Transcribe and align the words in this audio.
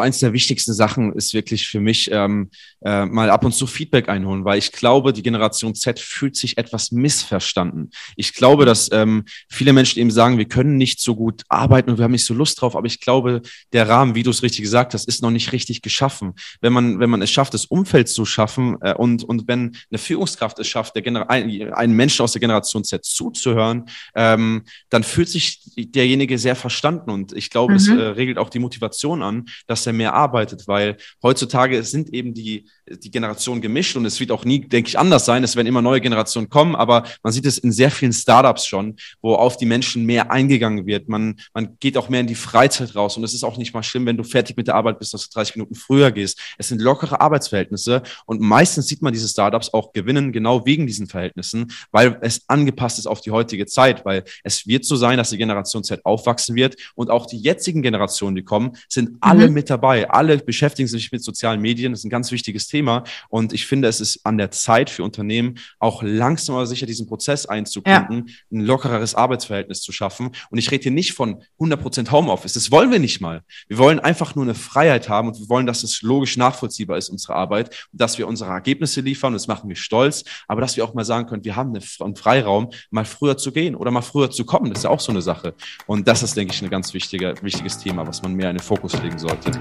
Eins 0.00 0.20
der 0.20 0.32
wichtigsten 0.32 0.72
Sachen 0.74 1.12
ist 1.14 1.34
wirklich 1.34 1.66
für 1.66 1.80
mich 1.80 2.08
ähm, 2.12 2.50
äh, 2.84 3.04
mal 3.04 3.30
ab 3.30 3.44
und 3.44 3.52
zu 3.52 3.66
Feedback 3.66 4.08
einholen, 4.08 4.44
weil 4.44 4.56
ich 4.56 4.70
glaube, 4.70 5.12
die 5.12 5.24
Generation 5.24 5.74
Z 5.74 5.98
fühlt 5.98 6.36
sich 6.36 6.56
etwas 6.56 6.92
missverstanden. 6.92 7.90
Ich 8.14 8.32
glaube, 8.32 8.64
dass 8.64 8.88
ähm, 8.92 9.24
viele 9.48 9.72
Menschen 9.72 9.98
eben 9.98 10.12
sagen, 10.12 10.38
wir 10.38 10.44
können 10.44 10.76
nicht 10.76 11.00
so 11.00 11.16
gut 11.16 11.42
arbeiten 11.48 11.90
und 11.90 11.98
wir 11.98 12.04
haben 12.04 12.12
nicht 12.12 12.24
so 12.24 12.32
Lust 12.32 12.60
drauf, 12.60 12.76
aber 12.76 12.86
ich 12.86 13.00
glaube, 13.00 13.42
der 13.72 13.88
Rahmen, 13.88 14.14
wie 14.14 14.22
du 14.22 14.30
es 14.30 14.44
richtig 14.44 14.62
gesagt 14.62 14.94
hast, 14.94 15.08
ist 15.08 15.20
noch 15.20 15.32
nicht 15.32 15.50
richtig 15.50 15.82
geschaffen. 15.82 16.34
Wenn 16.60 16.72
man, 16.72 17.00
wenn 17.00 17.10
man 17.10 17.20
es 17.20 17.32
schafft, 17.32 17.52
das 17.52 17.64
Umfeld 17.64 18.08
zu 18.08 18.24
schaffen 18.24 18.76
äh, 18.82 18.94
und, 18.94 19.24
und 19.24 19.48
wenn 19.48 19.76
eine 19.90 19.98
Führungskraft 19.98 20.60
es 20.60 20.68
schafft, 20.68 20.94
der 20.94 21.02
Gener 21.02 21.28
ein, 21.28 21.72
einen 21.72 21.94
Menschen 21.94 22.22
aus 22.22 22.30
der 22.30 22.40
Generation 22.40 22.84
Z 22.84 23.04
zuzuhören, 23.04 23.86
ähm, 24.14 24.62
dann 24.90 25.02
fühlt 25.02 25.28
sich 25.28 25.60
derjenige 25.76 26.38
sehr 26.38 26.54
verstanden 26.54 27.10
und 27.10 27.32
ich 27.32 27.50
glaube, 27.50 27.72
mhm. 27.72 27.76
es 27.78 27.88
äh, 27.88 27.94
regelt 27.94 28.38
auch 28.38 28.48
die 28.48 28.60
Motivation 28.60 29.24
an, 29.24 29.46
dass 29.66 29.87
er 29.88 29.92
mehr 29.92 30.14
arbeitet, 30.14 30.68
weil 30.68 30.96
heutzutage 31.22 31.82
sind 31.82 32.14
eben 32.14 32.34
die, 32.34 32.68
die 32.88 33.10
Generationen 33.10 33.60
gemischt 33.60 33.96
und 33.96 34.04
es 34.04 34.20
wird 34.20 34.30
auch 34.30 34.44
nie, 34.44 34.60
denke 34.60 34.88
ich, 34.88 34.98
anders 34.98 35.24
sein. 35.24 35.42
Es 35.42 35.56
werden 35.56 35.66
immer 35.66 35.82
neue 35.82 36.00
Generationen 36.00 36.48
kommen, 36.48 36.76
aber 36.76 37.04
man 37.24 37.32
sieht 37.32 37.46
es 37.46 37.58
in 37.58 37.72
sehr 37.72 37.90
vielen 37.90 38.12
Startups 38.12 38.66
schon, 38.66 38.96
wo 39.20 39.34
auf 39.34 39.56
die 39.56 39.66
Menschen 39.66 40.06
mehr 40.06 40.30
eingegangen 40.30 40.86
wird. 40.86 41.08
Man, 41.08 41.40
man 41.54 41.76
geht 41.80 41.96
auch 41.96 42.08
mehr 42.08 42.20
in 42.20 42.26
die 42.26 42.34
Freizeit 42.34 42.94
raus 42.94 43.16
und 43.16 43.24
es 43.24 43.34
ist 43.34 43.44
auch 43.44 43.56
nicht 43.56 43.74
mal 43.74 43.82
schlimm, 43.82 44.06
wenn 44.06 44.16
du 44.16 44.24
fertig 44.24 44.56
mit 44.56 44.68
der 44.68 44.76
Arbeit 44.76 44.98
bist, 44.98 45.14
dass 45.14 45.28
du 45.28 45.34
30 45.34 45.56
Minuten 45.56 45.74
früher 45.74 46.12
gehst. 46.12 46.40
Es 46.58 46.68
sind 46.68 46.80
lockere 46.80 47.20
Arbeitsverhältnisse 47.20 48.02
und 48.26 48.40
meistens 48.40 48.86
sieht 48.86 49.02
man 49.02 49.12
diese 49.12 49.28
Startups 49.28 49.72
auch 49.72 49.92
gewinnen, 49.92 50.32
genau 50.32 50.64
wegen 50.66 50.86
diesen 50.86 51.08
Verhältnissen, 51.08 51.72
weil 51.90 52.18
es 52.20 52.48
angepasst 52.48 52.98
ist 52.98 53.06
auf 53.06 53.20
die 53.20 53.30
heutige 53.30 53.66
Zeit, 53.66 54.04
weil 54.04 54.24
es 54.44 54.66
wird 54.66 54.84
so 54.84 54.96
sein, 54.96 55.18
dass 55.18 55.30
die 55.30 55.38
Generation 55.38 55.82
Z 55.84 56.04
aufwachsen 56.04 56.54
wird 56.54 56.76
und 56.94 57.10
auch 57.10 57.26
die 57.26 57.38
jetzigen 57.38 57.82
Generationen, 57.82 58.36
die 58.36 58.42
kommen, 58.42 58.76
sind 58.88 59.16
alle 59.20 59.48
mhm. 59.48 59.54
mit 59.54 59.70
dabei 59.70 59.77
dabei. 59.78 60.10
Alle 60.10 60.38
beschäftigen 60.38 60.88
sich 60.88 61.12
mit 61.12 61.22
sozialen 61.22 61.60
Medien. 61.60 61.92
Das 61.92 62.00
ist 62.00 62.04
ein 62.04 62.10
ganz 62.10 62.32
wichtiges 62.32 62.66
Thema. 62.66 63.04
Und 63.28 63.52
ich 63.52 63.66
finde, 63.66 63.88
es 63.88 64.00
ist 64.00 64.26
an 64.26 64.38
der 64.38 64.50
Zeit 64.50 64.90
für 64.90 65.04
Unternehmen, 65.04 65.58
auch 65.78 66.02
langsam 66.02 66.56
aber 66.56 66.66
sicher 66.66 66.86
diesen 66.86 67.06
Prozess 67.06 67.46
einzubinden, 67.46 68.24
ja. 68.26 68.34
ein 68.52 68.60
lockereres 68.60 69.14
Arbeitsverhältnis 69.14 69.80
zu 69.80 69.92
schaffen. 69.92 70.30
Und 70.50 70.58
ich 70.58 70.70
rede 70.70 70.82
hier 70.82 70.92
nicht 70.92 71.12
von 71.12 71.42
100 71.54 71.80
Prozent 71.80 72.10
Homeoffice. 72.10 72.54
Das 72.54 72.70
wollen 72.70 72.90
wir 72.90 72.98
nicht 72.98 73.20
mal. 73.20 73.42
Wir 73.68 73.78
wollen 73.78 74.00
einfach 74.00 74.34
nur 74.34 74.44
eine 74.44 74.54
Freiheit 74.54 75.08
haben 75.08 75.28
und 75.28 75.38
wir 75.38 75.48
wollen, 75.48 75.66
dass 75.66 75.84
es 75.84 76.02
logisch 76.02 76.36
nachvollziehbar 76.36 76.98
ist, 76.98 77.08
unsere 77.08 77.34
Arbeit, 77.34 77.88
dass 77.92 78.18
wir 78.18 78.26
unsere 78.26 78.50
Ergebnisse 78.50 79.00
liefern. 79.00 79.32
Das 79.32 79.46
machen 79.46 79.68
wir 79.68 79.76
stolz. 79.76 80.24
Aber 80.48 80.60
dass 80.60 80.76
wir 80.76 80.84
auch 80.84 80.94
mal 80.94 81.04
sagen 81.04 81.28
können, 81.28 81.44
wir 81.44 81.54
haben 81.54 81.74
einen 81.74 82.16
Freiraum, 82.16 82.70
mal 82.90 83.04
früher 83.04 83.36
zu 83.36 83.52
gehen 83.52 83.76
oder 83.76 83.90
mal 83.90 84.02
früher 84.02 84.30
zu 84.30 84.44
kommen. 84.44 84.70
Das 84.70 84.80
ist 84.80 84.84
ja 84.84 84.90
auch 84.90 85.00
so 85.00 85.12
eine 85.12 85.22
Sache. 85.22 85.54
Und 85.86 86.08
das 86.08 86.22
ist, 86.22 86.36
denke 86.36 86.52
ich, 86.52 86.62
ein 86.62 86.70
ganz 86.70 86.92
wichtiger, 86.94 87.34
wichtiges 87.42 87.78
Thema, 87.78 88.06
was 88.06 88.22
man 88.22 88.34
mehr 88.34 88.50
in 88.50 88.56
den 88.56 88.62
Fokus 88.62 89.00
legen 89.02 89.18
sollte. 89.18 89.52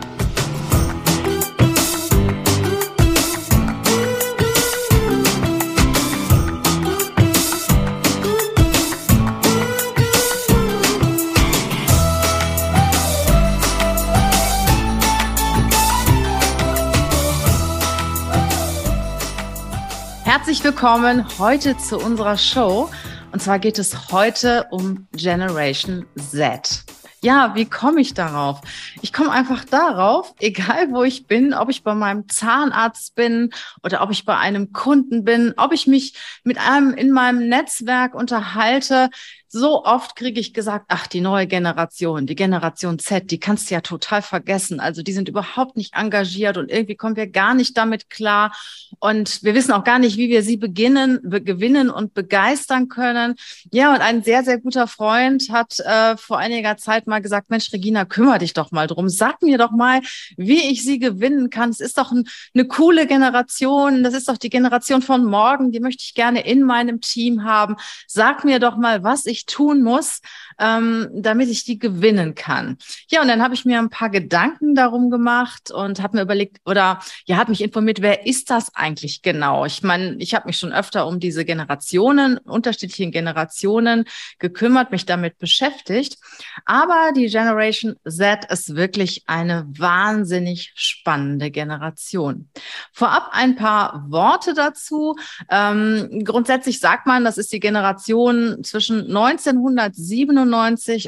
Herzlich 20.48 20.64
willkommen 20.64 21.26
heute 21.40 21.78
zu 21.78 21.98
unserer 21.98 22.38
Show. 22.38 22.90
Und 23.34 23.42
zwar 23.42 23.60
geht 23.60 23.80
es 23.80 24.12
heute 24.14 24.66
um 24.72 25.06
Generation 25.12 26.06
Z. 26.16 26.86
Ja, 27.22 27.56
wie 27.56 27.66
komme 27.66 28.00
ich 28.00 28.14
darauf? 28.14 28.62
Ich 29.02 29.12
komme 29.12 29.32
einfach 29.32 29.66
darauf, 29.66 30.36
egal 30.40 30.92
wo 30.92 31.04
ich 31.04 31.26
bin, 31.26 31.54
ob 31.54 31.70
ich 31.70 31.84
bei 31.84 31.96
meinem 31.96 32.30
Zahnarzt 32.30 33.16
bin 33.16 33.50
oder 33.84 34.02
ob 34.02 34.12
ich 34.12 34.24
bei 34.24 34.38
einem 34.38 34.72
Kunden 34.72 35.24
bin, 35.24 35.54
ob 35.58 35.74
ich 35.74 35.88
mich 35.88 36.14
mit 36.44 36.60
einem 36.60 36.94
in 36.94 37.12
meinem 37.12 37.50
Netzwerk 37.50 38.14
unterhalte, 38.14 39.10
so 39.50 39.86
oft 39.86 40.16
kriege 40.16 40.40
ich 40.40 40.54
gesagt, 40.54 40.86
ach, 40.90 41.08
die 41.08 41.22
neue 41.22 41.48
Generation, 41.48 42.28
die 42.28 42.36
Generation 42.36 43.00
Z, 43.00 43.32
die 43.32 43.40
kannst 43.40 43.70
du 43.70 43.76
ja 43.76 43.82
total 43.82 44.22
vergessen. 44.22 44.80
Also 44.80 45.02
die 45.02 45.14
sind 45.14 45.30
überhaupt 45.30 45.78
nicht 45.78 45.96
engagiert 45.96 46.58
und 46.58 46.70
irgendwie 46.70 46.96
kommen 46.96 47.16
wir 47.16 47.28
gar 47.28 47.54
nicht 47.54 47.78
damit 47.78 48.10
klar. 48.10 48.54
Und 49.00 49.44
wir 49.44 49.56
wissen 49.56 49.72
auch 49.72 49.84
gar 49.84 50.00
nicht, 50.00 50.18
wie 50.18 50.30
wir 50.30 50.44
sie 50.44 50.58
beginnen, 50.58 51.20
be 51.24 51.42
gewinnen 51.42 51.90
und 51.90 52.14
begeistern 52.14 52.90
können. 52.90 53.36
Ja, 53.72 53.94
und 53.94 54.02
ein 54.02 54.24
sehr, 54.24 54.44
sehr 54.44 54.60
guter 54.60 54.88
Freund 54.88 55.50
hat 55.50 55.80
äh, 55.80 56.18
vor 56.18 56.38
einiger 56.38 56.78
Zeit 56.78 57.07
mal 57.08 57.22
gesagt, 57.22 57.50
Mensch, 57.50 57.72
Regina, 57.72 58.04
kümmere 58.04 58.40
dich 58.40 58.54
doch 58.54 58.72
mal 58.72 58.88
drum. 58.88 59.08
Sag 59.08 59.42
mir 59.42 59.58
doch 59.58 59.72
mal, 59.72 60.02
wie 60.36 60.70
ich 60.70 60.84
sie 60.84 61.00
gewinnen 61.00 61.50
kann. 61.50 61.70
Es 61.70 61.80
ist 61.80 61.98
doch 61.98 62.12
ein, 62.12 62.26
eine 62.54 62.66
coole 62.68 63.08
Generation. 63.08 64.04
Das 64.04 64.14
ist 64.14 64.28
doch 64.28 64.38
die 64.38 64.50
Generation 64.50 65.02
von 65.02 65.24
morgen. 65.24 65.72
Die 65.72 65.80
möchte 65.80 66.04
ich 66.04 66.16
gerne 66.16 66.46
in 66.46 66.64
meinem 66.64 67.00
Team 67.00 67.46
haben. 67.46 67.78
Sag 68.08 68.44
mir 68.44 68.60
doch 68.60 68.76
mal, 68.76 69.04
was 69.04 69.26
ich 69.26 69.38
ich 69.38 69.46
tun 69.46 69.84
muss, 69.84 70.22
ähm, 70.60 71.10
damit 71.14 71.50
ich 71.50 71.64
die 71.64 71.80
gewinnen 71.80 72.36
kann. 72.36 72.78
Ja, 73.10 73.22
und 73.22 73.28
dann 73.28 73.42
habe 73.42 73.54
ich 73.54 73.66
mir 73.66 73.80
ein 73.80 73.90
paar 73.90 74.10
Gedanken 74.10 74.76
darum 74.76 75.10
gemacht 75.10 75.72
und 75.72 76.02
habe 76.02 76.18
mir 76.18 76.24
überlegt 76.24 76.58
oder 76.66 77.00
ja, 77.26 77.38
habe 77.38 77.52
mich 77.52 77.62
informiert, 77.62 78.02
wer 78.02 78.26
ist 78.26 78.50
das 78.50 78.74
eigentlich 78.76 79.22
genau? 79.22 79.66
Ich 79.66 79.84
meine, 79.84 80.16
ich 80.20 80.34
habe 80.34 80.48
mich 80.48 80.58
schon 80.58 80.74
öfter 80.74 81.08
um 81.08 81.20
diese 81.20 81.46
Generationen, 81.46 82.38
unterschiedlichen 82.38 83.12
Generationen 83.12 84.06
gekümmert, 84.40 84.92
mich 84.92 85.06
damit 85.06 85.38
beschäftigt. 85.38 86.18
Aber 86.66 87.12
die 87.16 87.28
Generation 87.28 87.96
Z 88.08 88.46
ist 88.50 88.76
wirklich 88.76 89.24
eine 89.28 89.66
wahnsinnig 89.70 90.72
spannende 90.76 91.52
Generation. 91.52 92.50
Vorab 92.94 93.30
ein 93.32 93.56
paar 93.56 94.06
Worte 94.10 94.54
dazu. 94.54 95.16
Ähm, 95.50 96.24
grundsätzlich 96.24 96.80
sagt 96.80 97.06
man, 97.06 97.24
das 97.24 97.38
ist 97.38 97.52
die 97.54 97.60
Generation 97.60 98.64
zwischen 98.64 99.08
1997 99.08 100.47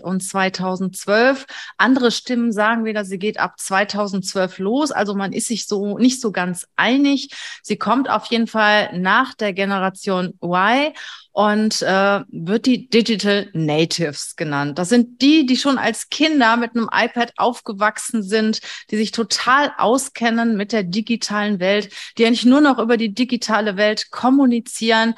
und 0.03 0.21
2012. 0.21 1.45
Andere 1.77 2.11
Stimmen 2.11 2.51
sagen 2.51 2.85
wieder, 2.85 3.05
sie 3.05 3.19
geht 3.19 3.39
ab 3.39 3.59
2012 3.59 4.59
los. 4.59 4.91
Also 4.91 5.15
man 5.15 5.33
ist 5.33 5.47
sich 5.47 5.67
so 5.67 5.97
nicht 5.97 6.21
so 6.21 6.31
ganz 6.31 6.67
einig. 6.75 7.29
Sie 7.63 7.77
kommt 7.77 8.09
auf 8.09 8.25
jeden 8.25 8.47
Fall 8.47 8.97
nach 8.97 9.33
der 9.33 9.53
Generation 9.53 10.33
Y 10.41 10.93
und 11.31 11.81
äh, 11.83 12.21
wird 12.27 12.65
die 12.65 12.89
Digital 12.89 13.49
Natives 13.53 14.35
genannt. 14.35 14.77
Das 14.77 14.89
sind 14.89 15.21
die, 15.21 15.45
die 15.45 15.57
schon 15.57 15.77
als 15.77 16.09
Kinder 16.09 16.57
mit 16.57 16.75
einem 16.75 16.89
iPad 16.91 17.33
aufgewachsen 17.37 18.23
sind, 18.23 18.59
die 18.91 18.97
sich 18.97 19.11
total 19.11 19.71
auskennen 19.77 20.57
mit 20.57 20.71
der 20.71 20.83
digitalen 20.83 21.59
Welt, 21.59 21.93
die 22.17 22.25
eigentlich 22.25 22.45
nur 22.45 22.61
noch 22.61 22.79
über 22.79 22.97
die 22.97 23.13
digitale 23.13 23.77
Welt 23.77 24.11
kommunizieren 24.11 25.15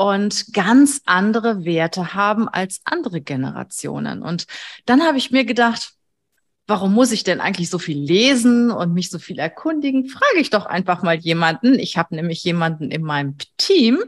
und 0.00 0.54
ganz 0.54 1.02
andere 1.04 1.66
Werte 1.66 2.14
haben 2.14 2.48
als 2.48 2.80
andere 2.84 3.20
Generationen. 3.20 4.22
Und 4.22 4.46
dann 4.86 5.02
habe 5.02 5.18
ich 5.18 5.30
mir 5.30 5.44
gedacht, 5.44 5.92
warum 6.66 6.94
muss 6.94 7.12
ich 7.12 7.22
denn 7.22 7.38
eigentlich 7.38 7.68
so 7.68 7.78
viel 7.78 7.98
lesen 7.98 8.70
und 8.70 8.94
mich 8.94 9.10
so 9.10 9.18
viel 9.18 9.38
erkundigen? 9.38 10.08
Frage 10.08 10.38
ich 10.38 10.48
doch 10.48 10.64
einfach 10.64 11.02
mal 11.02 11.16
jemanden. 11.16 11.78
Ich 11.78 11.98
habe 11.98 12.14
nämlich 12.14 12.42
jemanden 12.44 12.90
in 12.90 13.02
meinem 13.02 13.36
Team, 13.58 14.02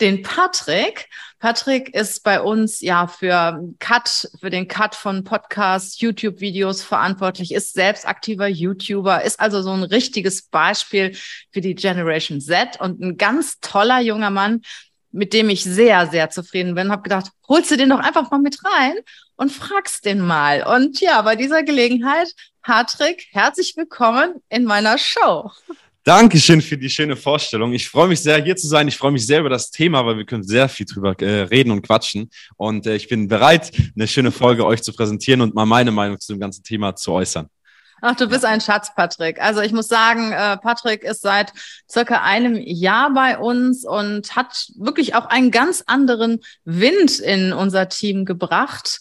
den 0.00 0.22
Patrick. 0.22 1.08
Patrick 1.38 1.94
ist 1.94 2.24
bei 2.24 2.40
uns 2.40 2.80
ja 2.80 3.06
für 3.06 3.62
Cut, 3.78 4.28
für 4.40 4.50
den 4.50 4.66
Cut 4.66 4.96
von 4.96 5.22
Podcasts, 5.22 6.00
YouTube-Videos 6.00 6.82
verantwortlich, 6.82 7.54
ist 7.54 7.74
selbst 7.74 8.08
aktiver 8.08 8.48
YouTuber, 8.48 9.22
ist 9.22 9.38
also 9.38 9.62
so 9.62 9.70
ein 9.70 9.84
richtiges 9.84 10.48
Beispiel 10.48 11.16
für 11.52 11.60
die 11.60 11.76
Generation 11.76 12.40
Z 12.40 12.80
und 12.80 13.00
ein 13.00 13.16
ganz 13.16 13.60
toller 13.60 14.00
junger 14.00 14.30
Mann, 14.30 14.62
mit 15.10 15.32
dem 15.32 15.48
ich 15.48 15.64
sehr, 15.64 16.06
sehr 16.06 16.30
zufrieden 16.30 16.74
bin. 16.74 16.90
Habe 16.90 17.02
gedacht, 17.02 17.30
holst 17.48 17.70
du 17.70 17.76
den 17.76 17.90
doch 17.90 18.00
einfach 18.00 18.30
mal 18.30 18.40
mit 18.40 18.58
rein 18.64 18.94
und 19.36 19.52
fragst 19.52 20.04
den 20.04 20.20
mal. 20.20 20.62
Und 20.62 21.00
ja, 21.00 21.22
bei 21.22 21.36
dieser 21.36 21.62
Gelegenheit, 21.62 22.34
Patrick, 22.62 23.26
herzlich 23.30 23.74
willkommen 23.76 24.34
in 24.48 24.64
meiner 24.64 24.98
Show. 24.98 25.50
Dankeschön 26.04 26.62
für 26.62 26.78
die 26.78 26.88
schöne 26.88 27.16
Vorstellung. 27.16 27.72
Ich 27.74 27.88
freue 27.88 28.08
mich 28.08 28.20
sehr, 28.20 28.42
hier 28.42 28.56
zu 28.56 28.66
sein. 28.66 28.88
Ich 28.88 28.96
freue 28.96 29.12
mich 29.12 29.26
sehr 29.26 29.40
über 29.40 29.50
das 29.50 29.70
Thema, 29.70 30.06
weil 30.06 30.16
wir 30.16 30.24
können 30.24 30.42
sehr 30.42 30.68
viel 30.68 30.86
drüber 30.86 31.14
äh, 31.20 31.42
reden 31.42 31.70
und 31.70 31.82
quatschen. 31.82 32.30
Und 32.56 32.86
äh, 32.86 32.96
ich 32.96 33.08
bin 33.08 33.28
bereit, 33.28 33.72
eine 33.94 34.08
schöne 34.08 34.32
Folge 34.32 34.64
euch 34.64 34.82
zu 34.82 34.94
präsentieren 34.94 35.42
und 35.42 35.54
mal 35.54 35.66
meine 35.66 35.90
Meinung 35.90 36.18
zu 36.18 36.32
dem 36.32 36.40
ganzen 36.40 36.62
Thema 36.62 36.96
zu 36.96 37.12
äußern. 37.12 37.48
Ach, 38.00 38.14
du 38.14 38.28
bist 38.28 38.44
ein 38.44 38.60
Schatz, 38.60 38.94
Patrick. 38.94 39.40
Also 39.40 39.60
ich 39.60 39.72
muss 39.72 39.88
sagen, 39.88 40.32
äh, 40.32 40.56
Patrick 40.56 41.02
ist 41.02 41.22
seit 41.22 41.52
circa 41.90 42.22
einem 42.22 42.54
Jahr 42.56 43.12
bei 43.12 43.38
uns 43.38 43.84
und 43.84 44.36
hat 44.36 44.68
wirklich 44.76 45.14
auch 45.14 45.26
einen 45.26 45.50
ganz 45.50 45.82
anderen 45.86 46.40
Wind 46.64 47.18
in 47.18 47.52
unser 47.52 47.88
Team 47.88 48.24
gebracht. 48.24 49.00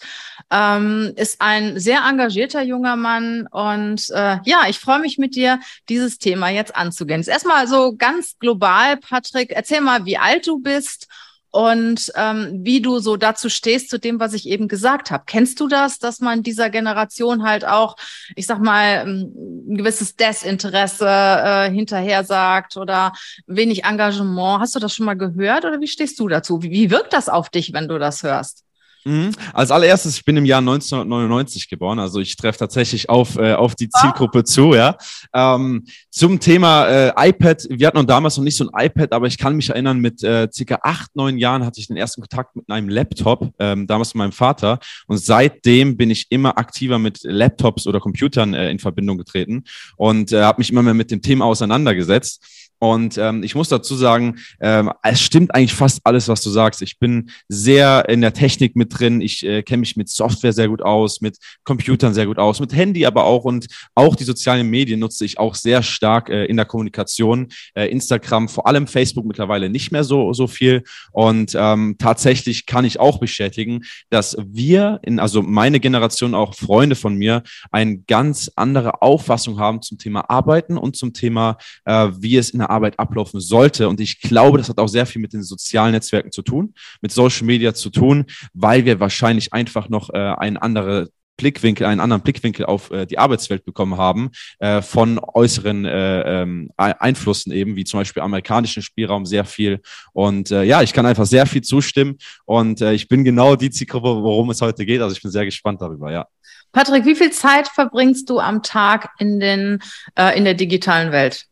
Ähm, 0.49 1.13
ist 1.15 1.41
ein 1.41 1.79
sehr 1.79 2.01
engagierter 2.07 2.63
junger 2.63 2.95
Mann 2.95 3.47
und 3.51 4.09
äh, 4.09 4.39
ja, 4.45 4.61
ich 4.67 4.79
freue 4.79 4.99
mich 4.99 5.17
mit 5.17 5.35
dir, 5.35 5.59
dieses 5.89 6.17
Thema 6.17 6.49
jetzt 6.49 6.75
anzugehen. 6.75 7.19
Ist 7.19 7.27
erstmal 7.27 7.67
so 7.67 7.95
ganz 7.95 8.37
global, 8.39 8.97
Patrick. 8.97 9.51
Erzähl 9.51 9.81
mal, 9.81 10.05
wie 10.05 10.17
alt 10.17 10.47
du 10.47 10.59
bist 10.59 11.07
und 11.51 12.11
ähm, 12.15 12.59
wie 12.63 12.81
du 12.81 12.99
so 12.99 13.17
dazu 13.17 13.49
stehst, 13.49 13.89
zu 13.89 13.99
dem, 13.99 14.19
was 14.19 14.33
ich 14.33 14.47
eben 14.47 14.67
gesagt 14.67 15.11
habe. 15.11 15.23
Kennst 15.25 15.59
du 15.59 15.67
das, 15.67 15.99
dass 15.99 16.19
man 16.19 16.43
dieser 16.43 16.69
Generation 16.69 17.43
halt 17.43 17.65
auch, 17.65 17.95
ich 18.35 18.45
sag 18.45 18.59
mal, 18.59 19.03
ähm, 19.07 19.33
ein 19.69 19.77
gewisses 19.77 20.15
Desinteresse 20.15 21.07
äh, 21.07 21.71
hinterher 21.71 22.23
sagt 22.23 22.77
oder 22.77 23.13
wenig 23.47 23.85
Engagement? 23.85 24.61
Hast 24.61 24.75
du 24.75 24.79
das 24.79 24.93
schon 24.93 25.05
mal 25.05 25.17
gehört 25.17 25.65
oder 25.65 25.79
wie 25.79 25.87
stehst 25.87 26.19
du 26.19 26.27
dazu? 26.27 26.61
Wie, 26.61 26.71
wie 26.71 26.91
wirkt 26.91 27.13
das 27.13 27.29
auf 27.29 27.49
dich, 27.49 27.73
wenn 27.73 27.87
du 27.87 27.97
das 27.97 28.23
hörst? 28.23 28.66
Mhm. 29.07 29.31
Als 29.53 29.71
allererstes, 29.71 30.17
ich 30.17 30.25
bin 30.25 30.35
im 30.35 30.43
Jahr 30.43 30.59
1999 30.59 31.69
geboren, 31.69 31.97
also 31.97 32.19
ich 32.19 32.35
treffe 32.35 32.59
tatsächlich 32.59 33.09
auf, 33.09 33.37
äh, 33.37 33.53
auf 33.53 33.73
die 33.73 33.87
Zielgruppe 33.87 34.39
ah. 34.39 34.43
zu, 34.43 34.73
ja. 34.73 34.97
Ähm, 35.33 35.85
zum 36.09 36.41
Thema 36.41 36.87
äh, 36.87 37.29
iPad, 37.29 37.67
wir 37.69 37.87
hatten 37.87 37.97
noch 37.97 38.05
damals 38.05 38.35
noch 38.35 38.43
nicht 38.43 38.57
so 38.57 38.69
ein 38.69 38.85
iPad, 38.85 39.13
aber 39.13 39.27
ich 39.27 39.37
kann 39.37 39.55
mich 39.55 39.69
erinnern, 39.69 39.99
mit 39.99 40.23
äh, 40.23 40.49
circa 40.51 40.79
acht, 40.83 41.15
neun 41.15 41.37
Jahren 41.37 41.65
hatte 41.65 41.79
ich 41.79 41.87
den 41.87 41.95
ersten 41.95 42.19
Kontakt 42.21 42.57
mit 42.57 42.69
einem 42.69 42.89
Laptop, 42.89 43.53
ähm, 43.59 43.87
damals 43.87 44.13
mit 44.13 44.19
meinem 44.19 44.33
Vater. 44.33 44.79
Und 45.07 45.19
seitdem 45.19 45.95
bin 45.95 46.09
ich 46.09 46.27
immer 46.29 46.57
aktiver 46.57 46.99
mit 46.99 47.19
Laptops 47.23 47.87
oder 47.87 48.01
Computern 48.01 48.53
äh, 48.53 48.69
in 48.69 48.79
Verbindung 48.79 49.17
getreten 49.17 49.63
und 49.95 50.33
äh, 50.33 50.41
habe 50.41 50.59
mich 50.59 50.69
immer 50.69 50.83
mehr 50.83 50.93
mit 50.93 51.11
dem 51.11 51.21
Thema 51.21 51.45
auseinandergesetzt. 51.45 52.66
Und 52.79 53.17
ähm, 53.17 53.43
ich 53.43 53.55
muss 53.55 53.69
dazu 53.69 53.95
sagen, 53.95 54.37
ähm, 54.59 54.91
es 55.03 55.21
stimmt 55.21 55.53
eigentlich 55.55 55.73
fast 55.73 56.01
alles, 56.03 56.27
was 56.27 56.41
du 56.41 56.49
sagst. 56.49 56.81
Ich 56.81 56.99
bin 56.99 57.31
sehr 57.47 58.07
in 58.09 58.21
der 58.21 58.33
Technik 58.33 58.75
mit 58.75 58.97
drin. 58.97 59.21
Ich 59.21 59.45
äh, 59.45 59.63
kenne 59.63 59.81
mich 59.81 59.97
mit 59.97 60.09
Software 60.09 60.53
sehr 60.53 60.67
gut 60.67 60.81
aus, 60.81 61.21
mit 61.21 61.37
Computern 61.63 62.13
sehr 62.13 62.27
gut 62.27 62.37
aus, 62.37 62.59
mit 62.59 62.75
Handy 62.75 63.05
aber 63.05 63.23
auch. 63.23 63.45
Und 63.45 63.67
auch 63.95 64.15
die 64.15 64.23
sozialen 64.23 64.69
Medien 64.69 64.99
nutze 64.99 65.25
ich 65.25 65.39
auch 65.39 65.55
sehr 65.55 65.81
stark 65.81 66.29
äh, 66.29 66.45
in 66.45 66.57
der 66.57 66.65
Kommunikation. 66.65 67.47
Äh, 67.73 67.87
Instagram, 67.87 68.47
vor 68.47 68.67
allem 68.67 68.87
Facebook 68.87 69.25
mittlerweile 69.25 69.69
nicht 69.69 69.91
mehr 69.91 70.03
so, 70.03 70.33
so 70.33 70.47
viel. 70.47 70.83
Und 71.11 71.55
ähm, 71.55 71.95
tatsächlich 71.97 72.65
kann 72.65 72.85
ich 72.85 72.99
auch 72.99 73.19
bestätigen, 73.19 73.81
dass 74.09 74.37
wir, 74.39 74.99
in, 75.03 75.19
also 75.19 75.41
meine 75.41 75.79
Generation, 75.79 76.35
auch 76.35 76.53
Freunde 76.53 76.95
von 76.95 77.15
mir, 77.15 77.43
eine 77.71 77.97
ganz 77.99 78.51
andere 78.55 79.01
Auffassung 79.01 79.59
haben 79.59 79.81
zum 79.81 79.97
Thema 79.97 80.29
Arbeiten 80.29 80.77
und 80.77 80.95
zum 80.95 81.13
Thema, 81.13 81.57
äh, 81.85 82.09
wie 82.19 82.37
es 82.37 82.51
in 82.51 82.59
der 82.59 82.66
Arbeit 82.69 82.99
ablaufen 82.99 83.39
sollte. 83.39 83.89
Und 83.89 83.99
ich 83.99 84.21
glaube, 84.21 84.57
das 84.57 84.69
hat 84.69 84.77
auch 84.77 84.87
sehr 84.87 85.05
viel 85.05 85.21
mit 85.21 85.33
den 85.33 85.43
sozialen 85.43 85.91
Netzwerken 85.91 86.31
zu 86.31 86.41
tun, 86.41 86.73
mit 87.01 87.11
Social 87.11 87.45
Media 87.45 87.73
zu 87.73 87.89
tun, 87.89 88.25
weil 88.53 88.85
wir 88.85 88.99
wahrscheinlich 88.99 89.53
einfach 89.53 89.89
noch 89.89 90.09
äh, 90.09 90.17
einen 90.17 90.57
anderen 90.57 91.09
Blickwinkel, 91.37 91.85
einen 91.85 92.01
anderen 92.01 92.23
Blickwinkel 92.23 92.65
auf 92.65 92.91
äh, 92.91 93.05
die 93.05 93.19
Arbeitswelt 93.19 93.63
bekommen 93.63 93.97
haben 93.97 94.31
äh, 94.59 94.81
von 94.81 95.19
äußeren 95.19 95.85
äh, 95.85 96.41
ähm, 96.41 96.71
Einflüssen 96.75 97.51
eben, 97.51 97.75
wie 97.75 97.83
zum 97.83 97.99
Beispiel 97.99 98.23
amerikanischen 98.23 98.81
Spielraum 98.81 99.25
sehr 99.25 99.45
viel. 99.45 99.81
Und 100.13 100.51
äh, 100.51 100.63
ja, 100.63 100.81
ich 100.81 100.93
kann 100.93 101.05
einfach 101.05 101.27
sehr 101.27 101.45
viel 101.45 101.61
zustimmen 101.61 102.17
und 102.45 102.81
äh, 102.81 102.93
ich 102.93 103.07
bin 103.07 103.23
genau 103.23 103.55
die 103.55 103.69
Zielgruppe, 103.69 104.23
worum 104.23 104.49
es 104.49 104.61
heute 104.61 104.85
geht. 104.85 105.01
Also 105.01 105.15
ich 105.15 105.21
bin 105.21 105.31
sehr 105.31 105.45
gespannt 105.45 105.81
darüber, 105.81 106.11
ja. 106.11 106.25
Patrick, 106.71 107.05
wie 107.05 107.15
viel 107.15 107.31
Zeit 107.31 107.67
verbringst 107.67 108.29
du 108.29 108.39
am 108.39 108.61
Tag 108.61 109.09
in 109.19 109.39
den 109.39 109.79
äh, 110.15 110.37
in 110.37 110.43
der 110.43 110.53
digitalen 110.53 111.11
Welt? 111.11 111.46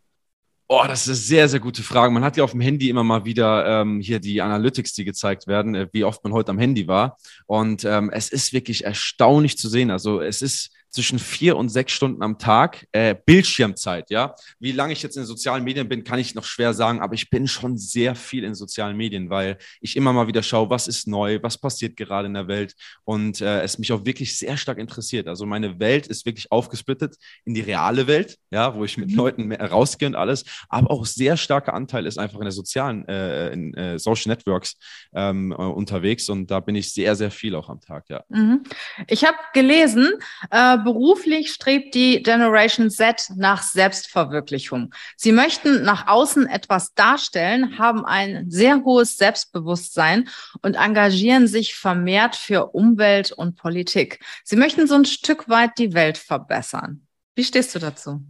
Oh, 0.67 0.83
das 0.87 1.01
ist 1.01 1.07
eine 1.07 1.15
sehr, 1.15 1.49
sehr 1.49 1.59
gute 1.59 1.83
Frage. 1.83 2.11
Man 2.11 2.23
hat 2.23 2.37
ja 2.37 2.43
auf 2.43 2.51
dem 2.51 2.61
Handy 2.61 2.89
immer 2.89 3.03
mal 3.03 3.23
wieder 3.23 3.81
ähm, 3.81 3.99
hier 3.99 4.19
die 4.19 4.41
Analytics, 4.41 4.93
die 4.93 5.05
gezeigt 5.05 5.45
werden, 5.45 5.75
äh, 5.75 5.87
wie 5.91 6.03
oft 6.03 6.23
man 6.23 6.33
heute 6.33 6.49
am 6.49 6.57
Handy 6.57 6.87
war. 6.87 7.17
Und 7.45 7.85
ähm, 7.85 8.09
es 8.09 8.29
ist 8.29 8.51
wirklich 8.51 8.83
erstaunlich 8.83 9.59
zu 9.59 9.69
sehen. 9.69 9.91
Also 9.91 10.21
es 10.21 10.41
ist 10.41 10.71
zwischen 10.95 11.19
vier 11.19 11.57
und 11.57 11.69
sechs 11.69 11.91
Stunden 11.91 12.23
am 12.23 12.39
Tag 12.39 12.87
äh, 12.91 13.13
Bildschirmzeit, 13.25 14.09
ja. 14.09 14.35
Wie 14.59 14.71
lange 14.71 14.93
ich 14.93 15.03
jetzt 15.03 15.17
in 15.17 15.23
den 15.23 15.27
sozialen 15.27 15.63
Medien 15.63 15.87
bin, 15.87 16.03
kann 16.03 16.19
ich 16.19 16.33
noch 16.33 16.45
schwer 16.45 16.73
sagen, 16.73 17.01
aber 17.01 17.13
ich 17.13 17.29
bin 17.29 17.47
schon 17.47 17.77
sehr 17.77 18.15
viel 18.15 18.43
in 18.43 18.55
sozialen 18.55 18.97
Medien, 18.97 19.29
weil 19.29 19.57
ich 19.81 19.95
immer 19.95 20.13
mal 20.13 20.27
wieder 20.27 20.41
schaue, 20.41 20.69
was 20.69 20.87
ist 20.87 21.07
neu, 21.07 21.39
was 21.43 21.57
passiert 21.57 21.97
gerade 21.97 22.27
in 22.27 22.33
der 22.33 22.47
Welt 22.47 22.75
und 23.03 23.41
äh, 23.41 23.61
es 23.61 23.77
mich 23.77 23.91
auch 23.91 24.05
wirklich 24.05 24.37
sehr 24.37 24.57
stark 24.57 24.77
interessiert. 24.77 25.27
Also 25.27 25.45
meine 25.45 25.79
Welt 25.79 26.07
ist 26.07 26.25
wirklich 26.25 26.51
aufgesplittet 26.51 27.17
in 27.43 27.53
die 27.53 27.61
reale 27.61 28.07
Welt, 28.07 28.37
ja, 28.49 28.73
wo 28.73 28.85
ich 28.85 28.97
mit 28.97 29.11
mhm. 29.11 29.17
Leuten 29.17 29.51
rausgehe 29.51 30.07
und 30.07 30.15
alles, 30.15 30.45
aber 30.69 30.89
auch 30.91 31.05
sehr 31.05 31.37
starker 31.37 31.73
Anteil 31.73 32.05
ist 32.05 32.17
einfach 32.17 32.39
in 32.39 32.45
der 32.45 32.51
sozialen, 32.51 33.07
äh, 33.07 33.49
in 33.51 33.73
äh, 33.73 33.99
Social 33.99 34.29
Networks 34.29 34.77
ähm, 35.13 35.51
äh, 35.51 35.55
unterwegs 35.55 36.29
und 36.29 36.49
da 36.49 36.61
bin 36.61 36.75
ich 36.75 36.93
sehr, 36.93 37.15
sehr 37.15 37.31
viel 37.31 37.55
auch 37.55 37.69
am 37.69 37.81
Tag, 37.81 38.05
ja. 38.09 38.23
Mhm. 38.29 38.63
Ich 39.07 39.25
habe 39.25 39.37
gelesen, 39.53 40.13
äh, 40.51 40.77
beruflich 40.85 41.51
strebt 41.51 41.95
die 41.95 42.23
Generation 42.23 42.89
Z 42.89 43.31
nach 43.35 43.63
Selbstverwirklichung. 43.63 44.93
Sie 45.17 45.33
möchten 45.33 45.83
nach 45.83 46.07
außen 46.07 46.47
etwas 46.47 46.93
darstellen, 46.93 47.77
haben 47.77 48.05
ein 48.05 48.49
sehr 48.49 48.83
hohes 48.85 49.17
Selbstbewusstsein 49.17 50.29
und 50.61 50.75
engagieren 50.75 51.47
sich 51.47 51.75
vermehrt 51.75 52.35
für 52.37 52.67
Umwelt 52.67 53.31
und 53.33 53.57
Politik. 53.57 54.19
Sie 54.43 54.55
möchten 54.55 54.87
so 54.87 54.95
ein 54.95 55.05
Stück 55.05 55.49
weit 55.49 55.71
die 55.79 55.93
Welt 55.93 56.17
verbessern. 56.17 57.07
Wie 57.35 57.43
stehst 57.43 57.75
du 57.75 57.79
dazu? 57.79 58.21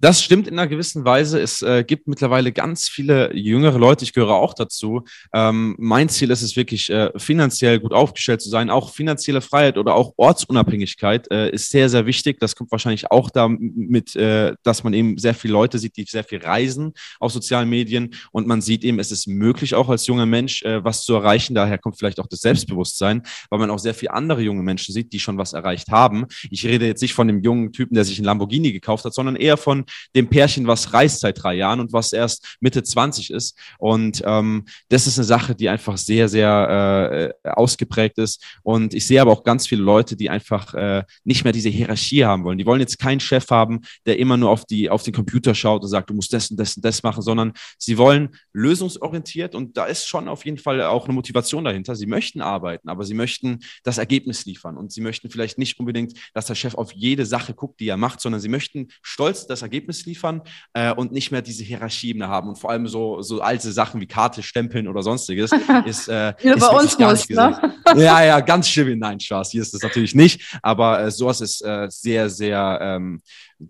Das 0.00 0.22
stimmt 0.22 0.46
in 0.46 0.56
einer 0.56 0.68
gewissen 0.68 1.04
Weise. 1.04 1.40
Es 1.40 1.60
äh, 1.60 1.82
gibt 1.82 2.06
mittlerweile 2.06 2.52
ganz 2.52 2.88
viele 2.88 3.34
jüngere 3.34 3.78
Leute, 3.78 4.04
ich 4.04 4.12
gehöre 4.12 4.36
auch 4.36 4.54
dazu. 4.54 5.02
Ähm, 5.34 5.74
mein 5.76 6.08
Ziel 6.08 6.30
ist 6.30 6.42
es 6.42 6.54
wirklich, 6.54 6.88
äh, 6.88 7.10
finanziell 7.16 7.80
gut 7.80 7.92
aufgestellt 7.92 8.40
zu 8.40 8.48
sein. 8.48 8.70
Auch 8.70 8.92
finanzielle 8.92 9.40
Freiheit 9.40 9.76
oder 9.76 9.96
auch 9.96 10.12
Ortsunabhängigkeit 10.16 11.28
äh, 11.32 11.50
ist 11.50 11.70
sehr, 11.70 11.88
sehr 11.88 12.06
wichtig. 12.06 12.38
Das 12.38 12.54
kommt 12.54 12.70
wahrscheinlich 12.70 13.10
auch 13.10 13.28
damit, 13.28 14.14
äh, 14.14 14.54
dass 14.62 14.84
man 14.84 14.92
eben 14.92 15.18
sehr 15.18 15.34
viele 15.34 15.54
Leute 15.54 15.80
sieht, 15.80 15.96
die 15.96 16.04
sehr 16.04 16.22
viel 16.22 16.38
reisen 16.44 16.92
auf 17.18 17.32
sozialen 17.32 17.68
Medien. 17.68 18.14
Und 18.30 18.46
man 18.46 18.60
sieht 18.60 18.84
eben, 18.84 19.00
es 19.00 19.10
ist 19.10 19.26
möglich, 19.26 19.74
auch 19.74 19.88
als 19.88 20.06
junger 20.06 20.26
Mensch 20.26 20.62
äh, 20.62 20.84
was 20.84 21.02
zu 21.02 21.14
erreichen. 21.14 21.56
Daher 21.56 21.76
kommt 21.78 21.98
vielleicht 21.98 22.20
auch 22.20 22.28
das 22.28 22.42
Selbstbewusstsein, 22.42 23.22
weil 23.50 23.58
man 23.58 23.70
auch 23.70 23.80
sehr 23.80 23.94
viele 23.94 24.12
andere 24.12 24.42
junge 24.42 24.62
Menschen 24.62 24.94
sieht, 24.94 25.12
die 25.12 25.18
schon 25.18 25.38
was 25.38 25.54
erreicht 25.54 25.88
haben. 25.88 26.26
Ich 26.52 26.64
rede 26.64 26.86
jetzt 26.86 27.02
nicht 27.02 27.14
von 27.14 27.26
dem 27.26 27.42
jungen 27.42 27.72
Typen, 27.72 27.96
der 27.96 28.04
sich 28.04 28.20
ein 28.20 28.24
Lamborghini 28.24 28.70
gekauft 28.70 29.04
hat, 29.04 29.12
sondern 29.12 29.34
eher 29.34 29.56
von 29.56 29.86
dem 30.14 30.28
Pärchen, 30.28 30.66
was 30.66 30.92
reist 30.92 31.20
seit 31.20 31.42
drei 31.42 31.54
Jahren 31.54 31.80
und 31.80 31.92
was 31.92 32.12
erst 32.12 32.56
Mitte 32.60 32.82
20 32.82 33.30
ist. 33.30 33.58
Und 33.78 34.22
ähm, 34.24 34.64
das 34.88 35.06
ist 35.06 35.18
eine 35.18 35.24
Sache, 35.24 35.54
die 35.54 35.68
einfach 35.68 35.96
sehr, 35.96 36.28
sehr 36.28 37.32
äh, 37.44 37.48
ausgeprägt 37.50 38.18
ist. 38.18 38.44
Und 38.62 38.94
ich 38.94 39.06
sehe 39.06 39.20
aber 39.20 39.32
auch 39.32 39.44
ganz 39.44 39.66
viele 39.66 39.82
Leute, 39.82 40.16
die 40.16 40.30
einfach 40.30 40.74
äh, 40.74 41.04
nicht 41.24 41.44
mehr 41.44 41.52
diese 41.52 41.68
Hierarchie 41.68 42.24
haben 42.24 42.44
wollen. 42.44 42.58
Die 42.58 42.66
wollen 42.66 42.80
jetzt 42.80 42.98
keinen 42.98 43.20
Chef 43.20 43.50
haben, 43.50 43.80
der 44.06 44.18
immer 44.18 44.36
nur 44.36 44.50
auf, 44.50 44.64
die, 44.64 44.90
auf 44.90 45.02
den 45.02 45.14
Computer 45.14 45.54
schaut 45.54 45.82
und 45.82 45.88
sagt, 45.88 46.10
du 46.10 46.14
musst 46.14 46.32
das 46.32 46.50
und 46.50 46.58
das 46.58 46.76
und 46.76 46.84
das 46.84 47.02
machen, 47.02 47.22
sondern 47.22 47.52
sie 47.78 47.98
wollen 47.98 48.30
lösungsorientiert 48.52 49.54
und 49.54 49.76
da 49.76 49.86
ist 49.86 50.06
schon 50.06 50.28
auf 50.28 50.44
jeden 50.44 50.58
Fall 50.58 50.82
auch 50.82 51.04
eine 51.04 51.14
Motivation 51.14 51.64
dahinter. 51.64 51.94
Sie 51.94 52.06
möchten 52.06 52.40
arbeiten, 52.40 52.88
aber 52.88 53.04
sie 53.04 53.14
möchten 53.14 53.60
das 53.82 53.98
Ergebnis 53.98 54.44
liefern 54.44 54.76
und 54.76 54.92
sie 54.92 55.00
möchten 55.00 55.30
vielleicht 55.30 55.58
nicht 55.58 55.78
unbedingt, 55.78 56.14
dass 56.34 56.46
der 56.46 56.54
Chef 56.54 56.74
auf 56.74 56.92
jede 56.92 57.26
Sache 57.26 57.54
guckt, 57.54 57.80
die 57.80 57.88
er 57.88 57.96
macht, 57.96 58.20
sondern 58.20 58.40
sie 58.40 58.48
möchten 58.48 58.88
stolz 59.02 59.46
das 59.46 59.62
Ergebnis 59.62 59.77
liefern 59.86 60.42
äh, 60.72 60.92
und 60.92 61.12
nicht 61.12 61.30
mehr 61.30 61.42
diese 61.42 61.64
Hierarchie 61.64 62.14
mehr 62.14 62.28
haben. 62.28 62.48
Und 62.48 62.56
vor 62.58 62.70
allem 62.70 62.86
so, 62.86 63.22
so 63.22 63.40
alte 63.40 63.70
Sachen 63.72 64.00
wie 64.00 64.06
Karte 64.06 64.42
stempeln 64.42 64.88
oder 64.88 65.02
sonstiges 65.02 65.50
ist, 65.86 66.08
äh, 66.08 66.34
ja, 66.40 66.54
ist 66.54 66.60
bei 66.60 66.68
uns 66.68 66.96
gar 66.96 67.10
muss, 67.10 67.28
nicht 67.28 67.38
ne? 67.38 67.74
Ja, 67.96 68.22
ja, 68.22 68.40
ganz 68.40 68.68
schlimm. 68.68 68.98
Nein, 68.98 69.20
Spaß. 69.20 69.50
Hier 69.50 69.62
ist 69.62 69.74
das 69.74 69.82
natürlich 69.82 70.14
nicht. 70.14 70.58
Aber 70.62 71.00
äh, 71.00 71.10
sowas 71.10 71.40
ist 71.40 71.64
äh, 71.64 71.86
sehr, 71.90 72.28
sehr 72.30 72.78
ähm, 72.80 73.20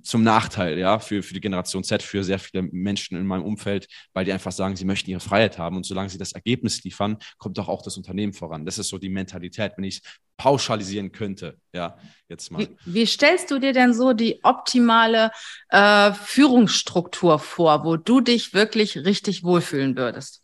zum 0.02 0.22
Nachteil, 0.22 0.78
ja, 0.78 0.98
für, 0.98 1.22
für 1.22 1.34
die 1.34 1.40
Generation 1.40 1.82
Z, 1.82 2.02
für 2.02 2.22
sehr 2.22 2.38
viele 2.38 2.62
Menschen 2.62 3.16
in 3.16 3.26
meinem 3.26 3.44
Umfeld, 3.44 3.88
weil 4.12 4.24
die 4.24 4.32
einfach 4.32 4.52
sagen, 4.52 4.76
sie 4.76 4.84
möchten 4.84 5.10
ihre 5.10 5.20
Freiheit 5.20 5.58
haben. 5.58 5.76
Und 5.76 5.86
solange 5.86 6.10
sie 6.10 6.18
das 6.18 6.32
Ergebnis 6.32 6.82
liefern, 6.84 7.16
kommt 7.38 7.56
doch 7.58 7.68
auch 7.68 7.82
das 7.82 7.96
Unternehmen 7.96 8.32
voran. 8.32 8.66
Das 8.66 8.78
ist 8.78 8.88
so 8.88 8.98
die 8.98 9.08
Mentalität, 9.08 9.72
wenn 9.76 9.84
ich 9.84 9.96
es 9.96 10.02
pauschalisieren 10.36 11.10
könnte, 11.10 11.58
ja, 11.72 11.96
jetzt 12.28 12.50
mal. 12.52 12.60
Wie, 12.60 12.76
wie 12.84 13.06
stellst 13.06 13.50
du 13.50 13.58
dir 13.58 13.72
denn 13.72 13.92
so 13.92 14.12
die 14.12 14.40
optimale 14.44 15.32
äh, 15.70 16.12
Führungsstruktur 16.12 17.38
vor, 17.38 17.84
wo 17.84 17.96
du 17.96 18.20
dich 18.20 18.54
wirklich 18.54 18.98
richtig 18.98 19.42
wohlfühlen 19.42 19.96
würdest? 19.96 20.42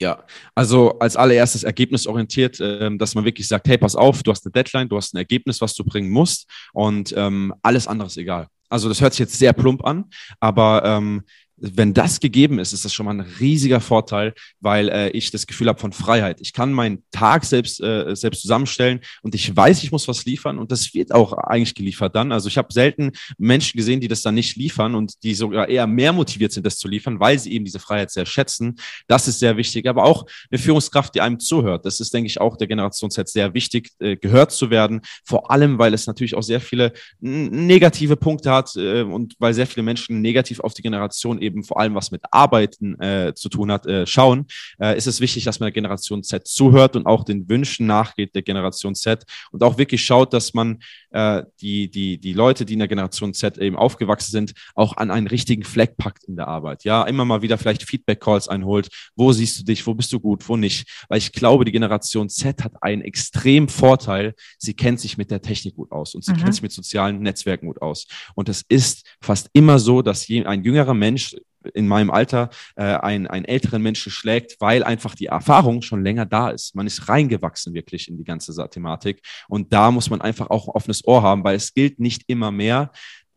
Ja, 0.00 0.24
also 0.54 0.98
als 0.98 1.16
allererstes 1.16 1.62
ergebnisorientiert, 1.62 2.60
äh, 2.60 2.96
dass 2.96 3.14
man 3.14 3.24
wirklich 3.24 3.48
sagt, 3.48 3.66
hey, 3.66 3.78
pass 3.78 3.96
auf, 3.96 4.22
du 4.22 4.30
hast 4.30 4.44
eine 4.44 4.52
Deadline, 4.52 4.88
du 4.88 4.96
hast 4.96 5.14
ein 5.14 5.18
Ergebnis, 5.18 5.60
was 5.60 5.74
du 5.74 5.84
bringen 5.84 6.10
musst 6.10 6.48
und 6.72 7.14
ähm, 7.16 7.54
alles 7.62 7.86
andere 7.86 8.08
ist 8.08 8.16
egal. 8.16 8.48
Also 8.74 8.88
das 8.88 9.00
hört 9.00 9.12
sich 9.12 9.20
jetzt 9.20 9.38
sehr 9.38 9.52
plump 9.52 9.84
an, 9.84 10.06
aber 10.40 10.82
ähm, 10.84 11.22
wenn 11.56 11.94
das 11.94 12.20
gegeben 12.20 12.58
ist, 12.58 12.72
ist 12.72 12.84
das 12.84 12.92
schon 12.92 13.06
mal 13.06 13.12
ein 13.12 13.20
riesiger 13.20 13.80
Vorteil, 13.80 14.34
weil 14.60 14.88
äh, 14.88 15.10
ich 15.10 15.30
das 15.30 15.46
Gefühl 15.46 15.68
habe 15.68 15.78
von 15.78 15.92
Freiheit. 15.92 16.40
Ich 16.40 16.52
kann 16.52 16.72
meinen 16.72 17.04
Tag 17.12 17.44
selbst, 17.44 17.80
äh, 17.80 18.14
selbst 18.16 18.42
zusammenstellen 18.42 19.00
und 19.22 19.34
ich 19.34 19.54
weiß, 19.54 19.82
ich 19.84 19.92
muss 19.92 20.08
was 20.08 20.24
liefern 20.24 20.58
und 20.58 20.72
das 20.72 20.94
wird 20.94 21.12
auch 21.12 21.32
eigentlich 21.32 21.74
geliefert 21.74 22.16
dann. 22.16 22.32
Also 22.32 22.48
ich 22.48 22.58
habe 22.58 22.72
selten 22.72 23.12
Menschen 23.38 23.76
gesehen, 23.76 24.00
die 24.00 24.08
das 24.08 24.22
dann 24.22 24.34
nicht 24.34 24.56
liefern 24.56 24.94
und 24.94 25.22
die 25.22 25.34
sogar 25.34 25.68
eher 25.68 25.86
mehr 25.86 26.12
motiviert 26.12 26.52
sind, 26.52 26.66
das 26.66 26.76
zu 26.76 26.88
liefern, 26.88 27.20
weil 27.20 27.38
sie 27.38 27.52
eben 27.52 27.64
diese 27.64 27.78
Freiheit 27.78 28.10
sehr 28.10 28.26
schätzen. 28.26 28.76
Das 29.06 29.28
ist 29.28 29.38
sehr 29.38 29.56
wichtig, 29.56 29.86
aber 29.86 30.04
auch 30.04 30.26
eine 30.50 30.58
Führungskraft, 30.58 31.14
die 31.14 31.20
einem 31.20 31.38
zuhört. 31.38 31.86
Das 31.86 32.00
ist, 32.00 32.12
denke 32.12 32.26
ich, 32.26 32.40
auch 32.40 32.56
der 32.56 32.66
Generation 32.66 33.10
Z 33.10 33.28
sehr 33.28 33.54
wichtig, 33.54 33.90
äh, 34.00 34.16
gehört 34.16 34.50
zu 34.50 34.70
werden. 34.70 35.02
Vor 35.24 35.50
allem, 35.50 35.78
weil 35.78 35.94
es 35.94 36.06
natürlich 36.06 36.34
auch 36.34 36.42
sehr 36.42 36.60
viele 36.60 36.92
negative 37.20 38.16
Punkte 38.16 38.50
hat 38.50 38.74
äh, 38.76 39.02
und 39.02 39.34
weil 39.38 39.54
sehr 39.54 39.66
viele 39.66 39.84
Menschen 39.84 40.20
negativ 40.20 40.60
auf 40.60 40.74
die 40.74 40.82
Generation 40.82 41.40
eben 41.44 41.64
vor 41.64 41.80
allem 41.80 41.94
was 41.94 42.10
mit 42.10 42.22
Arbeiten 42.30 43.00
äh, 43.00 43.32
zu 43.34 43.48
tun 43.48 43.70
hat, 43.70 43.86
äh, 43.86 44.06
schauen, 44.06 44.46
äh, 44.80 44.96
ist 44.96 45.06
es 45.06 45.20
wichtig, 45.20 45.44
dass 45.44 45.60
man 45.60 45.66
der 45.66 45.72
Generation 45.72 46.22
Z 46.22 46.46
zuhört 46.46 46.96
und 46.96 47.06
auch 47.06 47.24
den 47.24 47.48
Wünschen 47.48 47.86
nachgeht 47.86 48.34
der 48.34 48.42
Generation 48.42 48.94
Z 48.94 49.24
und 49.52 49.62
auch 49.62 49.78
wirklich 49.78 50.04
schaut, 50.04 50.32
dass 50.32 50.54
man 50.54 50.78
äh, 51.10 51.42
die, 51.60 51.90
die, 51.90 52.18
die 52.18 52.32
Leute, 52.32 52.64
die 52.64 52.74
in 52.74 52.78
der 52.80 52.88
Generation 52.88 53.34
Z 53.34 53.58
eben 53.58 53.76
aufgewachsen 53.76 54.32
sind, 54.32 54.52
auch 54.74 54.96
an 54.96 55.10
einen 55.10 55.26
richtigen 55.26 55.64
Fleck 55.64 55.96
packt 55.96 56.24
in 56.24 56.36
der 56.36 56.48
Arbeit. 56.48 56.84
Ja, 56.84 57.04
immer 57.04 57.24
mal 57.24 57.42
wieder 57.42 57.58
vielleicht 57.58 57.84
Feedback-Calls 57.84 58.48
einholt. 58.48 58.88
Wo 59.14 59.32
siehst 59.32 59.60
du 59.60 59.64
dich? 59.64 59.86
Wo 59.86 59.94
bist 59.94 60.12
du 60.12 60.20
gut? 60.20 60.48
Wo 60.48 60.56
nicht? 60.56 61.04
Weil 61.08 61.18
ich 61.18 61.32
glaube, 61.32 61.64
die 61.64 61.72
Generation 61.72 62.28
Z 62.28 62.64
hat 62.64 62.82
einen 62.82 63.02
extremen 63.02 63.68
Vorteil. 63.68 64.34
Sie 64.58 64.74
kennt 64.74 65.00
sich 65.00 65.16
mit 65.16 65.30
der 65.30 65.42
Technik 65.42 65.76
gut 65.76 65.92
aus 65.92 66.14
und 66.14 66.24
sie 66.24 66.32
mhm. 66.32 66.38
kennt 66.38 66.54
sich 66.54 66.62
mit 66.62 66.72
sozialen 66.72 67.20
Netzwerken 67.20 67.66
gut 67.66 67.80
aus. 67.82 68.06
Und 68.34 68.48
es 68.48 68.64
ist 68.68 69.06
fast 69.20 69.48
immer 69.52 69.78
so, 69.78 70.02
dass 70.02 70.28
ein 70.28 70.64
jüngerer 70.64 70.94
Mensch 70.94 71.33
in 71.72 71.88
meinem 71.88 72.10
Alter 72.10 72.50
äh, 72.76 72.82
einen, 72.82 73.26
einen 73.26 73.44
älteren 73.44 73.82
Menschen 73.82 74.12
schlägt, 74.12 74.60
weil 74.60 74.82
einfach 74.82 75.14
die 75.14 75.26
Erfahrung 75.26 75.82
schon 75.82 76.04
länger 76.04 76.26
da 76.26 76.50
ist. 76.50 76.74
Man 76.74 76.86
ist 76.86 77.08
reingewachsen 77.08 77.74
wirklich 77.74 78.08
in 78.08 78.18
die 78.18 78.24
ganze 78.24 78.54
Thematik. 78.70 79.20
Und 79.48 79.72
da 79.72 79.90
muss 79.90 80.10
man 80.10 80.20
einfach 80.20 80.50
auch 80.50 80.68
ein 80.68 80.74
offenes 80.74 81.06
Ohr 81.06 81.22
haben, 81.22 81.44
weil 81.44 81.56
es 81.56 81.74
gilt 81.74 81.98
nicht 81.98 82.24
immer 82.26 82.50
mehr, 82.50 82.90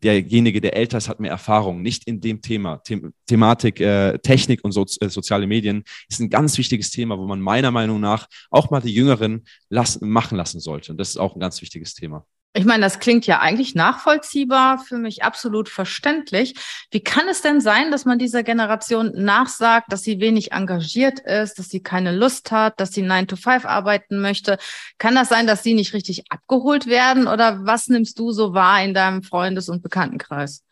derjenige, 0.04 0.62
der 0.62 0.76
älter 0.76 0.98
ist, 0.98 1.10
hat 1.10 1.20
mehr 1.20 1.32
Erfahrung. 1.32 1.82
Nicht 1.82 2.06
in 2.06 2.22
dem 2.22 2.42
Thema. 2.42 2.82
The 2.86 3.02
Thematik 3.26 3.80
äh, 3.80 4.18
Technik 4.20 4.64
und 4.64 4.72
so, 4.72 4.86
äh, 5.00 5.10
soziale 5.10 5.48
Medien 5.48 5.84
ist 6.10 6.20
ein 6.20 6.30
ganz 6.30 6.58
wichtiges 6.58 6.92
Thema, 6.92 7.18
wo 7.18 7.26
man 7.26 7.42
meiner 7.42 7.72
Meinung 7.72 8.00
nach 8.00 8.28
auch 8.50 8.70
mal 8.70 8.82
die 8.82 8.94
Jüngeren 8.94 9.46
lassen, 9.70 10.08
machen 10.10 10.38
lassen 10.38 10.60
sollte. 10.60 10.92
Und 10.92 10.98
das 11.00 11.10
ist 11.10 11.18
auch 11.18 11.36
ein 11.36 11.40
ganz 11.40 11.62
wichtiges 11.62 11.94
Thema. 11.94 12.26
Ich 12.58 12.66
meine, 12.66 12.82
das 12.82 12.98
klingt 12.98 13.28
ja 13.28 13.40
eigentlich 13.40 13.76
nachvollziehbar, 13.76 14.80
für 14.80 14.98
mich 14.98 15.24
absolut 15.24 15.70
verständlich. 15.70 16.56
Wie 16.90 17.02
kann 17.02 17.28
es 17.28 17.44
denn 17.44 17.62
sein, 17.62 17.92
dass 17.92 18.04
man 18.04 18.18
dieser 18.18 18.42
Generation 18.42 19.12
nachsagt, 19.14 19.92
dass 19.94 20.02
sie 20.02 20.20
wenig 20.20 20.54
engagiert 20.54 21.20
ist, 21.20 21.60
dass 21.60 21.70
sie 21.70 21.84
keine 21.84 22.12
Lust 22.12 22.52
hat, 22.52 22.80
dass 22.80 22.94
sie 22.94 23.04
9 23.04 23.28
to 23.28 23.36
5 23.36 23.64
arbeiten 23.66 24.20
möchte? 24.22 24.58
Kann 24.98 25.14
das 25.14 25.30
sein, 25.30 25.46
dass 25.46 25.62
sie 25.62 25.76
nicht 25.76 25.94
richtig 25.94 26.24
abgeholt 26.32 26.88
werden 26.88 27.28
oder 27.28 27.64
was 27.64 27.90
nimmst 27.90 28.18
du 28.18 28.32
so 28.32 28.56
wahr 28.56 28.84
in 28.84 28.96
deinem 28.96 29.22
Freundes- 29.22 29.70
und 29.70 29.84
Bekanntenkreis? 29.84 30.64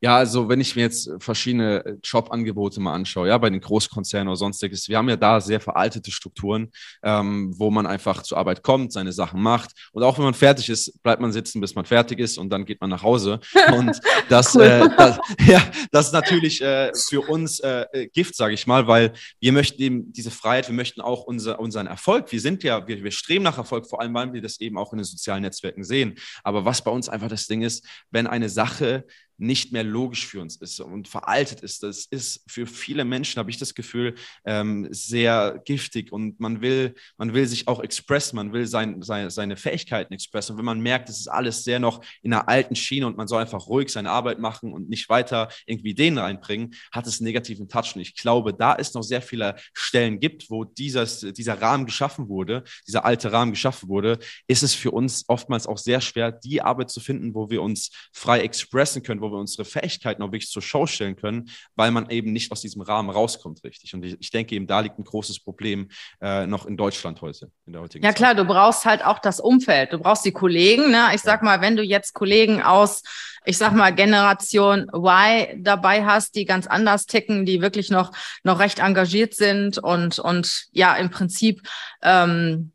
Ja, 0.00 0.16
also 0.16 0.48
wenn 0.48 0.60
ich 0.60 0.76
mir 0.76 0.82
jetzt 0.82 1.10
verschiedene 1.18 1.84
äh, 1.84 1.96
Jobangebote 2.04 2.80
mal 2.80 2.94
anschaue, 2.94 3.28
ja, 3.28 3.38
bei 3.38 3.50
den 3.50 3.60
Großkonzernen 3.60 4.28
oder 4.28 4.36
sonstiges, 4.36 4.88
wir 4.88 4.96
haben 4.96 5.08
ja 5.08 5.16
da 5.16 5.40
sehr 5.40 5.60
veraltete 5.60 6.12
Strukturen, 6.12 6.70
ähm, 7.02 7.52
wo 7.58 7.70
man 7.70 7.86
einfach 7.86 8.22
zur 8.22 8.38
Arbeit 8.38 8.62
kommt, 8.62 8.92
seine 8.92 9.12
Sachen 9.12 9.42
macht 9.42 9.72
und 9.92 10.02
auch 10.02 10.16
wenn 10.18 10.24
man 10.24 10.34
fertig 10.34 10.68
ist, 10.68 11.02
bleibt 11.02 11.20
man 11.20 11.32
sitzen, 11.32 11.60
bis 11.60 11.74
man 11.74 11.84
fertig 11.84 12.20
ist 12.20 12.38
und 12.38 12.50
dann 12.50 12.64
geht 12.64 12.80
man 12.80 12.90
nach 12.90 13.02
Hause. 13.02 13.40
Und 13.72 14.00
das, 14.28 14.54
cool. 14.54 14.62
äh, 14.62 14.88
das 14.96 15.18
ja, 15.46 15.62
das 15.90 16.06
ist 16.06 16.12
natürlich 16.12 16.60
äh, 16.62 16.90
für 17.08 17.20
uns 17.20 17.60
äh, 17.60 17.84
äh, 17.92 18.06
Gift, 18.08 18.34
sage 18.34 18.54
ich 18.54 18.66
mal, 18.66 18.86
weil 18.86 19.12
wir 19.40 19.52
möchten 19.52 19.80
eben 19.82 20.12
diese 20.12 20.30
Freiheit, 20.30 20.68
wir 20.68 20.74
möchten 20.74 21.00
auch 21.00 21.24
unser, 21.24 21.60
unseren 21.60 21.86
Erfolg. 21.86 22.32
Wir 22.32 22.40
sind 22.40 22.62
ja, 22.62 22.86
wir, 22.86 23.02
wir 23.02 23.10
streben 23.10 23.44
nach 23.44 23.58
Erfolg, 23.58 23.86
vor 23.86 24.00
allem 24.00 24.14
weil 24.14 24.32
wir 24.32 24.42
das 24.42 24.60
eben 24.60 24.78
auch 24.78 24.92
in 24.92 24.98
den 24.98 25.04
sozialen 25.04 25.42
Netzwerken 25.42 25.84
sehen. 25.84 26.16
Aber 26.42 26.64
was 26.64 26.82
bei 26.82 26.90
uns 26.90 27.08
einfach 27.08 27.28
das 27.28 27.46
Ding 27.46 27.62
ist, 27.62 27.84
wenn 28.10 28.26
eine 28.26 28.48
Sache 28.48 29.04
nicht 29.38 29.72
mehr 29.72 29.84
logisch 29.84 30.26
für 30.26 30.40
uns 30.40 30.56
ist 30.56 30.80
und 30.80 31.08
veraltet 31.08 31.60
ist. 31.60 31.82
Das 31.82 32.06
ist 32.06 32.44
für 32.48 32.66
viele 32.66 33.04
Menschen, 33.04 33.38
habe 33.38 33.50
ich 33.50 33.58
das 33.58 33.74
Gefühl, 33.74 34.14
ähm, 34.44 34.88
sehr 34.90 35.62
giftig 35.64 36.12
und 36.12 36.40
man 36.40 36.60
will, 36.60 36.94
man 37.16 37.32
will 37.34 37.46
sich 37.46 37.68
auch 37.68 37.80
expressen, 37.80 38.36
man 38.36 38.52
will 38.52 38.66
sein, 38.66 39.00
sein, 39.02 39.30
seine 39.30 39.56
Fähigkeiten 39.56 40.12
expressen. 40.12 40.52
Und 40.52 40.58
wenn 40.58 40.64
man 40.64 40.80
merkt, 40.80 41.08
es 41.08 41.20
ist 41.20 41.28
alles 41.28 41.64
sehr 41.64 41.78
noch 41.78 42.04
in 42.22 42.32
einer 42.32 42.48
alten 42.48 42.74
Schiene 42.74 43.06
und 43.06 43.16
man 43.16 43.28
soll 43.28 43.40
einfach 43.40 43.68
ruhig 43.68 43.90
seine 43.90 44.10
Arbeit 44.10 44.40
machen 44.40 44.72
und 44.72 44.88
nicht 44.88 45.08
weiter 45.08 45.48
irgendwie 45.66 45.94
den 45.94 46.18
reinbringen, 46.18 46.74
hat 46.92 47.06
es 47.06 47.20
einen 47.20 47.26
negativen 47.26 47.68
Touch. 47.68 47.94
Und 47.94 48.02
ich 48.02 48.16
glaube, 48.16 48.52
da 48.52 48.74
es 48.74 48.94
noch 48.94 49.02
sehr 49.02 49.22
viele 49.22 49.56
Stellen 49.72 50.18
gibt, 50.18 50.50
wo 50.50 50.64
dieses, 50.64 51.20
dieser 51.20 51.60
Rahmen 51.60 51.86
geschaffen 51.86 52.28
wurde, 52.28 52.64
dieser 52.86 53.04
alte 53.04 53.32
Rahmen 53.32 53.52
geschaffen 53.52 53.88
wurde, 53.88 54.18
ist 54.46 54.62
es 54.62 54.74
für 54.74 54.90
uns 54.90 55.24
oftmals 55.28 55.66
auch 55.66 55.78
sehr 55.78 56.00
schwer, 56.00 56.32
die 56.32 56.60
Arbeit 56.60 56.90
zu 56.90 57.00
finden, 57.00 57.34
wo 57.34 57.50
wir 57.50 57.62
uns 57.62 57.90
frei 58.12 58.40
expressen 58.40 59.02
können, 59.02 59.20
wo 59.20 59.27
wir 59.30 59.38
unsere 59.38 59.64
Fähigkeiten 59.64 60.22
auch 60.22 60.32
wirklich 60.32 60.50
zur 60.50 60.62
Show 60.62 60.86
stellen 60.86 61.16
können, 61.16 61.50
weil 61.76 61.90
man 61.90 62.10
eben 62.10 62.32
nicht 62.32 62.52
aus 62.52 62.60
diesem 62.60 62.82
Rahmen 62.82 63.10
rauskommt, 63.10 63.62
richtig. 63.64 63.94
Und 63.94 64.04
ich, 64.04 64.16
ich 64.20 64.30
denke 64.30 64.54
eben, 64.54 64.66
da 64.66 64.80
liegt 64.80 64.98
ein 64.98 65.04
großes 65.04 65.40
Problem 65.40 65.88
äh, 66.20 66.46
noch 66.46 66.66
in 66.66 66.76
Deutschland 66.76 67.20
heute, 67.20 67.50
in 67.66 67.72
der 67.72 67.82
heutigen 67.82 68.04
Ja, 68.04 68.10
Zeit. 68.10 68.16
klar, 68.16 68.34
du 68.34 68.44
brauchst 68.44 68.84
halt 68.84 69.04
auch 69.04 69.18
das 69.18 69.40
Umfeld. 69.40 69.92
Du 69.92 69.98
brauchst 69.98 70.24
die 70.24 70.32
Kollegen. 70.32 70.90
Ne? 70.90 71.08
Ich 71.14 71.22
sag 71.22 71.42
mal, 71.42 71.60
wenn 71.60 71.76
du 71.76 71.82
jetzt 71.82 72.14
Kollegen 72.14 72.62
aus, 72.62 73.02
ich 73.44 73.58
sag 73.58 73.72
mal, 73.72 73.94
Generation 73.94 74.90
Y 74.94 75.62
dabei 75.62 76.04
hast, 76.04 76.34
die 76.34 76.44
ganz 76.44 76.66
anders 76.66 77.06
ticken, 77.06 77.46
die 77.46 77.60
wirklich 77.60 77.90
noch, 77.90 78.12
noch 78.44 78.58
recht 78.58 78.78
engagiert 78.78 79.34
sind 79.34 79.78
und, 79.78 80.18
und 80.18 80.66
ja, 80.72 80.94
im 80.96 81.10
Prinzip, 81.10 81.62
ähm, 82.02 82.72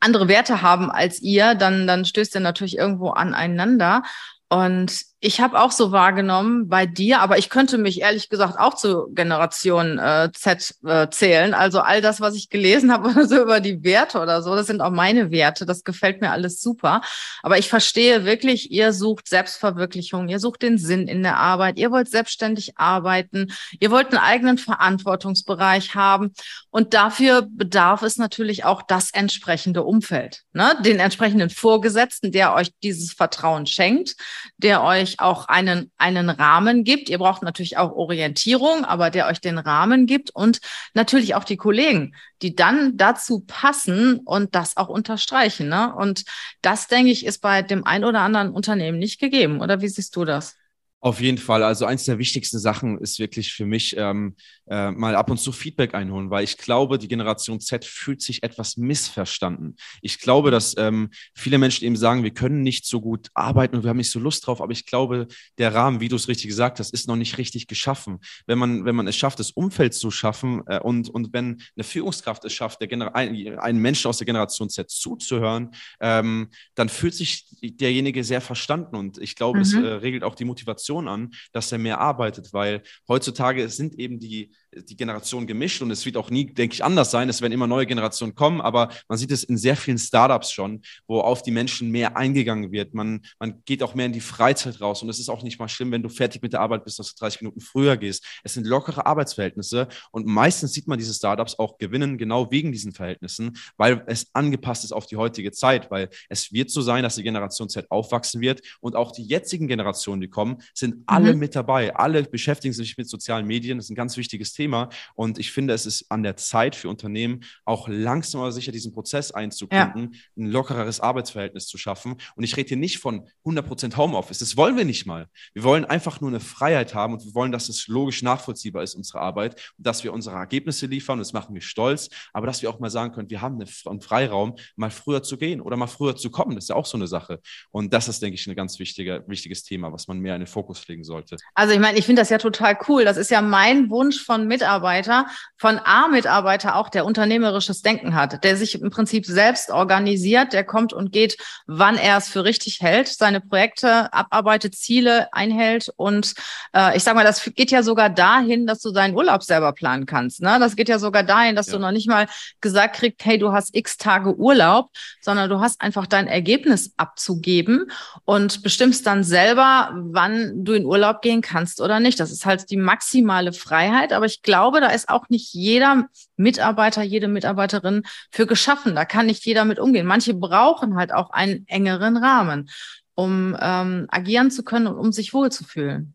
andere 0.00 0.28
Werte 0.28 0.62
haben 0.62 0.90
als 0.90 1.20
ihr, 1.20 1.54
dann, 1.54 1.86
dann 1.86 2.04
stößt 2.04 2.34
ihr 2.36 2.40
natürlich 2.40 2.78
irgendwo 2.78 3.10
aneinander. 3.10 4.02
Und 4.48 5.04
ich 5.20 5.40
habe 5.40 5.58
auch 5.58 5.72
so 5.72 5.90
wahrgenommen 5.90 6.68
bei 6.68 6.84
dir, 6.84 7.20
aber 7.20 7.38
ich 7.38 7.48
könnte 7.48 7.78
mich 7.78 8.02
ehrlich 8.02 8.28
gesagt 8.28 8.58
auch 8.58 8.74
zu 8.74 9.06
Generation 9.14 9.98
äh, 9.98 10.30
Z 10.34 10.74
äh, 10.84 11.08
zählen. 11.08 11.54
Also 11.54 11.80
all 11.80 12.02
das, 12.02 12.20
was 12.20 12.34
ich 12.34 12.50
gelesen 12.50 12.92
habe, 12.92 13.26
so 13.26 13.40
über 13.40 13.60
die 13.60 13.82
Werte 13.82 14.20
oder 14.20 14.42
so, 14.42 14.54
das 14.54 14.66
sind 14.66 14.82
auch 14.82 14.90
meine 14.90 15.30
Werte. 15.30 15.64
Das 15.64 15.82
gefällt 15.82 16.20
mir 16.20 16.30
alles 16.30 16.60
super. 16.60 17.00
Aber 17.42 17.56
ich 17.56 17.70
verstehe 17.70 18.26
wirklich, 18.26 18.70
ihr 18.70 18.92
sucht 18.92 19.26
Selbstverwirklichung, 19.26 20.28
ihr 20.28 20.38
sucht 20.38 20.60
den 20.60 20.76
Sinn 20.76 21.08
in 21.08 21.22
der 21.22 21.38
Arbeit, 21.38 21.78
ihr 21.78 21.90
wollt 21.90 22.10
selbstständig 22.10 22.76
arbeiten, 22.76 23.50
ihr 23.80 23.90
wollt 23.90 24.08
einen 24.08 24.22
eigenen 24.22 24.58
Verantwortungsbereich 24.58 25.94
haben. 25.94 26.34
Und 26.68 26.92
dafür 26.92 27.48
bedarf 27.50 28.02
es 28.02 28.18
natürlich 28.18 28.66
auch 28.66 28.82
das 28.82 29.10
entsprechende 29.10 29.84
Umfeld, 29.84 30.42
ne? 30.52 30.76
den 30.84 31.00
entsprechenden 31.00 31.48
Vorgesetzten, 31.48 32.30
der 32.30 32.54
euch 32.54 32.72
dieses 32.82 33.14
Vertrauen 33.14 33.64
schenkt, 33.66 34.16
der 34.56 34.82
euch 34.82 35.20
auch 35.20 35.48
einen, 35.48 35.90
einen 35.96 36.30
Rahmen 36.30 36.84
gibt. 36.84 37.08
Ihr 37.08 37.18
braucht 37.18 37.42
natürlich 37.42 37.76
auch 37.76 37.92
Orientierung, 37.92 38.84
aber 38.84 39.10
der 39.10 39.26
euch 39.26 39.40
den 39.40 39.58
Rahmen 39.58 40.06
gibt 40.06 40.30
und 40.30 40.60
natürlich 40.94 41.34
auch 41.34 41.44
die 41.44 41.56
Kollegen, 41.56 42.14
die 42.42 42.54
dann 42.54 42.96
dazu 42.96 43.40
passen 43.40 44.18
und 44.18 44.54
das 44.54 44.76
auch 44.76 44.88
unterstreichen. 44.88 45.68
Ne? 45.68 45.94
Und 45.94 46.24
das, 46.62 46.88
denke 46.88 47.10
ich, 47.10 47.26
ist 47.26 47.38
bei 47.38 47.62
dem 47.62 47.84
ein 47.84 48.04
oder 48.04 48.20
anderen 48.20 48.50
Unternehmen 48.50 48.98
nicht 48.98 49.20
gegeben. 49.20 49.60
Oder 49.60 49.80
wie 49.80 49.88
siehst 49.88 50.14
du 50.16 50.24
das? 50.24 50.56
Auf 51.04 51.20
jeden 51.20 51.36
Fall. 51.36 51.62
Also 51.62 51.84
eins 51.84 52.06
der 52.06 52.18
wichtigsten 52.18 52.58
Sachen 52.58 52.96
ist 52.96 53.18
wirklich 53.18 53.52
für 53.52 53.66
mich 53.66 53.94
ähm, 53.98 54.36
äh, 54.70 54.90
mal 54.90 55.14
ab 55.16 55.30
und 55.30 55.36
zu 55.36 55.52
Feedback 55.52 55.92
einholen, 55.92 56.30
weil 56.30 56.44
ich 56.44 56.56
glaube, 56.56 56.96
die 56.96 57.08
Generation 57.08 57.60
Z 57.60 57.84
fühlt 57.84 58.22
sich 58.22 58.42
etwas 58.42 58.78
missverstanden. 58.78 59.76
Ich 60.00 60.18
glaube, 60.18 60.50
dass 60.50 60.74
ähm, 60.78 61.10
viele 61.34 61.58
Menschen 61.58 61.84
eben 61.84 61.96
sagen, 61.96 62.22
wir 62.22 62.32
können 62.32 62.62
nicht 62.62 62.86
so 62.86 63.02
gut 63.02 63.28
arbeiten 63.34 63.76
und 63.76 63.82
wir 63.82 63.90
haben 63.90 63.98
nicht 63.98 64.10
so 64.10 64.18
Lust 64.18 64.46
drauf, 64.46 64.62
aber 64.62 64.72
ich 64.72 64.86
glaube, 64.86 65.26
der 65.58 65.74
Rahmen, 65.74 66.00
wie 66.00 66.08
du 66.08 66.16
es 66.16 66.26
richtig 66.26 66.48
gesagt 66.48 66.78
hast, 66.78 66.94
ist 66.94 67.06
noch 67.06 67.16
nicht 67.16 67.36
richtig 67.36 67.66
geschaffen. 67.66 68.20
Wenn 68.46 68.56
man, 68.56 68.86
wenn 68.86 68.96
man 68.96 69.06
es 69.06 69.14
schafft, 69.14 69.38
das 69.40 69.50
Umfeld 69.50 69.92
zu 69.92 70.10
schaffen 70.10 70.62
äh, 70.68 70.80
und, 70.80 71.10
und 71.10 71.34
wenn 71.34 71.60
eine 71.76 71.84
Führungskraft 71.84 72.46
es 72.46 72.54
schafft, 72.54 72.80
der 72.80 72.88
Gener 72.88 73.14
ein, 73.14 73.58
einen 73.58 73.78
Menschen 73.78 74.08
aus 74.08 74.16
der 74.16 74.24
Generation 74.24 74.70
Z 74.70 74.88
zuzuhören, 74.88 75.72
ähm, 76.00 76.48
dann 76.74 76.88
fühlt 76.88 77.14
sich 77.14 77.44
derjenige 77.60 78.24
sehr 78.24 78.40
verstanden 78.40 78.96
und 78.96 79.18
ich 79.18 79.36
glaube, 79.36 79.58
mhm. 79.58 79.62
es 79.62 79.74
äh, 79.74 79.80
regelt 79.80 80.24
auch 80.24 80.34
die 80.34 80.46
Motivation 80.46 80.93
Motivation 80.94 81.08
an, 81.08 81.34
dass 81.52 81.72
er 81.72 81.78
mehr 81.78 82.00
arbeitet, 82.00 82.52
weil 82.52 82.82
heutzutage 83.08 83.68
sind 83.68 83.98
eben 83.98 84.18
die, 84.18 84.50
die 84.72 84.96
Generationen 84.96 85.46
gemischt 85.46 85.82
und 85.82 85.90
es 85.90 86.04
wird 86.04 86.16
auch 86.16 86.30
nie, 86.30 86.46
denke 86.46 86.74
ich, 86.74 86.84
anders 86.84 87.10
sein. 87.10 87.28
Es 87.28 87.40
werden 87.40 87.52
immer 87.52 87.66
neue 87.66 87.86
Generationen 87.86 88.34
kommen, 88.34 88.60
aber 88.60 88.90
man 89.08 89.18
sieht 89.18 89.30
es 89.30 89.44
in 89.44 89.56
sehr 89.56 89.76
vielen 89.76 89.98
Startups 89.98 90.52
schon, 90.52 90.82
wo 91.06 91.20
auf 91.20 91.42
die 91.42 91.50
Menschen 91.50 91.90
mehr 91.90 92.16
eingegangen 92.16 92.72
wird. 92.72 92.94
Man, 92.94 93.22
man 93.38 93.62
geht 93.64 93.82
auch 93.82 93.94
mehr 93.94 94.06
in 94.06 94.12
die 94.12 94.20
Freizeit 94.20 94.80
raus 94.80 95.02
und 95.02 95.08
es 95.08 95.18
ist 95.18 95.28
auch 95.28 95.42
nicht 95.42 95.58
mal 95.58 95.68
schlimm, 95.68 95.92
wenn 95.92 96.02
du 96.02 96.08
fertig 96.08 96.42
mit 96.42 96.52
der 96.52 96.60
Arbeit 96.60 96.84
bist, 96.84 96.98
dass 96.98 97.14
du 97.14 97.20
30 97.20 97.42
Minuten 97.42 97.60
früher 97.60 97.96
gehst. 97.96 98.24
Es 98.42 98.54
sind 98.54 98.66
lockere 98.66 99.06
Arbeitsverhältnisse 99.06 99.88
und 100.10 100.26
meistens 100.26 100.72
sieht 100.72 100.88
man 100.88 100.98
diese 100.98 101.14
Startups 101.14 101.58
auch 101.58 101.78
gewinnen, 101.78 102.18
genau 102.18 102.50
wegen 102.50 102.72
diesen 102.72 102.92
Verhältnissen, 102.92 103.56
weil 103.76 104.02
es 104.06 104.28
angepasst 104.34 104.84
ist 104.84 104.92
auf 104.92 105.06
die 105.06 105.16
heutige 105.16 105.52
Zeit, 105.52 105.90
weil 105.90 106.08
es 106.28 106.52
wird 106.52 106.70
so 106.70 106.82
sein, 106.82 107.02
dass 107.02 107.16
die 107.16 107.22
Generation 107.22 107.68
Z 107.68 107.90
aufwachsen 107.90 108.40
wird 108.40 108.60
und 108.80 108.96
auch 108.96 109.12
die 109.12 109.24
jetzigen 109.24 109.68
Generationen, 109.68 110.20
die 110.20 110.28
kommen, 110.28 110.58
sind 110.74 110.83
sind 110.84 111.02
alle 111.06 111.32
mhm. 111.32 111.40
mit 111.40 111.56
dabei. 111.56 111.96
Alle 111.96 112.22
beschäftigen 112.24 112.74
sich 112.74 112.98
mit 112.98 113.08
sozialen 113.08 113.46
Medien. 113.46 113.78
Das 113.78 113.86
ist 113.86 113.90
ein 113.90 113.94
ganz 113.94 114.16
wichtiges 114.18 114.52
Thema. 114.52 114.90
Und 115.14 115.38
ich 115.38 115.50
finde, 115.50 115.72
es 115.72 115.86
ist 115.86 116.10
an 116.10 116.22
der 116.22 116.36
Zeit 116.36 116.76
für 116.76 116.90
Unternehmen, 116.90 117.40
auch 117.64 117.88
langsam 117.88 118.42
aber 118.42 118.52
sicher 118.52 118.70
diesen 118.70 118.92
Prozess 118.92 119.30
einzubinden, 119.30 120.10
ja. 120.12 120.20
ein 120.36 120.50
lockereres 120.50 121.00
Arbeitsverhältnis 121.00 121.66
zu 121.66 121.78
schaffen. 121.78 122.16
Und 122.36 122.44
ich 122.44 122.56
rede 122.56 122.68
hier 122.68 122.76
nicht 122.76 122.98
von 122.98 123.26
100% 123.46 123.96
Homeoffice. 123.96 124.40
Das 124.40 124.56
wollen 124.58 124.76
wir 124.76 124.84
nicht 124.84 125.06
mal. 125.06 125.28
Wir 125.54 125.62
wollen 125.62 125.86
einfach 125.86 126.20
nur 126.20 126.30
eine 126.30 126.40
Freiheit 126.40 126.94
haben 126.94 127.14
und 127.14 127.24
wir 127.24 127.34
wollen, 127.34 127.52
dass 127.52 127.70
es 127.70 127.88
logisch 127.88 128.22
nachvollziehbar 128.22 128.82
ist, 128.82 128.94
unsere 128.94 129.20
Arbeit, 129.20 129.72
und 129.78 129.86
dass 129.86 130.04
wir 130.04 130.12
unsere 130.12 130.36
Ergebnisse 130.36 130.86
liefern. 130.86 131.18
Das 131.18 131.32
machen 131.32 131.54
wir 131.54 131.62
stolz. 131.62 132.10
Aber 132.34 132.46
dass 132.46 132.60
wir 132.60 132.68
auch 132.68 132.78
mal 132.78 132.90
sagen 132.90 133.14
können, 133.14 133.30
wir 133.30 133.40
haben 133.40 133.58
einen 133.60 134.00
Freiraum, 134.00 134.56
mal 134.76 134.90
früher 134.90 135.22
zu 135.22 135.38
gehen 135.38 135.62
oder 135.62 135.76
mal 135.76 135.86
früher 135.86 136.14
zu 136.14 136.30
kommen. 136.30 136.54
Das 136.56 136.64
ist 136.64 136.68
ja 136.68 136.76
auch 136.76 136.86
so 136.86 136.98
eine 136.98 137.06
Sache. 137.06 137.40
Und 137.70 137.94
das 137.94 138.08
ist, 138.08 138.20
denke 138.20 138.34
ich, 138.34 138.46
ein 138.46 138.54
ganz 138.54 138.78
wichtiger, 138.78 139.26
wichtiges 139.26 139.62
Thema, 139.62 139.92
was 139.92 140.08
man 140.08 140.18
mehr 140.18 140.34
in 140.34 140.42
den 140.42 140.46
Fokus 140.46 140.73
Fokus 140.74 140.88
legen 140.88 141.04
sollte. 141.04 141.36
Also 141.54 141.72
ich 141.72 141.80
meine, 141.80 141.98
ich 141.98 142.06
finde 142.06 142.22
das 142.22 142.30
ja 142.30 142.38
total 142.38 142.76
cool. 142.88 143.04
Das 143.04 143.16
ist 143.16 143.30
ja 143.30 143.40
mein 143.40 143.90
Wunsch 143.90 144.22
von 144.22 144.46
Mitarbeiter, 144.46 145.26
von 145.56 145.78
A-Mitarbeiter 145.78 146.76
auch, 146.76 146.88
der 146.88 147.04
unternehmerisches 147.04 147.82
Denken 147.82 148.14
hat, 148.14 148.44
der 148.44 148.56
sich 148.56 148.80
im 148.80 148.90
Prinzip 148.90 149.26
selbst 149.26 149.70
organisiert, 149.70 150.52
der 150.52 150.64
kommt 150.64 150.92
und 150.92 151.12
geht, 151.12 151.36
wann 151.66 151.96
er 151.96 152.18
es 152.18 152.28
für 152.28 152.44
richtig 152.44 152.80
hält, 152.80 153.08
seine 153.08 153.40
Projekte 153.40 154.12
abarbeitet, 154.12 154.74
Ziele 154.74 155.32
einhält 155.32 155.90
und 155.96 156.34
äh, 156.74 156.96
ich 156.96 157.02
sage 157.02 157.16
mal, 157.16 157.24
das 157.24 157.50
geht 157.54 157.70
ja 157.70 157.82
sogar 157.82 158.10
dahin, 158.10 158.66
dass 158.66 158.80
du 158.80 158.92
deinen 158.92 159.14
Urlaub 159.14 159.42
selber 159.42 159.72
planen 159.72 160.06
kannst. 160.06 160.42
Ne? 160.42 160.58
Das 160.58 160.76
geht 160.76 160.88
ja 160.88 160.98
sogar 160.98 161.22
dahin, 161.22 161.56
dass 161.56 161.68
ja. 161.68 161.74
du 161.74 161.78
noch 161.78 161.92
nicht 161.92 162.08
mal 162.08 162.26
gesagt 162.60 162.96
kriegst, 162.96 163.24
hey, 163.24 163.38
du 163.38 163.52
hast 163.52 163.74
x 163.74 163.96
Tage 163.96 164.34
Urlaub, 164.36 164.90
sondern 165.20 165.48
du 165.48 165.60
hast 165.60 165.80
einfach 165.80 166.06
dein 166.06 166.26
Ergebnis 166.26 166.92
abzugeben 166.96 167.90
und 168.24 168.62
bestimmst 168.62 169.06
dann 169.06 169.24
selber, 169.24 169.90
wann 169.94 170.53
du 170.54 170.72
in 170.72 170.86
Urlaub 170.86 171.22
gehen 171.22 171.40
kannst 171.40 171.80
oder 171.80 172.00
nicht. 172.00 172.20
Das 172.20 172.30
ist 172.30 172.46
halt 172.46 172.70
die 172.70 172.76
maximale 172.76 173.52
Freiheit. 173.52 174.12
Aber 174.12 174.26
ich 174.26 174.42
glaube, 174.42 174.80
da 174.80 174.88
ist 174.88 175.08
auch 175.08 175.28
nicht 175.28 175.52
jeder 175.52 176.08
Mitarbeiter, 176.36 177.02
jede 177.02 177.28
Mitarbeiterin 177.28 178.02
für 178.30 178.46
geschaffen. 178.46 178.94
Da 178.94 179.04
kann 179.04 179.26
nicht 179.26 179.44
jeder 179.44 179.64
mit 179.64 179.78
umgehen. 179.78 180.06
Manche 180.06 180.34
brauchen 180.34 180.96
halt 180.96 181.12
auch 181.12 181.30
einen 181.30 181.66
engeren 181.68 182.16
Rahmen, 182.16 182.70
um 183.14 183.56
ähm, 183.60 184.06
agieren 184.08 184.50
zu 184.50 184.64
können 184.64 184.86
und 184.86 184.96
um 184.96 185.12
sich 185.12 185.34
wohlzufühlen. 185.34 186.14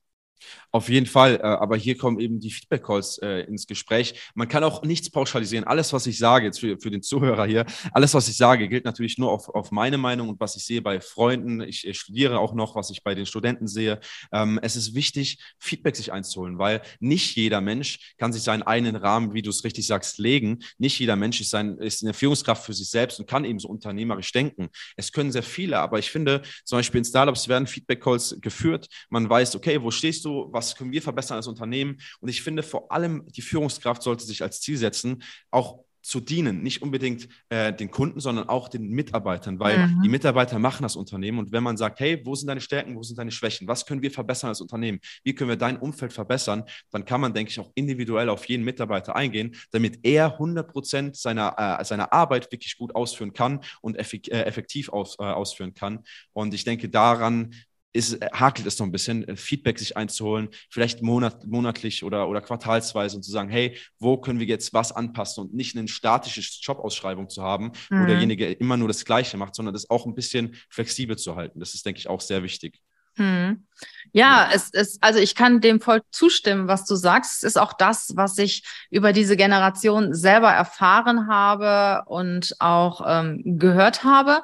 Auf 0.71 0.87
jeden 0.87 1.07
Fall, 1.07 1.37
äh, 1.37 1.41
aber 1.41 1.77
hier 1.77 1.97
kommen 1.97 2.19
eben 2.19 2.39
die 2.39 2.51
Feedback-Calls 2.51 3.17
äh, 3.19 3.41
ins 3.41 3.65
Gespräch. 3.65 4.13
Man 4.35 4.47
kann 4.47 4.63
auch 4.63 4.83
nichts 4.83 5.09
pauschalisieren. 5.09 5.65
Alles, 5.65 5.93
was 5.93 6.05
ich 6.05 6.19
sage, 6.19 6.45
jetzt 6.45 6.59
für, 6.59 6.77
für 6.79 6.91
den 6.91 7.01
Zuhörer 7.01 7.45
hier, 7.45 7.65
alles, 7.91 8.13
was 8.13 8.27
ich 8.27 8.37
sage, 8.37 8.69
gilt 8.69 8.85
natürlich 8.85 9.17
nur 9.17 9.31
auf, 9.31 9.49
auf 9.49 9.71
meine 9.71 9.97
Meinung 9.97 10.29
und 10.29 10.39
was 10.39 10.55
ich 10.55 10.65
sehe 10.65 10.83
bei 10.83 11.01
Freunden. 11.01 11.61
Ich, 11.61 11.87
ich 11.87 11.99
studiere 11.99 12.39
auch 12.39 12.53
noch, 12.53 12.75
was 12.75 12.91
ich 12.91 13.03
bei 13.03 13.15
den 13.15 13.25
Studenten 13.25 13.67
sehe. 13.67 13.99
Ähm, 14.31 14.59
es 14.61 14.75
ist 14.75 14.93
wichtig, 14.93 15.39
Feedback 15.57 15.95
sich 15.95 16.13
einzuholen, 16.13 16.59
weil 16.59 16.81
nicht 16.99 17.35
jeder 17.35 17.61
Mensch 17.61 18.13
kann 18.19 18.31
sich 18.31 18.43
seinen 18.43 18.61
eigenen 18.61 18.95
Rahmen, 18.95 19.33
wie 19.33 19.41
du 19.41 19.49
es 19.49 19.63
richtig 19.63 19.87
sagst, 19.87 20.19
legen. 20.19 20.59
Nicht 20.77 20.99
jeder 20.99 21.15
Mensch 21.15 21.41
ist, 21.41 21.49
sein, 21.49 21.79
ist 21.79 22.03
eine 22.03 22.13
Führungskraft 22.13 22.63
für 22.63 22.73
sich 22.73 22.89
selbst 22.89 23.19
und 23.19 23.27
kann 23.27 23.43
eben 23.43 23.57
so 23.57 23.69
unternehmerisch 23.69 24.31
denken. 24.31 24.69
Es 24.95 25.11
können 25.11 25.31
sehr 25.31 25.43
viele, 25.43 25.79
aber 25.79 25.97
ich 25.97 26.11
finde, 26.11 26.43
zum 26.63 26.77
Beispiel 26.77 26.99
in 26.99 27.05
Startups 27.05 27.47
werden 27.47 27.65
Feedback-Calls 27.65 28.37
geführt. 28.39 28.87
Man 29.09 29.27
weiß, 29.27 29.55
okay, 29.55 29.81
wo 29.81 29.89
stehst 29.89 30.25
du? 30.25 30.47
Was 30.59 30.75
können 30.75 30.91
wir 30.91 31.01
verbessern 31.01 31.37
als 31.37 31.47
Unternehmen. 31.47 31.97
Und 32.19 32.29
ich 32.29 32.41
finde 32.41 32.63
vor 32.63 32.91
allem, 32.91 33.25
die 33.27 33.41
Führungskraft 33.41 34.03
sollte 34.03 34.25
sich 34.25 34.43
als 34.43 34.59
Ziel 34.59 34.77
setzen, 34.77 35.23
auch 35.51 35.85
zu 36.01 36.19
dienen, 36.21 36.63
nicht 36.63 36.81
unbedingt 36.81 37.27
äh, 37.49 37.73
den 37.73 37.91
Kunden, 37.91 38.19
sondern 38.19 38.47
auch 38.47 38.69
den 38.69 38.89
Mitarbeitern, 38.89 39.59
weil 39.59 39.87
mhm. 39.87 40.01
die 40.01 40.09
Mitarbeiter 40.09 40.57
machen 40.57 40.83
das 40.83 40.95
Unternehmen 40.95 41.39
und 41.39 41.51
wenn 41.51 41.61
man 41.61 41.75
sagt, 41.75 41.99
hey, 41.99 42.21
wo 42.25 42.35
sind 42.35 42.47
deine 42.47 42.61
Stärken, 42.61 42.95
wo 42.95 43.03
sind 43.03 43.19
deine 43.19 43.31
Schwächen, 43.31 43.67
was 43.67 43.85
können 43.85 44.01
wir 44.01 44.09
verbessern 44.09 44.47
als 44.47 44.61
Unternehmen, 44.61 44.99
wie 45.23 45.35
können 45.35 45.49
wir 45.49 45.57
dein 45.57 45.77
Umfeld 45.77 46.13
verbessern, 46.13 46.63
dann 46.91 47.03
kann 47.03 47.19
man, 47.19 47.33
denke 47.33 47.51
ich, 47.51 47.59
auch 47.59 47.71
individuell 47.75 48.29
auf 48.29 48.45
jeden 48.45 48.63
Mitarbeiter 48.63 49.15
eingehen, 49.15 49.55
damit 49.71 49.99
er 50.03 50.33
100 50.33 50.71
Prozent 50.71 51.17
seiner, 51.17 51.55
äh, 51.79 51.83
seiner 51.83 52.13
Arbeit 52.13 52.51
wirklich 52.51 52.77
gut 52.77 52.95
ausführen 52.95 53.33
kann 53.33 53.59
und 53.81 53.97
effektiv, 53.97 54.33
äh, 54.33 54.43
effektiv 54.43 54.89
aus, 54.89 55.17
äh, 55.19 55.23
ausführen 55.23 55.73
kann. 55.73 56.03
Und 56.31 56.53
ich 56.53 56.63
denke, 56.63 56.87
daran 56.87 57.53
ist, 57.91 58.19
hakelt 58.33 58.67
es 58.67 58.77
noch 58.79 58.85
ein 58.85 58.91
bisschen, 58.91 59.27
äh, 59.27 59.35
Feedback 59.35 59.79
sich 59.79 59.97
einzuholen, 59.97 60.49
vielleicht 60.69 61.01
monat, 61.01 61.45
monatlich 61.45 62.03
oder, 62.03 62.29
oder 62.29 62.41
quartalsweise 62.41 63.15
und 63.15 63.23
zu 63.23 63.31
sagen, 63.31 63.49
hey, 63.49 63.77
wo 63.97 64.17
können 64.17 64.39
wir 64.39 64.47
jetzt 64.47 64.73
was 64.73 64.91
anpassen 64.91 65.45
und 65.45 65.53
nicht 65.53 65.75
eine 65.75 65.87
statische 65.87 66.41
Jobausschreibung 66.61 67.29
zu 67.29 67.43
haben, 67.43 67.71
mhm. 67.89 68.01
wo 68.01 68.05
derjenige 68.05 68.51
immer 68.51 68.77
nur 68.77 68.87
das 68.87 69.05
Gleiche 69.05 69.37
macht, 69.37 69.55
sondern 69.55 69.73
das 69.73 69.89
auch 69.89 70.05
ein 70.05 70.15
bisschen 70.15 70.55
flexibel 70.69 71.17
zu 71.17 71.35
halten. 71.35 71.59
Das 71.59 71.73
ist, 71.73 71.85
denke 71.85 71.99
ich, 71.99 72.09
auch 72.09 72.21
sehr 72.21 72.43
wichtig. 72.43 72.79
Hm. 73.19 73.65
Ja, 74.11 74.49
es 74.51 74.69
ist, 74.71 75.03
also 75.03 75.19
ich 75.19 75.35
kann 75.35 75.61
dem 75.61 75.79
voll 75.81 76.01
zustimmen, 76.09 76.67
was 76.67 76.85
du 76.85 76.95
sagst. 76.95 77.43
Es 77.43 77.43
ist 77.43 77.57
auch 77.57 77.73
das, 77.73 78.13
was 78.15 78.37
ich 78.39 78.63
über 78.89 79.13
diese 79.13 79.37
Generation 79.37 80.15
selber 80.15 80.51
erfahren 80.51 81.27
habe 81.27 82.03
und 82.07 82.55
auch 82.59 83.01
ähm, 83.05 83.41
gehört 83.59 84.03
habe. 84.03 84.41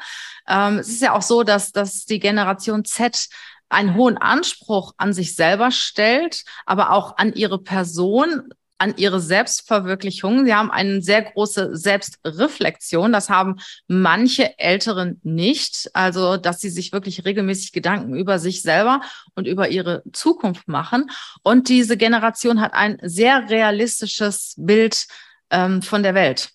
Ähm, 0.47 0.77
es 0.77 0.89
ist 0.89 1.01
ja 1.01 1.13
auch 1.13 1.23
so, 1.23 1.43
dass, 1.43 1.71
dass 1.71 2.05
die 2.05 2.19
Generation 2.19 2.85
Z 2.85 3.27
einen 3.69 3.95
hohen 3.95 4.17
Anspruch 4.17 4.93
an 4.97 5.13
sich 5.13 5.35
selber 5.35 5.71
stellt, 5.71 6.43
aber 6.67 6.91
auch 6.91 7.17
an 7.17 7.33
ihre 7.33 7.57
Person, 7.57 8.49
an 8.77 8.95
ihre 8.97 9.19
Selbstverwirklichung. 9.19 10.45
Sie 10.45 10.53
haben 10.53 10.71
eine 10.71 11.01
sehr 11.01 11.21
große 11.21 11.75
Selbstreflexion. 11.75 13.11
Das 13.11 13.29
haben 13.29 13.55
manche 13.87 14.57
Älteren 14.59 15.19
nicht. 15.23 15.89
Also, 15.93 16.37
dass 16.37 16.59
sie 16.59 16.69
sich 16.69 16.91
wirklich 16.91 17.25
regelmäßig 17.25 17.71
Gedanken 17.71 18.15
über 18.15 18.39
sich 18.39 18.61
selber 18.61 19.01
und 19.35 19.47
über 19.47 19.69
ihre 19.69 20.03
Zukunft 20.11 20.67
machen. 20.67 21.09
Und 21.43 21.69
diese 21.69 21.97
Generation 21.97 22.61
hat 22.61 22.73
ein 22.73 22.97
sehr 23.01 23.49
realistisches 23.49 24.55
Bild 24.57 25.07
ähm, 25.49 25.81
von 25.81 26.03
der 26.03 26.15
Welt. 26.15 26.49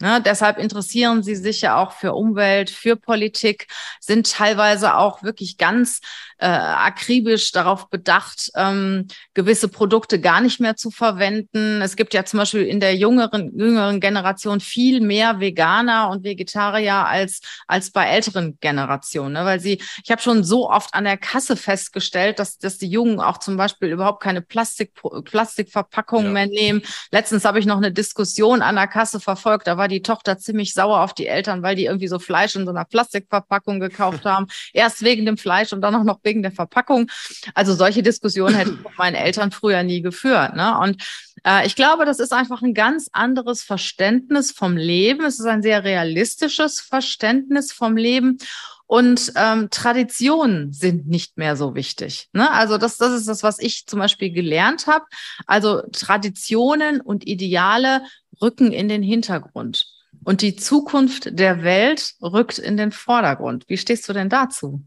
Ne, 0.00 0.20
deshalb 0.20 0.58
interessieren 0.58 1.22
sie 1.22 1.36
sich 1.36 1.60
ja 1.60 1.76
auch 1.76 1.92
für 1.92 2.14
Umwelt, 2.14 2.68
für 2.68 2.96
Politik, 2.96 3.68
sind 4.00 4.30
teilweise 4.30 4.96
auch 4.96 5.22
wirklich 5.22 5.56
ganz 5.56 6.00
äh, 6.38 6.46
akribisch 6.46 7.52
darauf 7.52 7.88
bedacht, 7.88 8.50
ähm, 8.56 9.06
gewisse 9.34 9.68
Produkte 9.68 10.20
gar 10.20 10.40
nicht 10.40 10.58
mehr 10.58 10.74
zu 10.74 10.90
verwenden. 10.90 11.80
Es 11.80 11.94
gibt 11.94 12.12
ja 12.12 12.24
zum 12.24 12.38
Beispiel 12.38 12.62
in 12.62 12.80
der 12.80 12.96
jüngeren, 12.96 13.56
jüngeren 13.56 14.00
Generation 14.00 14.60
viel 14.60 15.00
mehr 15.00 15.38
Veganer 15.38 16.10
und 16.10 16.24
Vegetarier 16.24 17.06
als, 17.06 17.40
als 17.68 17.92
bei 17.92 18.06
älteren 18.06 18.58
Generationen. 18.60 19.34
Ne? 19.34 19.44
Weil 19.44 19.60
sie, 19.60 19.80
ich 20.02 20.10
habe 20.10 20.20
schon 20.20 20.42
so 20.42 20.68
oft 20.68 20.92
an 20.92 21.04
der 21.04 21.18
Kasse 21.18 21.56
festgestellt, 21.56 22.40
dass, 22.40 22.58
dass 22.58 22.78
die 22.78 22.88
Jungen 22.88 23.20
auch 23.20 23.38
zum 23.38 23.56
Beispiel 23.56 23.90
überhaupt 23.90 24.22
keine 24.22 24.42
Plastik, 24.42 24.92
Plastikverpackungen 25.24 26.26
ja. 26.26 26.32
mehr 26.32 26.46
nehmen. 26.46 26.82
Letztens 27.12 27.44
habe 27.44 27.60
ich 27.60 27.66
noch 27.66 27.76
eine 27.76 27.92
Diskussion 27.92 28.60
an 28.60 28.74
der 28.74 28.88
Kasse 28.88 29.20
verfolgt, 29.20 29.66
da 29.66 29.76
war 29.76 29.83
die 29.88 30.02
Tochter 30.02 30.38
ziemlich 30.38 30.74
sauer 30.74 31.00
auf 31.00 31.14
die 31.14 31.26
Eltern, 31.26 31.62
weil 31.62 31.76
die 31.76 31.86
irgendwie 31.86 32.08
so 32.08 32.18
Fleisch 32.18 32.56
in 32.56 32.64
so 32.64 32.70
einer 32.70 32.84
Plastikverpackung 32.84 33.80
gekauft 33.80 34.24
haben. 34.24 34.46
Erst 34.72 35.02
wegen 35.02 35.26
dem 35.26 35.36
Fleisch 35.36 35.72
und 35.72 35.80
dann 35.80 35.94
auch 35.94 36.04
noch 36.04 36.20
wegen 36.22 36.42
der 36.42 36.52
Verpackung. 36.52 37.10
Also 37.54 37.74
solche 37.74 38.02
Diskussionen 38.02 38.54
hätte 38.54 38.70
ich 38.70 38.84
mit 38.84 38.98
meinen 38.98 39.14
Eltern 39.14 39.50
früher 39.50 39.82
nie 39.82 40.02
geführt. 40.02 40.54
Ne? 40.54 40.78
Und 40.78 41.02
äh, 41.44 41.66
ich 41.66 41.76
glaube, 41.76 42.04
das 42.04 42.18
ist 42.18 42.32
einfach 42.32 42.62
ein 42.62 42.74
ganz 42.74 43.08
anderes 43.12 43.62
Verständnis 43.62 44.52
vom 44.52 44.76
Leben. 44.76 45.24
Es 45.24 45.38
ist 45.38 45.46
ein 45.46 45.62
sehr 45.62 45.84
realistisches 45.84 46.80
Verständnis 46.80 47.72
vom 47.72 47.96
Leben. 47.96 48.38
Und 48.86 49.32
ähm, 49.36 49.70
Traditionen 49.70 50.72
sind 50.72 51.08
nicht 51.08 51.38
mehr 51.38 51.56
so 51.56 51.74
wichtig. 51.74 52.28
Ne? 52.32 52.50
Also 52.50 52.76
das, 52.76 52.98
das 52.98 53.12
ist 53.12 53.28
das, 53.28 53.42
was 53.42 53.58
ich 53.58 53.86
zum 53.86 53.98
Beispiel 53.98 54.30
gelernt 54.30 54.86
habe. 54.86 55.06
Also 55.46 55.82
Traditionen 55.92 57.00
und 57.00 57.26
Ideale 57.26 58.02
rücken 58.40 58.72
in 58.72 58.88
den 58.88 59.02
Hintergrund. 59.02 59.86
Und 60.24 60.42
die 60.42 60.56
Zukunft 60.56 61.38
der 61.38 61.62
Welt 61.62 62.14
rückt 62.22 62.58
in 62.58 62.76
den 62.76 62.92
Vordergrund. 62.92 63.64
Wie 63.68 63.76
stehst 63.76 64.08
du 64.08 64.12
denn 64.12 64.28
dazu? 64.28 64.82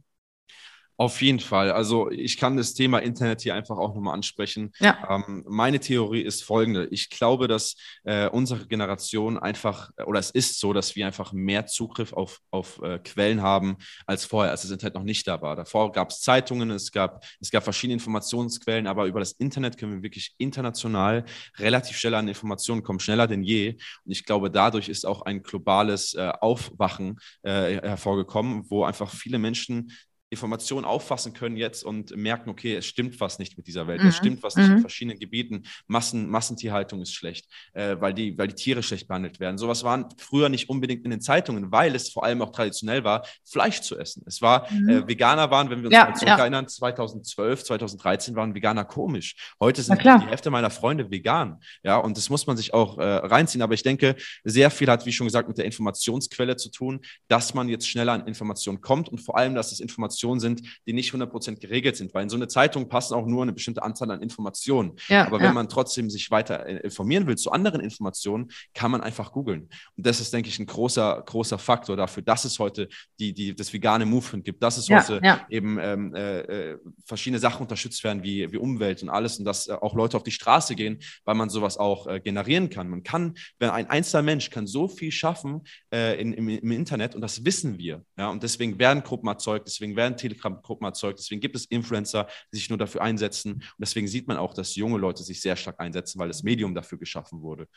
Auf 0.99 1.21
jeden 1.21 1.39
Fall. 1.39 1.71
Also 1.71 2.09
ich 2.09 2.37
kann 2.37 2.57
das 2.57 2.73
Thema 2.73 2.97
Internet 2.97 3.41
hier 3.41 3.53
einfach 3.53 3.77
auch 3.77 3.93
nochmal 3.93 4.15
ansprechen. 4.15 4.71
Ja. 4.79 4.97
Ähm, 5.07 5.43
meine 5.47 5.79
Theorie 5.79 6.21
ist 6.21 6.43
folgende. 6.43 6.87
Ich 6.89 7.11
glaube, 7.11 7.47
dass 7.47 7.75
äh, 8.03 8.27
unsere 8.29 8.65
Generation 8.65 9.37
einfach, 9.37 9.91
oder 10.07 10.19
es 10.19 10.31
ist 10.31 10.59
so, 10.59 10.73
dass 10.73 10.95
wir 10.95 11.05
einfach 11.05 11.33
mehr 11.33 11.67
Zugriff 11.67 12.13
auf, 12.13 12.39
auf 12.49 12.81
äh, 12.81 12.97
Quellen 12.97 13.43
haben 13.43 13.77
als 14.07 14.25
vorher, 14.25 14.49
als 14.49 14.63
das 14.63 14.71
Internet 14.71 14.95
noch 14.95 15.03
nicht 15.03 15.27
da 15.27 15.39
war. 15.39 15.55
Davor 15.55 15.91
gab 15.91 16.09
es 16.09 16.21
Zeitungen, 16.21 16.71
es 16.71 16.91
gab, 16.91 17.23
es 17.39 17.51
gab 17.51 17.63
verschiedene 17.63 17.93
Informationsquellen, 17.93 18.87
aber 18.87 19.05
über 19.05 19.19
das 19.19 19.33
Internet 19.33 19.77
können 19.77 19.93
wir 19.93 20.01
wirklich 20.01 20.33
international 20.39 21.25
relativ 21.57 21.95
schnell 21.95 22.15
an 22.15 22.27
Informationen 22.27 22.81
kommen, 22.81 22.99
schneller 22.99 23.27
denn 23.27 23.43
je. 23.43 23.77
Und 24.03 24.11
ich 24.11 24.25
glaube, 24.25 24.49
dadurch 24.49 24.89
ist 24.89 25.05
auch 25.05 25.21
ein 25.21 25.43
globales 25.43 26.15
äh, 26.15 26.31
Aufwachen 26.41 27.19
äh, 27.43 27.79
hervorgekommen, 27.83 28.63
wo 28.67 28.83
einfach 28.83 29.11
viele 29.11 29.37
Menschen 29.37 29.91
Informationen 30.29 30.85
auffassen 30.85 31.33
können 31.33 31.55
jetzt 31.55 31.83
und 31.83 32.15
merken, 32.15 32.49
okay, 32.49 32.75
es 32.75 32.85
stimmt 32.85 33.19
was 33.21 33.39
nicht 33.39 33.57
mit 33.57 33.67
dieser 33.67 33.87
Welt, 33.87 34.01
mhm. 34.01 34.09
es 34.09 34.17
stimmt 34.17 34.43
was 34.43 34.55
nicht 34.55 34.67
mhm. 34.67 34.75
in 34.75 34.81
verschiedenen 34.81 35.19
Gebieten. 35.19 35.63
Massen, 35.87 36.29
Massentierhaltung 36.29 37.01
ist 37.01 37.13
schlecht, 37.13 37.47
äh, 37.73 37.95
weil, 37.99 38.13
die, 38.13 38.37
weil 38.37 38.47
die 38.47 38.55
Tiere 38.55 38.83
schlecht 38.83 39.07
behandelt 39.07 39.39
werden. 39.39 39.57
Sowas 39.57 39.83
waren 39.83 40.05
früher 40.17 40.49
nicht 40.49 40.69
unbedingt 40.69 41.05
in 41.05 41.11
den 41.11 41.21
Zeitungen, 41.21 41.71
weil 41.71 41.95
es 41.95 42.09
vor 42.09 42.25
allem 42.25 42.41
auch 42.41 42.51
traditionell 42.51 43.05
war, 43.05 43.25
Fleisch 43.45 43.81
zu 43.81 43.97
essen. 43.97 44.23
Es 44.25 44.41
war, 44.41 44.69
mhm. 44.71 44.89
äh, 44.89 45.07
Veganer 45.07 45.49
waren, 45.49 45.69
wenn 45.69 45.79
wir 45.79 45.87
uns 45.87 45.95
ja, 45.95 46.13
zurück 46.13 46.27
ja. 46.27 46.37
erinnern, 46.37 46.67
2012, 46.67 47.63
2013 47.63 48.35
waren 48.35 48.53
Veganer 48.53 48.83
komisch. 48.83 49.53
Heute 49.61 49.81
sind 49.81 50.03
die 50.03 50.09
Hälfte 50.09 50.49
meiner 50.49 50.69
Freunde 50.69 51.09
vegan. 51.09 51.61
Ja, 51.83 51.97
und 51.97 52.17
das 52.17 52.29
muss 52.29 52.47
man 52.47 52.57
sich 52.57 52.73
auch 52.73 52.97
äh, 52.97 53.03
reinziehen. 53.03 53.61
Aber 53.61 53.73
ich 53.73 53.83
denke, 53.83 54.15
sehr 54.43 54.71
viel 54.71 54.89
hat, 54.89 55.05
wie 55.05 55.13
schon 55.13 55.27
gesagt, 55.27 55.47
mit 55.47 55.57
der 55.57 55.65
Informationsquelle 55.65 56.57
zu 56.57 56.69
tun, 56.69 56.99
dass 57.29 57.53
man 57.53 57.69
jetzt 57.69 57.87
schneller 57.87 58.13
an 58.13 58.27
Informationen 58.27 58.81
kommt 58.81 59.07
und 59.07 59.19
vor 59.19 59.37
allem, 59.37 59.55
dass 59.55 59.69
das 59.69 59.79
Informationen 59.79 60.16
Informationen 60.17 60.39
sind, 60.39 60.61
die 60.85 60.93
nicht 60.93 61.13
100% 61.13 61.59
geregelt 61.59 61.95
sind, 61.95 62.13
weil 62.13 62.23
in 62.23 62.29
so 62.29 62.35
eine 62.35 62.47
Zeitung 62.47 62.89
passen 62.89 63.13
auch 63.13 63.25
nur 63.25 63.43
eine 63.43 63.53
bestimmte 63.53 63.83
Anzahl 63.83 64.09
an 64.11 64.21
Informationen. 64.21 64.93
Ja, 65.07 65.27
Aber 65.27 65.39
wenn 65.39 65.47
ja. 65.47 65.53
man 65.53 65.69
trotzdem 65.69 66.09
sich 66.09 66.31
weiter 66.31 66.65
äh, 66.65 66.77
informieren 66.77 67.27
will 67.27 67.37
zu 67.37 67.51
anderen 67.51 67.81
Informationen, 67.81 68.49
kann 68.73 68.91
man 68.91 69.01
einfach 69.01 69.31
googeln. 69.31 69.69
Und 69.95 70.05
das 70.05 70.19
ist, 70.19 70.33
denke 70.33 70.49
ich, 70.49 70.59
ein 70.59 70.65
großer, 70.65 71.23
großer 71.25 71.59
Faktor 71.59 71.95
dafür, 71.95 72.23
dass 72.23 72.45
es 72.45 72.59
heute 72.59 72.87
die, 73.19 73.33
die, 73.33 73.55
das 73.55 73.71
vegane 73.71 74.05
Movement 74.05 74.43
gibt, 74.43 74.63
dass 74.63 74.77
es 74.77 74.89
heute 74.89 75.21
eben 75.49 75.77
ähm, 75.79 76.15
äh, 76.15 76.39
äh, 76.39 76.77
verschiedene 77.05 77.39
Sachen 77.39 77.61
unterstützt 77.61 78.03
werden, 78.03 78.23
wie, 78.23 78.51
wie 78.51 78.57
Umwelt 78.57 79.03
und 79.03 79.09
alles 79.09 79.39
und 79.39 79.45
dass 79.45 79.67
äh, 79.67 79.73
auch 79.73 79.93
Leute 79.95 80.17
auf 80.17 80.23
die 80.23 80.31
Straße 80.31 80.75
gehen, 80.75 80.99
weil 81.25 81.35
man 81.35 81.49
sowas 81.49 81.77
auch 81.77 82.07
äh, 82.07 82.19
generieren 82.19 82.69
kann. 82.69 82.89
Man 82.89 83.03
kann, 83.03 83.35
wenn 83.59 83.69
ein 83.69 83.89
einzelner 83.89 84.23
Mensch 84.23 84.49
kann 84.49 84.67
so 84.67 84.87
viel 84.87 85.11
schaffen 85.11 85.61
äh, 85.93 86.19
in, 86.19 86.33
im, 86.33 86.49
im, 86.49 86.71
Internet 86.71 87.15
und 87.15 87.21
das 87.21 87.45
wissen 87.45 87.77
wir. 87.77 88.03
Ja, 88.17 88.29
und 88.29 88.43
deswegen 88.43 88.79
werden 88.79 89.03
Gruppen 89.03 89.27
erzeugt, 89.27 89.67
deswegen 89.67 89.95
werden 89.95 90.06
Telegram-Gruppen 90.15 90.85
erzeugt, 90.85 91.19
deswegen 91.19 91.41
gibt 91.41 91.55
es 91.55 91.65
Influencer, 91.65 92.27
die 92.53 92.57
sich 92.57 92.69
nur 92.69 92.77
dafür 92.77 93.01
einsetzen 93.01 93.53
und 93.55 93.63
deswegen 93.79 94.07
sieht 94.07 94.27
man 94.27 94.37
auch, 94.37 94.53
dass 94.53 94.75
junge 94.75 94.97
Leute 94.97 95.23
sich 95.23 95.41
sehr 95.41 95.55
stark 95.55 95.79
einsetzen, 95.79 96.19
weil 96.19 96.27
das 96.27 96.43
Medium 96.43 96.73
dafür 96.75 96.97
geschaffen 96.97 97.41
wurde. 97.41 97.67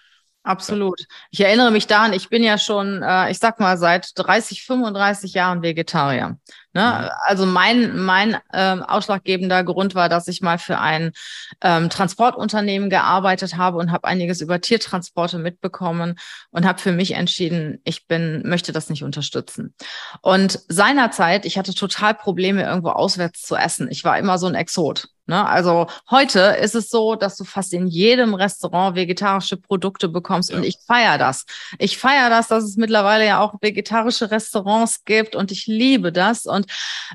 Absolut. 0.42 1.06
Ich 1.30 1.40
erinnere 1.40 1.70
mich 1.70 1.86
daran, 1.86 2.14
ich 2.14 2.30
bin 2.30 2.42
ja 2.42 2.56
schon, 2.56 3.02
äh, 3.02 3.30
ich 3.30 3.38
sag 3.38 3.60
mal, 3.60 3.76
seit 3.76 4.12
30, 4.14 4.64
35 4.64 5.34
Jahren 5.34 5.60
Vegetarier. 5.60 6.38
Ne? 6.72 6.82
Mhm. 6.82 7.08
Also 7.26 7.44
mein, 7.44 7.98
mein 7.98 8.38
ähm, 8.54 8.82
ausschlaggebender 8.82 9.64
Grund 9.64 9.94
war, 9.94 10.08
dass 10.08 10.28
ich 10.28 10.40
mal 10.40 10.56
für 10.56 10.78
ein 10.78 11.12
ähm, 11.60 11.90
Transportunternehmen 11.90 12.88
gearbeitet 12.88 13.58
habe 13.58 13.76
und 13.76 13.92
habe 13.92 14.08
einiges 14.08 14.40
über 14.40 14.62
Tiertransporte 14.62 15.36
mitbekommen 15.38 16.18
und 16.50 16.64
habe 16.64 16.78
für 16.78 16.92
mich 16.92 17.12
entschieden, 17.12 17.80
ich 17.84 18.06
bin, 18.06 18.42
möchte 18.48 18.72
das 18.72 18.88
nicht 18.88 19.04
unterstützen. 19.04 19.74
Und 20.22 20.60
seinerzeit, 20.68 21.44
ich 21.44 21.58
hatte 21.58 21.74
total 21.74 22.14
Probleme, 22.14 22.62
irgendwo 22.62 22.90
auswärts 22.90 23.42
zu 23.42 23.56
essen. 23.56 23.90
Ich 23.90 24.04
war 24.04 24.18
immer 24.18 24.38
so 24.38 24.46
ein 24.46 24.54
Exot. 24.54 25.08
Ne? 25.30 25.46
Also 25.46 25.86
heute 26.10 26.40
ist 26.60 26.74
es 26.74 26.90
so, 26.90 27.14
dass 27.14 27.36
du 27.36 27.44
fast 27.44 27.72
in 27.72 27.86
jedem 27.86 28.34
Restaurant 28.34 28.96
vegetarische 28.96 29.56
Produkte 29.56 30.08
bekommst 30.08 30.50
ja. 30.50 30.56
und 30.56 30.64
ich 30.64 30.76
feiere 30.84 31.18
das. 31.18 31.46
Ich 31.78 31.98
feiere 31.98 32.30
das, 32.30 32.48
dass 32.48 32.64
es 32.64 32.76
mittlerweile 32.76 33.24
ja 33.24 33.38
auch 33.38 33.54
vegetarische 33.62 34.32
Restaurants 34.32 35.04
gibt 35.04 35.36
und 35.36 35.52
ich 35.52 35.68
liebe 35.68 36.10
das 36.10 36.46
und 36.46 36.66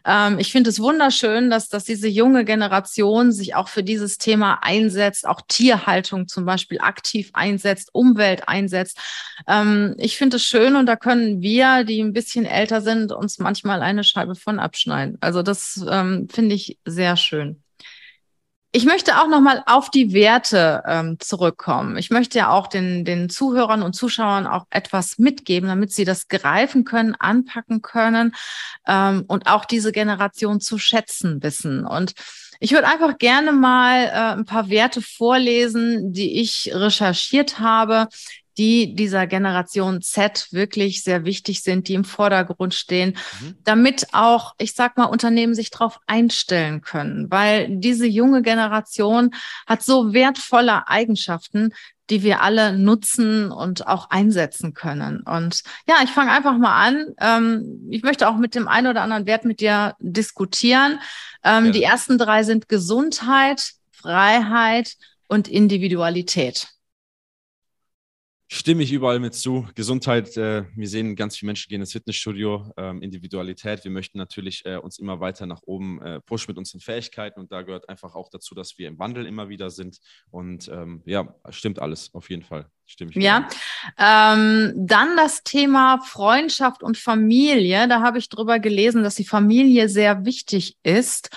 ähm, 0.06 0.40
ich 0.40 0.54
finde 0.54 0.70
es 0.70 0.80
wunderschön, 0.80 1.50
dass, 1.50 1.68
dass 1.68 1.84
diese 1.84 2.08
junge 2.08 2.46
Generation 2.46 3.34
sich 3.34 3.54
auch 3.54 3.68
für 3.68 3.84
dieses 3.84 4.18
Thema 4.18 4.60
einsetzt, 4.62 5.28
auch 5.28 5.42
Tierhaltung 5.50 6.30
zum 6.30 6.46
Beispiel 6.46 6.80
aktiv 6.80 7.32
einsetzt, 7.34 7.90
Umwelt 7.92 8.48
einsetzt. 8.48 8.98
Ähm, 9.46 9.94
ich 9.98 10.18
finde 10.18 10.38
es 10.38 10.46
schön 10.46 10.78
und 10.78 10.86
da 10.86 10.96
können 10.96 11.42
wir, 11.42 11.84
die 11.84 12.00
ein 12.00 12.14
bisschen 12.14 12.46
älter 12.46 12.80
sind, 12.80 13.12
uns 13.12 13.40
manchmal 13.40 13.82
eine 13.82 14.06
Scheibe 14.06 14.36
von 14.36 14.58
abschneiden. 14.58 15.18
Also 15.20 15.42
das 15.42 15.86
ähm, 15.90 16.30
finde 16.32 16.56
ich 16.56 16.80
sehr 16.86 17.18
schön. 17.18 17.62
Ich 18.76 18.84
möchte 18.84 19.22
auch 19.22 19.30
noch 19.30 19.40
mal 19.40 19.64
auf 19.68 19.90
die 19.90 20.12
Werte 20.12 20.84
ähm, 20.86 21.18
zurückkommen. 21.22 21.96
Ich 21.96 22.10
möchte 22.10 22.40
ja 22.40 22.50
auch 22.50 22.68
den, 22.68 23.06
den 23.06 23.30
Zuhörern 23.30 23.82
und 23.82 23.94
Zuschauern 23.94 24.48
auch 24.48 24.66
etwas 24.70 25.18
mitgeben, 25.18 25.70
damit 25.70 25.94
sie 25.94 26.04
das 26.04 26.28
greifen 26.28 26.84
können, 26.84 27.16
anpacken 27.18 27.82
können 27.82 28.36
ähm, 28.86 29.24
und 29.30 29.48
auch 29.48 29.64
diese 29.64 29.94
Generation 29.94 30.60
zu 30.60 30.78
schätzen 30.78 31.42
wissen. 31.42 31.86
Und 31.86 32.16
ich 32.60 32.74
würde 32.74 32.88
einfach 32.88 33.18
gerne 33.18 33.54
mal 33.54 34.08
äh, 34.08 34.38
ein 34.38 34.44
paar 34.44 34.68
Werte 34.68 35.02
vorlesen, 35.02 36.12
die 36.12 36.42
ich 36.42 36.70
recherchiert 36.74 37.60
habe, 37.60 38.10
die 38.58 38.96
dieser 38.96 39.28
Generation 39.28 40.02
Z 40.02 40.48
wirklich 40.52 41.04
sehr 41.04 41.26
wichtig 41.26 41.62
sind, 41.64 41.88
die 41.88 41.94
im 41.94 42.06
Vordergrund 42.06 42.74
stehen, 42.74 43.18
mhm. 43.42 43.56
damit 43.64 44.08
auch, 44.14 44.54
ich 44.58 44.74
sag 44.74 44.98
mal, 44.98 45.06
Unternehmen 45.06 45.54
sich 45.54 45.72
darauf 45.72 46.00
einstellen 46.08 46.82
können, 46.82 47.30
weil 47.30 47.68
diese 47.70 48.06
junge 48.06 48.42
Generation 48.42 49.32
hat 49.68 49.84
so 49.84 50.14
wertvolle 50.14 50.88
Eigenschaften, 50.88 51.74
die 52.10 52.24
wir 52.24 52.42
alle 52.42 52.78
nutzen 52.78 53.52
und 53.52 53.88
auch 53.88 54.10
einsetzen 54.10 54.74
können. 54.74 55.22
Und 55.22 55.64
ja, 55.88 55.96
ich 56.04 56.12
fange 56.12 56.32
einfach 56.32 56.58
mal 56.58 56.76
an. 56.76 57.08
Ähm, 57.20 57.88
ich 57.90 58.04
möchte 58.04 58.30
auch 58.30 58.38
mit 58.38 58.54
dem 58.54 58.68
einen 58.68 58.88
oder 58.88 59.02
anderen 59.02 59.26
Wert 59.26 59.44
mit 59.46 59.60
dir 59.60 59.96
diskutieren. 60.00 61.00
Ähm, 61.44 61.66
ja. 61.66 61.72
Die 61.72 61.84
ersten 61.84 62.18
drei 62.18 62.44
sind 62.44 62.70
Gesundheit, 62.70 63.72
Freiheit 63.92 64.96
und 65.28 65.48
Individualität. 65.48 66.75
Stimme 68.48 68.84
ich 68.84 68.92
überall 68.92 69.20
mit 69.20 69.34
zu. 69.34 69.68
Gesundheit, 69.74 70.38
äh, 70.38 70.66
wir 70.76 70.88
sehen 70.88 71.16
ganz 71.16 71.36
viele 71.36 71.48
Menschen 71.48 71.68
gehen 71.68 71.82
ins 71.82 71.94
Fitnessstudio, 71.94 72.72
ähm, 72.78 73.02
Individualität. 73.02 73.84
Wir 73.84 73.90
möchten 73.90 74.20
natürlich 74.20 74.64
äh, 74.66 74.78
uns 74.78 75.00
immer 75.00 75.20
weiter 75.20 75.48
nach 75.48 75.62
oben 75.64 76.00
äh, 76.04 76.22
pushen 76.22 76.52
mit 76.52 76.60
unseren 76.60 76.80
Fähigkeiten 76.80 77.40
und 77.40 77.52
da 77.52 77.64
gehört 77.64 77.90
einfach 77.90 78.14
auch 78.14 78.30
dazu, 78.30 78.54
dass 78.54 78.78
wir 78.78 78.88
im 78.88 79.00
Wandel 79.00 79.26
immer 79.26 79.50
wieder 79.50 79.72
sind. 79.72 79.98
Und 80.30 80.68
ähm, 80.68 81.02
ja, 81.06 81.34
stimmt 81.50 81.80
alles, 81.80 82.14
auf 82.14 82.30
jeden 82.30 82.44
Fall. 82.44 82.70
Stimme 82.86 83.10
ich. 83.10 83.18
Ja, 83.18 83.48
ähm, 83.98 84.74
dann 84.76 85.18
das 85.18 85.42
Thema 85.42 86.00
Freundschaft 86.02 86.84
und 86.84 87.00
Familie. 87.00 87.88
Da 87.88 88.02
habe 88.02 88.20
ich 88.20 88.30
drüber 88.30 88.60
gelesen, 88.60 89.02
dass 89.02 89.16
die 89.16 89.26
Familie 89.26 89.90
sehr 89.90 90.24
wichtig 90.24 90.78
ist 90.84 91.36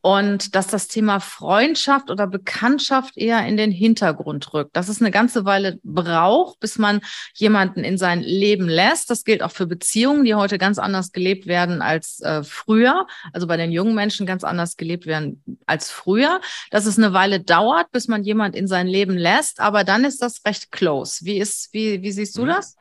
und 0.00 0.54
dass 0.54 0.68
das 0.68 0.88
Thema 0.88 1.20
Freundschaft 1.20 2.10
oder 2.10 2.26
Bekanntschaft 2.26 3.16
eher 3.16 3.44
in 3.46 3.56
den 3.56 3.70
Hintergrund 3.70 4.54
rückt. 4.54 4.76
Dass 4.76 4.88
es 4.88 5.00
eine 5.00 5.10
ganze 5.10 5.44
Weile 5.44 5.78
braucht, 5.82 6.60
bis 6.60 6.78
man 6.78 7.00
jemanden 7.34 7.84
in 7.84 7.98
sein 7.98 8.20
Leben 8.20 8.68
lässt. 8.68 9.10
Das 9.10 9.24
gilt 9.24 9.42
auch 9.42 9.50
für 9.50 9.66
Beziehungen, 9.66 10.24
die 10.24 10.34
heute 10.34 10.58
ganz 10.58 10.78
anders 10.78 11.12
gelebt 11.12 11.46
werden 11.46 11.82
als 11.82 12.20
äh, 12.20 12.42
früher. 12.44 13.06
Also 13.32 13.46
bei 13.46 13.56
den 13.56 13.72
jungen 13.72 13.94
Menschen 13.94 14.26
ganz 14.26 14.44
anders 14.44 14.76
gelebt 14.76 15.06
werden 15.06 15.42
als 15.66 15.90
früher. 15.90 16.40
Dass 16.70 16.86
es 16.86 16.96
eine 16.96 17.12
Weile 17.12 17.40
dauert, 17.40 17.90
bis 17.90 18.08
man 18.08 18.22
jemand 18.22 18.54
in 18.54 18.68
sein 18.68 18.86
Leben 18.86 19.16
lässt, 19.16 19.60
aber 19.60 19.84
dann 19.84 20.04
ist 20.04 20.22
das 20.22 20.44
recht 20.46 20.70
close. 20.70 21.24
Wie 21.24 21.38
ist, 21.38 21.72
wie, 21.72 22.02
wie 22.02 22.12
siehst 22.12 22.36
du 22.38 22.42
mhm. 22.42 22.48
das? 22.48 22.77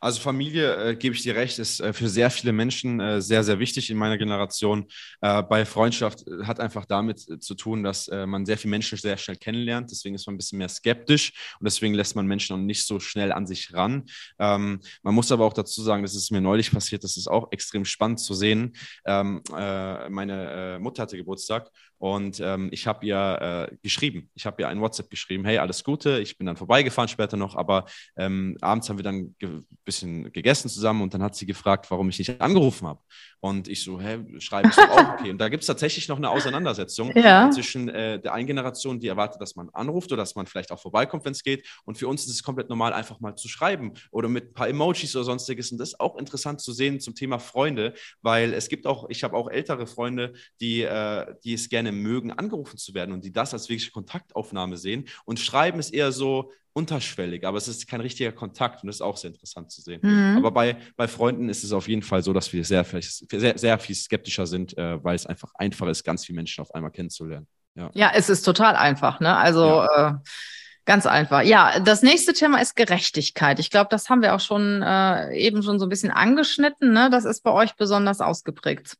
Also 0.00 0.20
Familie, 0.20 0.90
äh, 0.90 0.96
gebe 0.96 1.14
ich 1.14 1.22
dir 1.22 1.34
recht, 1.34 1.58
ist 1.58 1.80
äh, 1.80 1.92
für 1.92 2.08
sehr 2.08 2.30
viele 2.30 2.52
Menschen 2.52 3.00
äh, 3.00 3.20
sehr, 3.20 3.42
sehr 3.42 3.58
wichtig 3.58 3.90
in 3.90 3.96
meiner 3.96 4.18
Generation. 4.18 4.86
Äh, 5.20 5.42
bei 5.42 5.64
Freundschaft 5.64 6.26
äh, 6.26 6.44
hat 6.44 6.60
einfach 6.60 6.84
damit 6.84 7.28
äh, 7.28 7.38
zu 7.38 7.54
tun, 7.54 7.82
dass 7.82 8.08
man 8.08 8.46
sehr 8.46 8.56
viele 8.56 8.70
Menschen 8.70 8.96
sehr 8.98 9.16
schnell 9.16 9.36
kennenlernt. 9.36 9.90
Deswegen 9.90 10.14
ist 10.14 10.26
man 10.26 10.34
ein 10.34 10.38
bisschen 10.38 10.58
mehr 10.58 10.68
skeptisch 10.68 11.32
und 11.60 11.64
deswegen 11.64 11.94
lässt 11.94 12.16
man 12.16 12.26
Menschen 12.26 12.54
auch 12.54 12.60
nicht 12.60 12.86
so 12.86 13.00
schnell 13.00 13.32
an 13.32 13.46
sich 13.46 13.72
ran. 13.74 14.04
Ähm, 14.38 14.80
man 15.02 15.14
muss 15.14 15.30
aber 15.32 15.44
auch 15.44 15.52
dazu 15.52 15.82
sagen, 15.82 16.02
das 16.02 16.14
ist 16.14 16.30
mir 16.30 16.40
neulich 16.40 16.70
passiert, 16.70 17.04
das 17.04 17.16
ist 17.16 17.28
auch 17.28 17.50
extrem 17.50 17.84
spannend 17.84 18.20
zu 18.20 18.34
sehen. 18.34 18.74
Ähm, 19.04 19.42
meine 19.50 20.78
Mutter 20.80 21.02
hatte 21.02 21.16
Geburtstag 21.16 21.70
und 21.98 22.40
ähm, 22.40 22.68
ich 22.72 22.86
habe 22.86 23.04
ihr 23.04 23.68
äh, 23.70 23.76
geschrieben, 23.82 24.30
ich 24.34 24.46
habe 24.46 24.62
ihr 24.62 24.68
ein 24.68 24.80
WhatsApp 24.80 25.10
geschrieben, 25.10 25.44
hey, 25.44 25.58
alles 25.58 25.82
Gute, 25.82 26.20
ich 26.20 26.38
bin 26.38 26.46
dann 26.46 26.56
vorbeigefahren 26.56 27.08
später 27.08 27.36
noch, 27.36 27.56
aber 27.56 27.86
ähm, 28.16 28.56
abends 28.60 28.88
haben 28.88 28.98
wir 28.98 29.02
dann 29.02 29.34
ein 29.42 29.66
bisschen 29.84 30.32
gegessen 30.32 30.68
zusammen 30.68 31.02
und 31.02 31.12
dann 31.12 31.22
hat 31.22 31.34
sie 31.34 31.46
gefragt, 31.46 31.90
warum 31.90 32.08
ich 32.08 32.18
nicht 32.18 32.40
angerufen 32.40 32.86
habe. 32.86 33.00
Und 33.40 33.68
ich 33.68 33.84
so, 33.84 34.00
hä, 34.00 34.18
schreibe 34.38 34.68
ich 34.68 34.74
so 34.74 34.82
auch, 34.82 35.12
okay. 35.14 35.30
Und 35.30 35.38
da 35.38 35.48
gibt 35.48 35.62
es 35.62 35.66
tatsächlich 35.66 36.08
noch 36.08 36.16
eine 36.16 36.30
Auseinandersetzung 36.30 37.12
ja. 37.16 37.50
zwischen 37.50 37.88
äh, 37.88 38.20
der 38.20 38.32
einen 38.32 38.46
Generation, 38.48 38.98
die 38.98 39.06
erwartet, 39.08 39.40
dass 39.40 39.54
man 39.54 39.68
anruft 39.70 40.10
oder 40.12 40.22
dass 40.22 40.34
man 40.34 40.46
vielleicht 40.46 40.72
auch 40.72 40.80
vorbeikommt, 40.80 41.24
wenn 41.24 41.32
es 41.32 41.44
geht. 41.44 41.66
Und 41.84 41.98
für 41.98 42.08
uns 42.08 42.24
ist 42.26 42.32
es 42.32 42.42
komplett 42.42 42.68
normal, 42.68 42.92
einfach 42.92 43.20
mal 43.20 43.36
zu 43.36 43.48
schreiben 43.48 43.94
oder 44.10 44.28
mit 44.28 44.50
ein 44.50 44.54
paar 44.54 44.68
Emojis 44.68 45.14
oder 45.14 45.24
sonstiges. 45.24 45.70
Und 45.70 45.78
das 45.78 45.90
ist 45.90 46.00
auch 46.00 46.16
interessant 46.16 46.60
zu 46.60 46.72
sehen 46.72 46.98
zum 46.98 47.14
Thema 47.14 47.38
Freunde, 47.38 47.94
weil 48.22 48.52
es 48.54 48.68
gibt 48.68 48.86
auch, 48.86 49.08
ich 49.08 49.22
habe 49.22 49.36
auch 49.36 49.48
ältere 49.48 49.86
Freunde, 49.86 50.32
die, 50.60 50.82
äh, 50.82 51.34
die 51.44 51.54
es 51.54 51.68
gerne 51.68 51.87
mögen, 51.92 52.32
angerufen 52.32 52.78
zu 52.78 52.94
werden 52.94 53.12
und 53.12 53.24
die 53.24 53.32
das 53.32 53.52
als 53.52 53.68
wirkliche 53.68 53.90
Kontaktaufnahme 53.90 54.76
sehen. 54.76 55.06
Und 55.24 55.40
Schreiben 55.40 55.78
ist 55.78 55.92
eher 55.92 56.12
so, 56.12 56.52
unterschwellig, 56.78 57.44
aber 57.44 57.58
es 57.58 57.66
ist 57.66 57.88
kein 57.88 58.00
richtiger 58.00 58.30
Kontakt 58.30 58.82
und 58.82 58.86
das 58.86 58.96
ist 58.96 59.02
auch 59.02 59.16
sehr 59.16 59.30
interessant 59.30 59.70
zu 59.70 59.82
sehen. 59.82 60.00
Mhm. 60.02 60.36
Aber 60.38 60.52
bei, 60.52 60.76
bei 60.96 61.08
Freunden 61.08 61.48
ist 61.48 61.64
es 61.64 61.72
auf 61.72 61.88
jeden 61.88 62.02
Fall 62.02 62.22
so, 62.22 62.32
dass 62.32 62.52
wir 62.52 62.64
sehr, 62.64 62.84
sehr, 62.84 63.58
sehr 63.58 63.78
viel 63.78 63.96
skeptischer 63.96 64.46
sind, 64.46 64.78
äh, 64.78 65.02
weil 65.02 65.16
es 65.16 65.26
einfach 65.26 65.52
einfacher 65.54 65.90
ist, 65.90 66.04
ganz 66.04 66.24
viele 66.24 66.36
Menschen 66.36 66.62
auf 66.62 66.72
einmal 66.74 66.92
kennenzulernen. 66.92 67.48
Ja, 67.74 67.90
ja 67.94 68.12
es 68.14 68.30
ist 68.30 68.42
total 68.42 68.76
einfach. 68.76 69.18
Ne? 69.18 69.36
Also 69.36 69.64
ja. 69.64 70.10
äh, 70.10 70.14
ganz 70.84 71.06
einfach. 71.06 71.42
Ja, 71.42 71.80
das 71.80 72.02
nächste 72.02 72.32
Thema 72.32 72.60
ist 72.60 72.76
Gerechtigkeit. 72.76 73.58
Ich 73.58 73.70
glaube, 73.70 73.88
das 73.90 74.08
haben 74.08 74.22
wir 74.22 74.34
auch 74.34 74.40
schon 74.40 74.80
äh, 74.80 75.36
eben 75.36 75.62
schon 75.64 75.80
so 75.80 75.86
ein 75.86 75.90
bisschen 75.90 76.12
angeschnitten. 76.12 76.92
Ne? 76.92 77.10
Das 77.10 77.24
ist 77.24 77.42
bei 77.42 77.50
euch 77.50 77.74
besonders 77.74 78.20
ausgeprägt. 78.20 78.96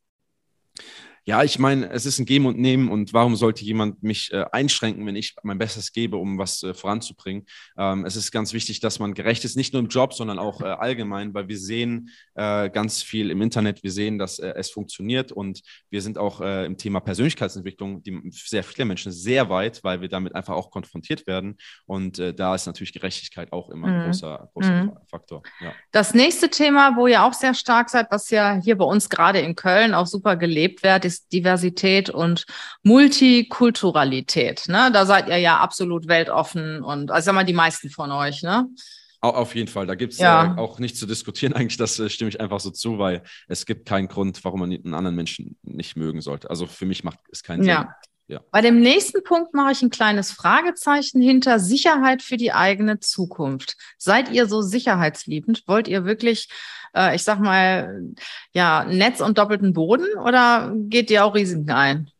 Ja, 1.28 1.42
ich 1.42 1.58
meine, 1.58 1.90
es 1.90 2.06
ist 2.06 2.18
ein 2.18 2.24
Geben 2.24 2.46
und 2.46 2.56
Nehmen 2.58 2.88
und 2.88 3.12
warum 3.12 3.36
sollte 3.36 3.62
jemand 3.62 4.02
mich 4.02 4.32
äh, 4.32 4.46
einschränken, 4.50 5.04
wenn 5.04 5.14
ich 5.14 5.36
mein 5.42 5.58
Bestes 5.58 5.92
gebe, 5.92 6.16
um 6.16 6.38
was 6.38 6.62
äh, 6.62 6.72
voranzubringen? 6.72 7.44
Ähm, 7.76 8.06
es 8.06 8.16
ist 8.16 8.32
ganz 8.32 8.54
wichtig, 8.54 8.80
dass 8.80 8.98
man 8.98 9.12
gerecht 9.12 9.44
ist, 9.44 9.54
nicht 9.54 9.74
nur 9.74 9.82
im 9.82 9.88
Job, 9.88 10.14
sondern 10.14 10.38
auch 10.38 10.62
äh, 10.62 10.64
allgemein, 10.64 11.34
weil 11.34 11.46
wir 11.48 11.58
sehen 11.58 12.08
äh, 12.34 12.70
ganz 12.70 13.02
viel 13.02 13.30
im 13.30 13.42
Internet, 13.42 13.82
wir 13.82 13.92
sehen, 13.92 14.18
dass 14.18 14.38
äh, 14.38 14.54
es 14.56 14.70
funktioniert 14.70 15.30
und 15.30 15.60
wir 15.90 16.00
sind 16.00 16.16
auch 16.16 16.40
äh, 16.40 16.64
im 16.64 16.78
Thema 16.78 17.00
Persönlichkeitsentwicklung, 17.00 18.02
die 18.02 18.30
sehr 18.32 18.64
viele 18.64 18.86
Menschen 18.86 19.12
sehr 19.12 19.50
weit, 19.50 19.84
weil 19.84 20.00
wir 20.00 20.08
damit 20.08 20.34
einfach 20.34 20.54
auch 20.54 20.70
konfrontiert 20.70 21.26
werden 21.26 21.58
und 21.84 22.18
da 22.18 22.54
ist 22.54 22.64
natürlich 22.64 22.94
Gerechtigkeit 22.94 23.52
auch 23.52 23.68
immer 23.68 23.88
ein 23.88 23.98
mhm. 23.98 24.04
großer, 24.06 24.48
großer 24.54 24.84
mhm. 24.84 24.92
Faktor. 25.10 25.42
Ja. 25.60 25.72
Das 25.92 26.14
nächste 26.14 26.48
Thema, 26.48 26.96
wo 26.96 27.06
ihr 27.06 27.22
auch 27.22 27.34
sehr 27.34 27.52
stark 27.52 27.90
seid, 27.90 28.06
was 28.10 28.30
ja 28.30 28.58
hier 28.62 28.78
bei 28.78 28.86
uns 28.86 29.10
gerade 29.10 29.40
in 29.40 29.54
Köln 29.54 29.92
auch 29.92 30.06
super 30.06 30.36
gelebt 30.36 30.82
wird, 30.82 31.04
ist 31.04 31.17
ist 31.18 31.32
Diversität 31.32 32.10
und 32.10 32.46
Multikulturalität. 32.82 34.64
Ne? 34.68 34.90
Da 34.92 35.06
seid 35.06 35.28
ihr 35.28 35.38
ja 35.38 35.58
absolut 35.58 36.08
weltoffen 36.08 36.82
und 36.82 37.10
also 37.10 37.26
sag 37.26 37.34
mal 37.34 37.44
die 37.44 37.52
meisten 37.52 37.90
von 37.90 38.10
euch, 38.12 38.42
ne? 38.42 38.66
Auf 39.20 39.56
jeden 39.56 39.66
Fall, 39.66 39.84
da 39.88 39.96
gibt 39.96 40.12
es 40.12 40.20
ja. 40.20 40.54
äh, 40.54 40.60
auch 40.60 40.78
nichts 40.78 41.00
zu 41.00 41.06
diskutieren. 41.06 41.52
Eigentlich, 41.54 41.76
das 41.76 41.98
äh, 41.98 42.08
stimme 42.08 42.28
ich 42.28 42.40
einfach 42.40 42.60
so 42.60 42.70
zu, 42.70 42.98
weil 42.98 43.22
es 43.48 43.66
gibt 43.66 43.86
keinen 43.86 44.06
Grund, 44.06 44.44
warum 44.44 44.60
man 44.60 44.72
einen 44.72 44.94
anderen 44.94 45.16
Menschen 45.16 45.58
nicht 45.62 45.96
mögen 45.96 46.20
sollte. 46.20 46.50
Also 46.50 46.66
für 46.66 46.86
mich 46.86 47.02
macht 47.02 47.18
es 47.32 47.42
keinen. 47.42 47.62
Sinn. 47.62 47.70
Ja. 47.70 47.94
Bei 48.50 48.60
dem 48.60 48.80
nächsten 48.80 49.22
Punkt 49.22 49.54
mache 49.54 49.72
ich 49.72 49.82
ein 49.82 49.90
kleines 49.90 50.30
Fragezeichen 50.32 51.20
hinter 51.20 51.58
Sicherheit 51.58 52.22
für 52.22 52.36
die 52.36 52.52
eigene 52.52 53.00
Zukunft. 53.00 53.76
Seid 53.96 54.30
ihr 54.30 54.46
so 54.46 54.60
sicherheitsliebend? 54.60 55.64
Wollt 55.66 55.88
ihr 55.88 56.04
wirklich 56.04 56.48
äh, 56.94 57.14
ich 57.14 57.22
sag 57.22 57.40
mal, 57.40 58.02
ja, 58.52 58.84
Netz 58.84 59.20
und 59.20 59.38
doppelten 59.38 59.72
Boden 59.72 60.06
oder 60.18 60.72
geht 60.74 61.10
ihr 61.10 61.24
auch 61.24 61.34
Risiken 61.34 61.70
ein? 61.70 62.10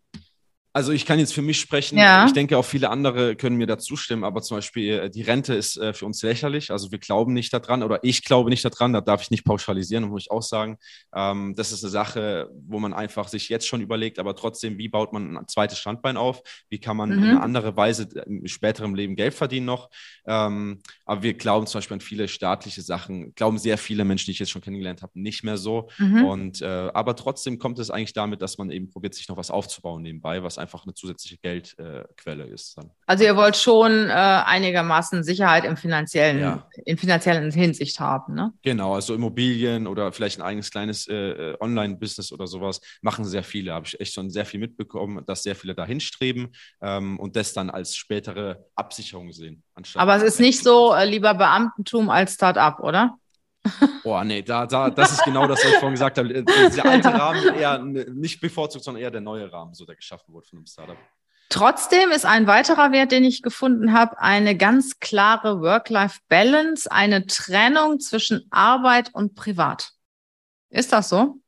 Also 0.78 0.92
ich 0.92 1.06
kann 1.06 1.18
jetzt 1.18 1.34
für 1.34 1.42
mich 1.42 1.58
sprechen. 1.58 1.98
Ja. 1.98 2.24
Ich 2.24 2.32
denke, 2.32 2.56
auch 2.56 2.64
viele 2.64 2.88
andere 2.88 3.34
können 3.34 3.56
mir 3.56 3.66
da 3.66 3.78
zustimmen. 3.78 4.22
Aber 4.22 4.42
zum 4.42 4.58
Beispiel 4.58 4.92
äh, 4.92 5.10
die 5.10 5.22
Rente 5.22 5.52
ist 5.52 5.76
äh, 5.76 5.92
für 5.92 6.06
uns 6.06 6.22
lächerlich. 6.22 6.70
Also 6.70 6.92
wir 6.92 7.00
glauben 7.00 7.32
nicht 7.32 7.52
daran 7.52 7.82
oder 7.82 7.98
ich 8.02 8.24
glaube 8.24 8.48
nicht 8.48 8.64
daran. 8.64 8.92
Da 8.92 9.00
darf 9.00 9.22
ich 9.22 9.32
nicht 9.32 9.44
pauschalisieren, 9.44 10.04
muss 10.04 10.22
ich 10.22 10.30
auch 10.30 10.40
sagen. 10.40 10.78
Ähm, 11.12 11.56
das 11.56 11.72
ist 11.72 11.82
eine 11.82 11.90
Sache, 11.90 12.48
wo 12.68 12.78
man 12.78 12.94
einfach 12.94 13.26
sich 13.26 13.48
jetzt 13.48 13.66
schon 13.66 13.80
überlegt, 13.80 14.20
aber 14.20 14.36
trotzdem, 14.36 14.78
wie 14.78 14.88
baut 14.88 15.12
man 15.12 15.38
ein 15.38 15.48
zweites 15.48 15.80
Standbein 15.80 16.16
auf? 16.16 16.42
Wie 16.68 16.78
kann 16.78 16.96
man 16.96 17.10
mhm. 17.10 17.18
in 17.18 17.24
einer 17.24 17.42
anderen 17.42 17.76
Weise 17.76 18.06
im 18.26 18.46
späteren 18.46 18.94
Leben 18.94 19.16
Geld 19.16 19.34
verdienen 19.34 19.66
noch? 19.66 19.90
Ähm, 20.28 20.78
aber 21.04 21.24
wir 21.24 21.34
glauben 21.34 21.66
zum 21.66 21.78
Beispiel 21.78 21.96
an 21.96 22.00
viele 22.00 22.28
staatliche 22.28 22.82
Sachen. 22.82 23.34
Glauben 23.34 23.58
sehr 23.58 23.78
viele 23.78 24.04
Menschen, 24.04 24.26
die 24.26 24.30
ich 24.30 24.38
jetzt 24.38 24.52
schon 24.52 24.62
kennengelernt 24.62 25.02
habe, 25.02 25.18
nicht 25.18 25.42
mehr 25.42 25.56
so. 25.56 25.88
Mhm. 25.98 26.24
Und 26.24 26.62
äh, 26.62 26.66
aber 26.94 27.16
trotzdem 27.16 27.58
kommt 27.58 27.80
es 27.80 27.90
eigentlich 27.90 28.12
damit, 28.12 28.42
dass 28.42 28.58
man 28.58 28.70
eben 28.70 28.88
probiert, 28.88 29.16
sich 29.16 29.28
noch 29.28 29.36
was 29.36 29.50
aufzubauen 29.50 30.02
nebenbei, 30.02 30.44
was 30.44 30.56
einfach 30.56 30.67
einfach 30.68 30.84
eine 30.84 30.94
zusätzliche 30.94 31.38
Geldquelle 31.38 32.44
äh, 32.44 32.52
ist. 32.52 32.76
Dann. 32.76 32.90
Also 33.06 33.24
ihr 33.24 33.36
wollt 33.36 33.56
schon 33.56 34.08
äh, 34.08 34.12
einigermaßen 34.12 35.24
Sicherheit 35.24 35.64
im 35.64 35.76
finanziellen, 35.76 36.40
ja. 36.40 36.68
in 36.84 36.98
finanziellen 36.98 37.50
Hinsicht 37.50 37.98
haben, 38.00 38.34
ne? 38.34 38.52
Genau, 38.62 38.94
also 38.94 39.14
Immobilien 39.14 39.86
oder 39.86 40.12
vielleicht 40.12 40.38
ein 40.38 40.42
eigenes 40.42 40.70
kleines 40.70 41.08
äh, 41.08 41.14
äh 41.14 41.56
Online-Business 41.60 42.32
oder 42.32 42.46
sowas 42.46 42.80
machen 43.00 43.24
sehr 43.24 43.42
viele. 43.42 43.72
Habe 43.72 43.86
ich 43.86 43.98
echt 43.98 44.12
schon 44.12 44.30
sehr 44.30 44.44
viel 44.44 44.60
mitbekommen, 44.60 45.24
dass 45.26 45.42
sehr 45.42 45.56
viele 45.56 45.74
dahin 45.74 46.00
streben 46.00 46.52
ähm, 46.82 47.18
und 47.18 47.34
das 47.34 47.54
dann 47.54 47.70
als 47.70 47.96
spätere 47.96 48.66
Absicherung 48.74 49.32
sehen. 49.32 49.62
Aber 49.94 50.16
es 50.16 50.22
ist 50.22 50.40
nicht 50.40 50.62
so 50.62 50.92
äh, 50.92 51.08
lieber 51.08 51.34
Beamtentum 51.34 52.10
als 52.10 52.34
Start-up, 52.34 52.80
oder? 52.80 53.16
Boah, 54.02 54.24
nee, 54.24 54.42
da, 54.42 54.66
da, 54.66 54.90
das 54.90 55.12
ist 55.12 55.24
genau 55.24 55.46
das, 55.46 55.64
was 55.64 55.72
ich 55.72 55.78
vorhin 55.78 55.94
gesagt 55.94 56.18
habe. 56.18 56.44
Dieser 56.44 56.84
alte 56.84 57.08
Rahmen 57.12 57.54
eher 57.54 57.78
nicht 57.78 58.40
bevorzugt, 58.40 58.84
sondern 58.84 59.02
eher 59.02 59.10
der 59.10 59.20
neue 59.20 59.52
Rahmen, 59.52 59.74
so 59.74 59.84
der 59.84 59.96
geschaffen 59.96 60.32
wurde 60.32 60.46
von 60.46 60.58
einem 60.58 60.66
Startup. 60.66 60.96
Trotzdem 61.50 62.10
ist 62.10 62.26
ein 62.26 62.46
weiterer 62.46 62.92
Wert, 62.92 63.10
den 63.10 63.24
ich 63.24 63.40
gefunden 63.40 63.94
habe, 63.94 64.20
eine 64.20 64.56
ganz 64.56 65.00
klare 65.00 65.60
Work-Life-Balance, 65.62 66.92
eine 66.92 67.26
Trennung 67.26 68.00
zwischen 68.00 68.46
Arbeit 68.50 69.14
und 69.14 69.34
Privat. 69.34 69.92
Ist 70.68 70.92
das 70.92 71.08
so? 71.08 71.40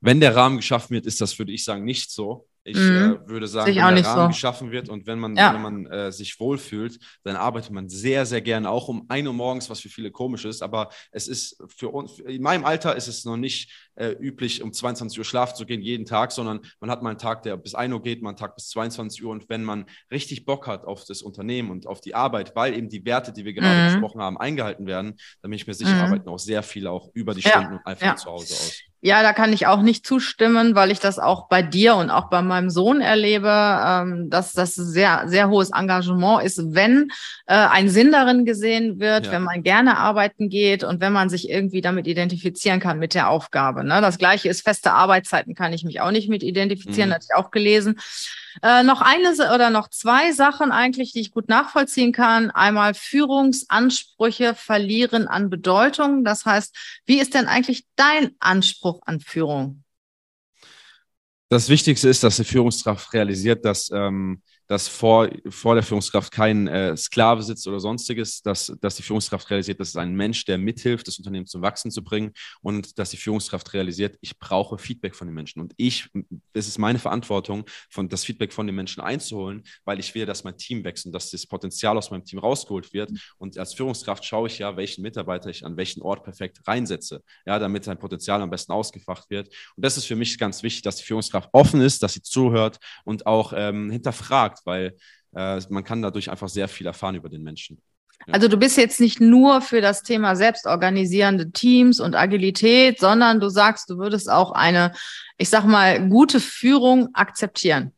Wenn 0.00 0.20
der 0.20 0.34
Rahmen 0.34 0.56
geschaffen 0.56 0.94
wird, 0.94 1.04
ist 1.04 1.20
das, 1.20 1.38
würde 1.38 1.52
ich 1.52 1.62
sagen, 1.62 1.84
nicht 1.84 2.10
so. 2.10 2.47
Ich 2.68 2.76
mhm. 2.76 3.18
äh, 3.24 3.28
würde 3.28 3.48
sagen, 3.48 3.68
wenn 3.68 3.74
der 3.94 4.04
Rahmen 4.04 4.22
so. 4.22 4.28
geschaffen 4.28 4.70
wird 4.70 4.88
und 4.88 5.06
wenn 5.06 5.18
man, 5.18 5.36
ja. 5.36 5.54
wenn 5.54 5.62
man 5.62 5.86
äh, 5.86 6.12
sich 6.12 6.38
wohlfühlt, 6.38 6.98
dann 7.24 7.36
arbeitet 7.36 7.72
man 7.72 7.88
sehr, 7.88 8.26
sehr 8.26 8.42
gerne 8.42 8.70
auch 8.70 8.88
um 8.88 9.06
1 9.08 9.26
Uhr 9.26 9.32
morgens, 9.32 9.70
was 9.70 9.80
für 9.80 9.88
viele 9.88 10.10
komisch 10.10 10.44
ist. 10.44 10.62
Aber 10.62 10.90
es 11.10 11.28
ist 11.28 11.62
für 11.76 11.88
uns, 11.88 12.18
in 12.20 12.42
meinem 12.42 12.64
Alter 12.64 12.94
ist 12.94 13.08
es 13.08 13.24
noch 13.24 13.36
nicht 13.36 13.88
äh, 13.94 14.10
üblich, 14.10 14.62
um 14.62 14.72
22 14.72 15.18
Uhr 15.18 15.24
schlafen 15.24 15.56
zu 15.56 15.66
gehen, 15.66 15.80
jeden 15.80 16.04
Tag, 16.04 16.32
sondern 16.32 16.60
man 16.80 16.90
hat 16.90 17.02
mal 17.02 17.10
einen 17.10 17.18
Tag, 17.18 17.42
der 17.42 17.56
bis 17.56 17.74
1 17.74 17.92
Uhr 17.92 18.02
geht, 18.02 18.22
mal 18.22 18.30
einen 18.30 18.38
Tag 18.38 18.54
bis 18.54 18.68
22 18.68 19.24
Uhr. 19.24 19.32
Und 19.32 19.48
wenn 19.48 19.64
man 19.64 19.86
richtig 20.10 20.44
Bock 20.44 20.66
hat 20.66 20.84
auf 20.84 21.04
das 21.04 21.22
Unternehmen 21.22 21.70
und 21.70 21.86
auf 21.86 22.00
die 22.00 22.14
Arbeit, 22.14 22.54
weil 22.54 22.74
eben 22.74 22.88
die 22.88 23.04
Werte, 23.04 23.32
die 23.32 23.44
wir 23.44 23.54
gerade 23.54 23.88
mhm. 23.90 23.94
besprochen 23.94 24.20
haben, 24.20 24.38
eingehalten 24.38 24.86
werden, 24.86 25.16
dann 25.42 25.50
bin 25.50 25.58
ich 25.58 25.66
mir 25.66 25.74
sicher, 25.74 25.94
mhm. 25.94 26.00
arbeiten 26.00 26.28
auch 26.28 26.38
sehr 26.38 26.62
viele 26.62 26.90
auch 26.90 27.10
über 27.14 27.34
die 27.34 27.42
Stunden 27.42 27.74
ja. 27.74 27.80
einfach 27.84 28.06
ja. 28.06 28.16
zu 28.16 28.30
Hause 28.30 28.54
aus. 28.54 28.82
Ja, 29.00 29.22
da 29.22 29.32
kann 29.32 29.52
ich 29.52 29.68
auch 29.68 29.80
nicht 29.80 30.04
zustimmen, 30.04 30.74
weil 30.74 30.90
ich 30.90 30.98
das 30.98 31.20
auch 31.20 31.48
bei 31.48 31.62
dir 31.62 31.94
und 31.94 32.10
auch 32.10 32.30
bei 32.30 32.42
meinem 32.42 32.68
Sohn 32.68 33.00
erlebe, 33.00 33.48
ähm, 33.48 34.28
dass 34.28 34.54
das 34.54 34.74
sehr, 34.74 35.22
sehr 35.26 35.48
hohes 35.48 35.70
Engagement 35.70 36.42
ist, 36.42 36.74
wenn 36.74 37.08
äh, 37.46 37.54
ein 37.54 37.88
Sinn 37.88 38.10
darin 38.10 38.44
gesehen 38.44 38.98
wird, 38.98 39.26
ja. 39.26 39.32
wenn 39.32 39.44
man 39.44 39.62
gerne 39.62 39.98
arbeiten 39.98 40.48
geht 40.48 40.82
und 40.82 41.00
wenn 41.00 41.12
man 41.12 41.28
sich 41.28 41.48
irgendwie 41.48 41.80
damit 41.80 42.08
identifizieren 42.08 42.80
kann 42.80 42.98
mit 42.98 43.14
der 43.14 43.28
Aufgabe. 43.28 43.84
Ne? 43.84 44.00
Das 44.00 44.18
gleiche 44.18 44.48
ist 44.48 44.62
feste 44.62 44.92
Arbeitszeiten, 44.92 45.54
kann 45.54 45.72
ich 45.72 45.84
mich 45.84 46.00
auch 46.00 46.10
nicht 46.10 46.28
mit 46.28 46.42
identifizieren, 46.42 47.10
mhm. 47.10 47.14
hatte 47.14 47.26
ich 47.30 47.36
auch 47.36 47.52
gelesen. 47.52 48.00
Äh, 48.62 48.82
noch 48.82 49.00
eine 49.00 49.30
oder 49.54 49.70
noch 49.70 49.88
zwei 49.88 50.32
Sachen 50.32 50.72
eigentlich, 50.72 51.12
die 51.12 51.20
ich 51.20 51.30
gut 51.30 51.48
nachvollziehen 51.48 52.12
kann. 52.12 52.50
Einmal 52.50 52.94
Führungsansprüche 52.94 54.54
verlieren 54.54 55.28
an 55.28 55.50
Bedeutung. 55.50 56.24
Das 56.24 56.44
heißt, 56.44 56.74
wie 57.06 57.20
ist 57.20 57.34
denn 57.34 57.46
eigentlich 57.46 57.84
dein 57.94 58.34
Anspruch 58.40 58.87
an 59.02 59.20
Führung? 59.20 59.84
Das 61.50 61.68
Wichtigste 61.68 62.08
ist, 62.08 62.22
dass 62.22 62.36
die 62.36 62.44
Führungskraft 62.44 63.12
realisiert, 63.14 63.64
dass 63.64 63.90
ähm, 63.90 64.42
dass 64.68 64.86
vor, 64.86 65.28
vor 65.48 65.74
der 65.74 65.82
Führungskraft 65.82 66.30
kein 66.30 66.68
äh, 66.68 66.96
Sklave 66.96 67.42
sitzt 67.42 67.66
oder 67.66 67.80
sonstiges, 67.80 68.42
dass, 68.42 68.72
dass 68.80 68.96
die 68.96 69.02
Führungskraft 69.02 69.50
realisiert, 69.50 69.80
dass 69.80 69.88
es 69.88 69.96
ein 69.96 70.14
Mensch, 70.14 70.44
der 70.44 70.58
mithilft, 70.58 71.08
das 71.08 71.18
Unternehmen 71.18 71.46
zum 71.46 71.62
Wachsen 71.62 71.90
zu 71.90 72.04
bringen 72.04 72.32
und 72.60 72.98
dass 72.98 73.10
die 73.10 73.16
Führungskraft 73.16 73.72
realisiert, 73.72 74.18
ich 74.20 74.38
brauche 74.38 74.78
Feedback 74.78 75.16
von 75.16 75.26
den 75.26 75.34
Menschen. 75.34 75.60
Und 75.60 75.72
ich, 75.78 76.10
es 76.52 76.68
ist 76.68 76.78
meine 76.78 76.98
Verantwortung, 76.98 77.64
von, 77.90 78.08
das 78.08 78.24
Feedback 78.24 78.52
von 78.52 78.66
den 78.66 78.76
Menschen 78.76 79.00
einzuholen, 79.02 79.64
weil 79.84 79.98
ich 79.98 80.14
will, 80.14 80.26
dass 80.26 80.44
mein 80.44 80.58
Team 80.58 80.84
wächst 80.84 81.06
und 81.06 81.12
dass 81.12 81.30
das 81.30 81.46
Potenzial 81.46 81.96
aus 81.96 82.10
meinem 82.10 82.24
Team 82.24 82.38
rausgeholt 82.38 82.92
wird. 82.92 83.10
Und 83.38 83.58
als 83.58 83.72
Führungskraft 83.72 84.24
schaue 84.24 84.48
ich 84.48 84.58
ja, 84.58 84.76
welchen 84.76 85.02
Mitarbeiter 85.02 85.48
ich 85.48 85.64
an 85.64 85.76
welchen 85.78 86.02
Ort 86.02 86.24
perfekt 86.24 86.60
reinsetze, 86.66 87.22
ja, 87.46 87.58
damit 87.58 87.84
sein 87.84 87.98
Potenzial 87.98 88.42
am 88.42 88.50
besten 88.50 88.72
ausgefacht 88.72 89.30
wird. 89.30 89.48
Und 89.76 89.84
das 89.84 89.96
ist 89.96 90.04
für 90.04 90.16
mich 90.16 90.38
ganz 90.38 90.62
wichtig, 90.62 90.82
dass 90.82 90.96
die 90.96 91.04
Führungskraft 91.04 91.48
offen 91.52 91.80
ist, 91.80 92.02
dass 92.02 92.12
sie 92.12 92.22
zuhört 92.22 92.78
und 93.04 93.26
auch 93.26 93.54
ähm, 93.56 93.90
hinterfragt, 93.90 94.57
macht, 94.58 94.66
weil 94.66 94.96
äh, 95.34 95.60
man 95.68 95.84
kann 95.84 96.02
dadurch 96.02 96.30
einfach 96.30 96.48
sehr 96.48 96.68
viel 96.68 96.86
erfahren 96.86 97.14
über 97.14 97.28
den 97.28 97.42
Menschen. 97.42 97.80
Ja. 98.26 98.34
Also 98.34 98.48
du 98.48 98.56
bist 98.56 98.76
jetzt 98.76 99.00
nicht 99.00 99.20
nur 99.20 99.60
für 99.60 99.80
das 99.80 100.02
Thema 100.02 100.34
selbstorganisierende 100.34 101.52
Teams 101.52 102.00
und 102.00 102.16
Agilität, 102.16 102.98
sondern 102.98 103.40
du 103.40 103.48
sagst, 103.48 103.88
du 103.90 103.98
würdest 103.98 104.30
auch 104.30 104.50
eine, 104.50 104.92
ich 105.36 105.48
sag 105.48 105.64
mal, 105.64 106.08
gute 106.08 106.40
Führung 106.40 107.08
akzeptieren 107.14 107.92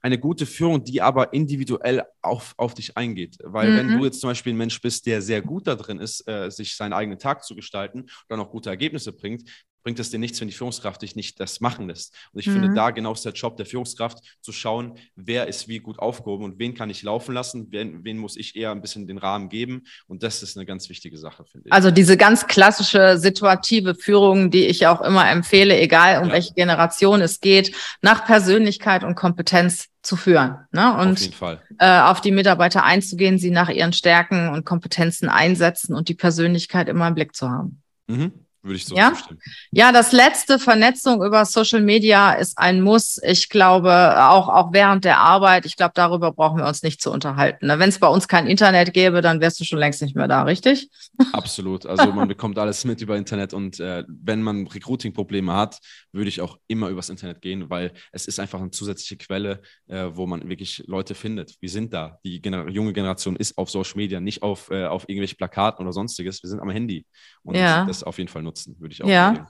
eine 0.00 0.18
gute 0.18 0.46
Führung, 0.46 0.84
die 0.84 1.02
aber 1.02 1.32
individuell 1.32 2.04
auf, 2.22 2.54
auf 2.56 2.74
dich 2.74 2.96
eingeht. 2.96 3.38
Weil 3.42 3.70
mhm. 3.70 3.76
wenn 3.76 3.98
du 3.98 4.04
jetzt 4.04 4.20
zum 4.20 4.30
Beispiel 4.30 4.52
ein 4.52 4.56
Mensch 4.56 4.80
bist, 4.80 5.06
der 5.06 5.22
sehr 5.22 5.42
gut 5.42 5.66
da 5.66 5.74
drin 5.74 5.98
ist, 5.98 6.26
äh, 6.28 6.50
sich 6.50 6.76
seinen 6.76 6.92
eigenen 6.92 7.18
Tag 7.18 7.44
zu 7.44 7.54
gestalten 7.54 8.02
und 8.02 8.10
dann 8.28 8.40
auch 8.40 8.50
gute 8.50 8.70
Ergebnisse 8.70 9.12
bringt, 9.12 9.42
bringt 9.82 9.98
es 9.98 10.10
dir 10.10 10.18
nichts, 10.18 10.40
wenn 10.40 10.48
die 10.48 10.54
Führungskraft 10.54 11.02
dich 11.02 11.16
nicht 11.16 11.40
das 11.40 11.60
machen 11.60 11.88
lässt. 11.88 12.14
Und 12.32 12.40
ich 12.40 12.46
mhm. 12.46 12.52
finde, 12.52 12.74
da 12.74 12.90
genau 12.90 13.12
ist 13.12 13.24
der 13.24 13.32
Job 13.32 13.56
der 13.56 13.66
Führungskraft, 13.66 14.18
zu 14.40 14.52
schauen, 14.52 14.98
wer 15.16 15.46
ist 15.48 15.68
wie 15.68 15.78
gut 15.78 15.98
aufgehoben 15.98 16.44
und 16.44 16.58
wen 16.58 16.74
kann 16.74 16.90
ich 16.90 17.02
laufen 17.02 17.34
lassen, 17.34 17.68
wen, 17.70 18.04
wen 18.04 18.18
muss 18.18 18.36
ich 18.36 18.56
eher 18.56 18.72
ein 18.72 18.80
bisschen 18.80 19.06
den 19.06 19.18
Rahmen 19.18 19.48
geben. 19.48 19.84
Und 20.06 20.22
das 20.22 20.42
ist 20.42 20.56
eine 20.56 20.66
ganz 20.66 20.88
wichtige 20.88 21.16
Sache, 21.16 21.44
finde 21.44 21.68
ich. 21.68 21.72
Also 21.72 21.90
diese 21.90 22.16
ganz 22.16 22.46
klassische 22.46 23.18
situative 23.18 23.94
Führung, 23.94 24.50
die 24.50 24.66
ich 24.66 24.86
auch 24.86 25.00
immer 25.00 25.30
empfehle, 25.30 25.78
egal 25.78 26.20
um 26.22 26.28
ja. 26.28 26.34
welche 26.34 26.54
Generation 26.54 27.20
es 27.20 27.40
geht, 27.40 27.74
nach 28.02 28.24
Persönlichkeit 28.26 29.04
und 29.04 29.14
Kompetenz 29.14 29.88
zu 30.02 30.16
führen. 30.16 30.58
Ne? 30.72 30.96
Und 30.96 31.12
auf, 31.12 31.20
jeden 31.20 31.32
Fall. 31.34 31.62
Äh, 31.78 32.00
auf 32.00 32.20
die 32.20 32.30
Mitarbeiter 32.30 32.84
einzugehen, 32.84 33.38
sie 33.38 33.50
nach 33.50 33.68
ihren 33.68 33.92
Stärken 33.92 34.48
und 34.48 34.64
Kompetenzen 34.64 35.28
einsetzen 35.28 35.94
und 35.94 36.08
die 36.08 36.14
Persönlichkeit 36.14 36.88
immer 36.88 37.08
im 37.08 37.14
Blick 37.14 37.34
zu 37.34 37.50
haben. 37.50 37.82
Mhm. 38.06 38.32
Würde 38.62 38.76
ich 38.76 38.86
so 38.86 38.96
ja? 38.96 39.12
zustimmen. 39.14 39.40
Ja, 39.70 39.92
das 39.92 40.12
letzte 40.12 40.58
Vernetzung 40.58 41.22
über 41.22 41.44
Social 41.44 41.80
Media 41.80 42.32
ist 42.32 42.58
ein 42.58 42.80
Muss. 42.80 43.20
Ich 43.22 43.48
glaube, 43.48 43.92
auch, 44.28 44.48
auch 44.48 44.72
während 44.72 45.04
der 45.04 45.18
Arbeit, 45.18 45.64
ich 45.66 45.76
glaube, 45.76 45.92
darüber 45.94 46.32
brauchen 46.32 46.58
wir 46.58 46.66
uns 46.66 46.82
nicht 46.82 47.00
zu 47.00 47.12
unterhalten. 47.12 47.66
Ne? 47.66 47.78
Wenn 47.78 47.88
es 47.88 47.98
bei 47.98 48.08
uns 48.08 48.28
kein 48.28 48.46
Internet 48.46 48.92
gäbe, 48.92 49.20
dann 49.20 49.40
wärst 49.40 49.60
du 49.60 49.64
schon 49.64 49.78
längst 49.78 50.02
nicht 50.02 50.16
mehr 50.16 50.28
da, 50.28 50.42
richtig? 50.42 50.88
Absolut. 51.32 51.86
Also 51.86 52.12
man 52.12 52.28
bekommt 52.28 52.58
alles 52.58 52.84
mit 52.84 53.00
über 53.00 53.16
Internet 53.16 53.54
und 53.54 53.78
äh, 53.80 54.04
wenn 54.08 54.42
man 54.42 54.66
Recruiting-Probleme 54.66 55.52
hat, 55.52 55.78
würde 56.12 56.28
ich 56.28 56.40
auch 56.40 56.58
immer 56.66 56.88
übers 56.88 57.10
Internet 57.10 57.40
gehen, 57.40 57.70
weil 57.70 57.92
es 58.12 58.26
ist 58.26 58.40
einfach 58.40 58.60
eine 58.60 58.70
zusätzliche 58.70 59.16
Quelle, 59.16 59.62
äh, 59.86 60.06
wo 60.12 60.26
man 60.26 60.48
wirklich 60.48 60.82
Leute 60.86 61.14
findet. 61.14 61.54
Wir 61.60 61.70
sind 61.70 61.92
da. 61.92 62.18
Die 62.24 62.40
Gener 62.40 62.68
junge 62.68 62.92
Generation 62.92 63.36
ist 63.36 63.56
auf 63.56 63.70
Social 63.70 63.96
Media, 63.96 64.20
nicht 64.20 64.42
auf, 64.42 64.70
äh, 64.70 64.86
auf 64.86 65.08
irgendwelche 65.08 65.36
Plakaten 65.36 65.84
oder 65.84 65.92
sonstiges. 65.92 66.42
Wir 66.42 66.50
sind 66.50 66.60
am 66.60 66.70
Handy 66.70 67.06
und 67.42 67.54
Ja. 67.56 67.84
das 67.84 68.02
auf 68.02 68.18
jeden 68.18 68.28
Fall 68.28 68.42
nutzen, 68.48 68.76
würde 68.80 68.92
ich 68.94 69.02
auch 69.04 69.08
Ja. 69.08 69.28
empfehlen. 69.28 69.46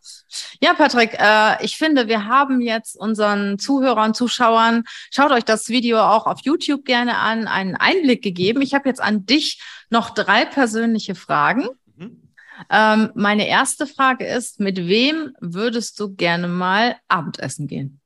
Ja, 0.61 0.75
Patrick, 0.75 1.15
äh, 1.19 1.65
ich 1.65 1.77
finde, 1.77 2.09
wir 2.09 2.27
haben 2.27 2.61
jetzt 2.61 2.97
unseren 2.97 3.59
Zuhörern, 3.59 4.13
Zuschauern, 4.13 4.85
schaut 5.11 5.31
euch 5.31 5.45
das 5.45 5.69
Video 5.69 6.01
auch 6.01 6.27
auf 6.27 6.41
YouTube 6.43 6.85
gerne 6.85 7.17
an, 7.17 7.47
einen 7.47 7.77
Einblick 7.77 8.23
gegeben. 8.23 8.61
Ich 8.63 8.75
habe 8.75 8.89
jetzt 8.89 9.01
an 9.01 9.25
dich 9.25 9.63
noch 9.91 10.11
drei 10.11 10.45
persönliche 10.45 11.15
Fragen. 11.15 11.69
Mhm. 11.97 12.23
Ähm, 12.71 13.11
meine 13.15 13.47
erste 13.47 13.87
Frage 13.87 14.27
ist, 14.27 14.59
mit 14.59 14.89
wem 14.89 15.33
würdest 15.41 16.01
du 16.01 16.15
gerne 16.15 16.49
mal 16.49 16.97
Abendessen 17.07 17.69
gehen? 17.69 18.01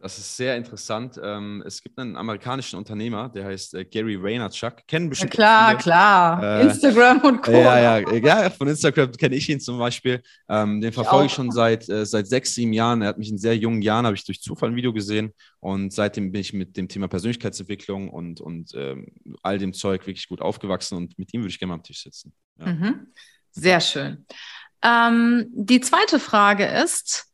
Das 0.00 0.16
ist 0.16 0.36
sehr 0.36 0.56
interessant. 0.56 1.18
Ähm, 1.20 1.60
es 1.66 1.82
gibt 1.82 1.98
einen 1.98 2.16
amerikanischen 2.16 2.76
Unternehmer, 2.76 3.28
der 3.28 3.46
heißt 3.46 3.74
äh, 3.74 3.84
Gary 3.84 4.22
Vaynerchuk. 4.22 4.86
Kennen 4.86 5.06
Ja, 5.06 5.10
bestimmt 5.10 5.32
klar, 5.32 5.68
viele. 5.70 5.78
klar. 5.82 6.42
Äh, 6.42 6.62
Instagram 6.66 7.20
und 7.22 7.42
Co. 7.42 7.50
Ja, 7.50 7.98
ja, 7.98 8.12
ja, 8.14 8.50
von 8.50 8.68
Instagram 8.68 9.10
kenne 9.12 9.34
ich 9.34 9.48
ihn 9.48 9.58
zum 9.58 9.76
Beispiel. 9.76 10.22
Ähm, 10.48 10.80
den 10.80 10.92
verfolge 10.92 11.26
ich 11.26 11.32
auch. 11.32 11.36
schon 11.36 11.50
seit, 11.50 11.88
äh, 11.88 12.06
seit 12.06 12.28
sechs, 12.28 12.54
sieben 12.54 12.72
Jahren. 12.72 13.02
Er 13.02 13.08
hat 13.08 13.18
mich 13.18 13.30
in 13.30 13.38
sehr 13.38 13.56
jungen 13.56 13.82
Jahren, 13.82 14.06
habe 14.06 14.14
ich 14.14 14.24
durch 14.24 14.40
Zufall 14.40 14.68
ein 14.70 14.76
Video 14.76 14.92
gesehen 14.92 15.32
und 15.58 15.92
seitdem 15.92 16.30
bin 16.30 16.42
ich 16.42 16.52
mit 16.52 16.76
dem 16.76 16.86
Thema 16.88 17.08
Persönlichkeitsentwicklung 17.08 18.08
und, 18.08 18.40
und 18.40 18.70
ähm, 18.76 19.08
all 19.42 19.58
dem 19.58 19.72
Zeug 19.72 20.06
wirklich 20.06 20.28
gut 20.28 20.40
aufgewachsen 20.40 20.96
und 20.96 21.18
mit 21.18 21.34
ihm 21.34 21.40
würde 21.40 21.50
ich 21.50 21.58
gerne 21.58 21.70
mal 21.70 21.74
am 21.74 21.82
Tisch 21.82 22.04
sitzen. 22.04 22.32
Ja. 22.60 22.66
Mhm. 22.66 23.08
Sehr 23.50 23.80
schön. 23.80 24.24
Ähm, 24.82 25.46
die 25.52 25.80
zweite 25.80 26.20
Frage 26.20 26.66
ist, 26.66 27.27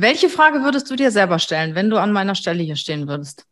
welche 0.00 0.28
Frage 0.28 0.62
würdest 0.62 0.90
du 0.90 0.96
dir 0.96 1.10
selber 1.10 1.38
stellen, 1.38 1.74
wenn 1.74 1.90
du 1.90 1.96
an 1.98 2.12
meiner 2.12 2.34
Stelle 2.34 2.62
hier 2.62 2.76
stehen 2.76 3.08
würdest? 3.08 3.44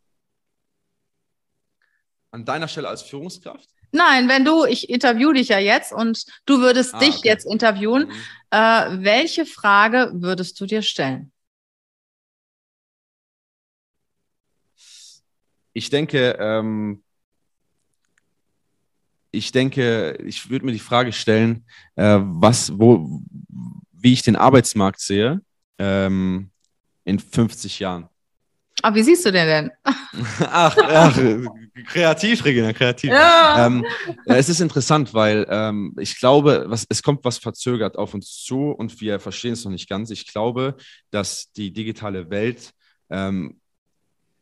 An 2.30 2.44
deiner 2.44 2.68
Stelle 2.68 2.88
als 2.88 3.02
Führungskraft? 3.02 3.68
Nein, 3.92 4.28
wenn 4.28 4.44
du, 4.44 4.64
ich 4.64 4.90
interview 4.90 5.32
dich 5.32 5.48
ja 5.48 5.58
jetzt 5.58 5.92
und 5.92 6.24
du 6.44 6.60
würdest 6.60 6.94
Ah, 6.94 6.98
dich 6.98 7.18
okay. 7.18 7.28
jetzt 7.28 7.46
interviewen, 7.46 8.08
Mhm. 8.08 8.12
äh, 8.50 8.58
welche 9.04 9.46
Frage 9.46 10.10
würdest 10.14 10.60
du 10.60 10.66
dir 10.66 10.82
stellen? 10.82 11.32
Ich 15.72 15.90
denke, 15.90 16.36
ähm, 16.40 17.02
ich 19.30 19.52
denke, 19.52 20.18
ich 20.24 20.48
würde 20.48 20.64
mir 20.64 20.72
die 20.72 20.78
Frage 20.78 21.12
stellen, 21.12 21.66
äh, 21.96 22.18
was, 22.20 22.78
wo, 22.78 23.20
wie 23.92 24.12
ich 24.12 24.22
den 24.22 24.36
Arbeitsmarkt 24.36 25.00
sehe 25.00 25.40
ähm, 25.78 26.50
in 27.04 27.18
50 27.18 27.78
Jahren. 27.80 28.08
Aber 28.82 28.96
wie 28.96 29.02
siehst 29.02 29.24
du 29.24 29.32
den 29.32 29.46
denn? 29.46 29.70
Ach, 30.40 30.76
ach 30.78 31.18
kreativ, 31.86 32.44
Regina, 32.44 32.72
kreativ. 32.72 33.10
Ja. 33.10 33.66
Ähm, 33.66 33.84
äh, 34.26 34.34
es 34.34 34.48
ist 34.48 34.60
interessant, 34.60 35.12
weil 35.14 35.46
ähm, 35.48 35.94
ich 35.98 36.18
glaube, 36.18 36.64
was, 36.68 36.86
es 36.88 37.02
kommt 37.02 37.24
was 37.24 37.38
verzögert 37.38 37.96
auf 37.96 38.14
uns 38.14 38.42
zu 38.44 38.70
und 38.70 39.00
wir 39.00 39.18
verstehen 39.20 39.52
es 39.52 39.64
noch 39.64 39.72
nicht 39.72 39.88
ganz. 39.88 40.10
Ich 40.10 40.26
glaube, 40.26 40.76
dass 41.10 41.52
die 41.52 41.72
digitale 41.72 42.30
Welt 42.30 42.72
ähm, 43.10 43.60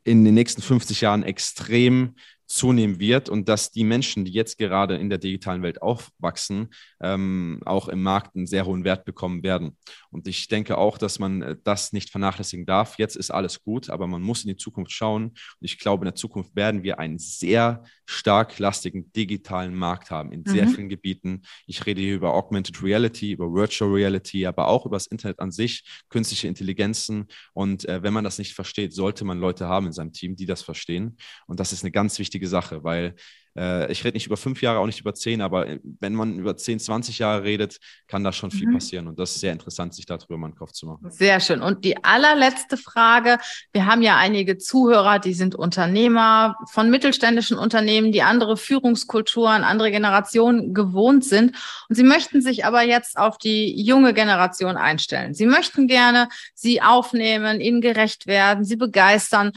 in 0.05 0.25
den 0.25 0.35
nächsten 0.35 0.63
50 0.63 1.01
Jahren 1.01 1.23
extrem 1.23 2.15
zunehmen 2.47 2.99
wird 3.01 3.29
und 3.29 3.49
dass 3.49 3.71
die 3.71 3.85
Menschen, 3.85 4.25
die 4.25 4.33
jetzt 4.33 4.59
gerade 4.59 4.97
in 4.97 5.09
der 5.09 5.19
digitalen 5.19 5.63
Welt 5.63 5.81
aufwachsen, 5.83 6.69
ähm, 7.01 7.61
auch 7.65 7.89
im 7.89 8.03
Markt 8.03 8.37
einen 8.37 8.47
sehr 8.47 8.67
hohen 8.67 8.85
Wert 8.85 9.05
bekommen 9.05 9.43
werden. 9.43 9.77
Und 10.11 10.29
ich 10.29 10.49
denke 10.49 10.77
auch, 10.79 10.99
dass 10.99 11.19
man 11.19 11.43
äh, 11.43 11.57
das 11.65 11.93
nicht 11.93 12.11
vernachlässigen 12.11 12.67
darf. 12.67 12.99
Jetzt 12.99 13.17
ist 13.17 13.31
alles 13.31 13.63
gut, 13.63 13.91
aber 13.91 14.07
man 14.07 14.23
muss 14.23 14.45
in 14.45 14.49
die 14.49 14.57
Zukunft 14.57 14.93
schauen. 14.93 15.25
Und 15.25 15.37
ich 15.61 15.79
glaube, 15.79 16.03
in 16.03 16.07
der 16.07 16.15
Zukunft 16.15 16.55
werden 16.55 16.83
wir 16.83 16.99
einen 16.99 17.19
sehr 17.19 17.83
stark 18.07 18.59
lastigen 18.59 19.11
digitalen 19.13 19.75
Markt 19.75 20.11
haben 20.11 20.31
in 20.31 20.45
sehr 20.45 20.67
Mhm. 20.67 20.71
vielen 20.75 20.89
Gebieten. 20.91 21.43
Ich 21.67 21.87
rede 21.87 22.01
hier 22.03 22.15
über 22.15 22.35
Augmented 22.35 22.83
Reality, 22.83 23.33
über 23.33 23.53
Virtual 23.53 23.91
Reality, 23.91 24.45
aber 24.47 24.69
auch 24.69 24.85
über 24.85 24.97
das 24.97 25.07
Internet 25.07 25.41
an 25.41 25.51
sich, 25.51 25.83
künstliche 26.11 26.47
Intelligenzen. 26.49 27.27
Und 27.55 27.89
äh, 27.89 28.03
wenn 28.03 28.13
man 28.13 28.25
das 28.25 28.39
nicht 28.39 28.55
versteht, 28.55 28.93
sollte 28.93 29.25
man 29.25 29.39
Leute 29.41 29.67
haben 29.67 29.87
in 29.87 29.93
seinem 29.93 30.13
Team, 30.13 30.37
die 30.37 30.47
das 30.47 30.63
verstehen. 30.63 31.17
Und 31.47 31.61
das 31.61 31.73
ist 31.73 31.83
eine 31.83 31.91
ganz 31.91 32.19
wichtige 32.19 32.34
Sache, 32.43 32.83
weil 32.85 33.15
äh, 33.57 33.91
ich 33.93 34.05
rede 34.05 34.17
nicht 34.17 34.27
über 34.27 34.37
fünf 34.37 34.63
Jahre, 34.63 34.79
auch 34.81 34.87
nicht 34.87 35.01
über 35.01 35.15
zehn, 35.15 35.41
aber 35.41 35.69
äh, 35.69 35.79
wenn 36.01 36.15
man 36.15 36.39
über 36.39 36.57
10, 36.57 36.81
20 36.81 37.21
Jahre 37.21 37.45
redet, 37.45 37.79
kann 38.09 38.25
da 38.25 38.33
schon 38.33 38.51
viel 38.51 38.67
Mhm. 38.69 38.75
passieren. 38.75 39.07
Und 39.07 39.19
das 39.19 39.35
ist 39.35 39.41
sehr 39.41 39.53
interessant, 39.53 39.95
sich 39.95 40.07
darüber 40.07 40.37
mal 40.37 40.49
einen 40.49 40.57
Kopf 40.57 40.73
zu 40.73 40.87
machen. 40.87 41.11
Sehr 41.11 41.39
schön. 41.41 41.63
Und 41.63 41.85
die 41.85 42.03
allerletzte 42.03 42.77
Frage. 42.77 43.39
Wir 43.73 43.87
haben 43.87 44.03
ja 44.03 44.17
einige 44.17 44.59
Zuhörer, 44.59 45.19
die 45.19 45.35
sind 45.35 45.55
Unternehmer 45.55 46.57
von 46.71 46.91
mittelständischen 46.91 47.57
Unternehmen, 47.57 48.11
die 48.11 48.23
andere 48.23 48.57
Führungskulturen, 48.57 49.63
andere 49.63 49.91
Generationen 49.91 50.75
gewohnt 50.75 51.25
sind. 51.25 51.57
Und 51.89 51.95
sie 51.95 52.03
möchten 52.03 52.43
sich 52.43 52.65
aber 52.65 52.83
jetzt 52.83 53.17
auf 53.17 53.39
die 53.39 53.81
junge 53.81 54.15
Generation 54.15 54.77
einstellen. 54.77 55.35
Sie 55.35 55.47
möchten 55.47 55.87
gerne 55.87 56.29
sie 56.55 56.83
aufnehmen, 56.83 57.61
ihnen 57.61 57.81
gerecht 57.81 58.27
werden, 58.27 58.65
sie 58.65 58.77
begeistern. 58.77 59.53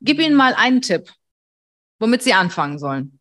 Gib 0.00 0.20
ihnen 0.20 0.34
mal 0.34 0.54
einen 0.54 0.82
Tipp, 0.82 1.12
womit 1.98 2.22
sie 2.22 2.32
anfangen 2.34 2.78
sollen. 2.78 3.18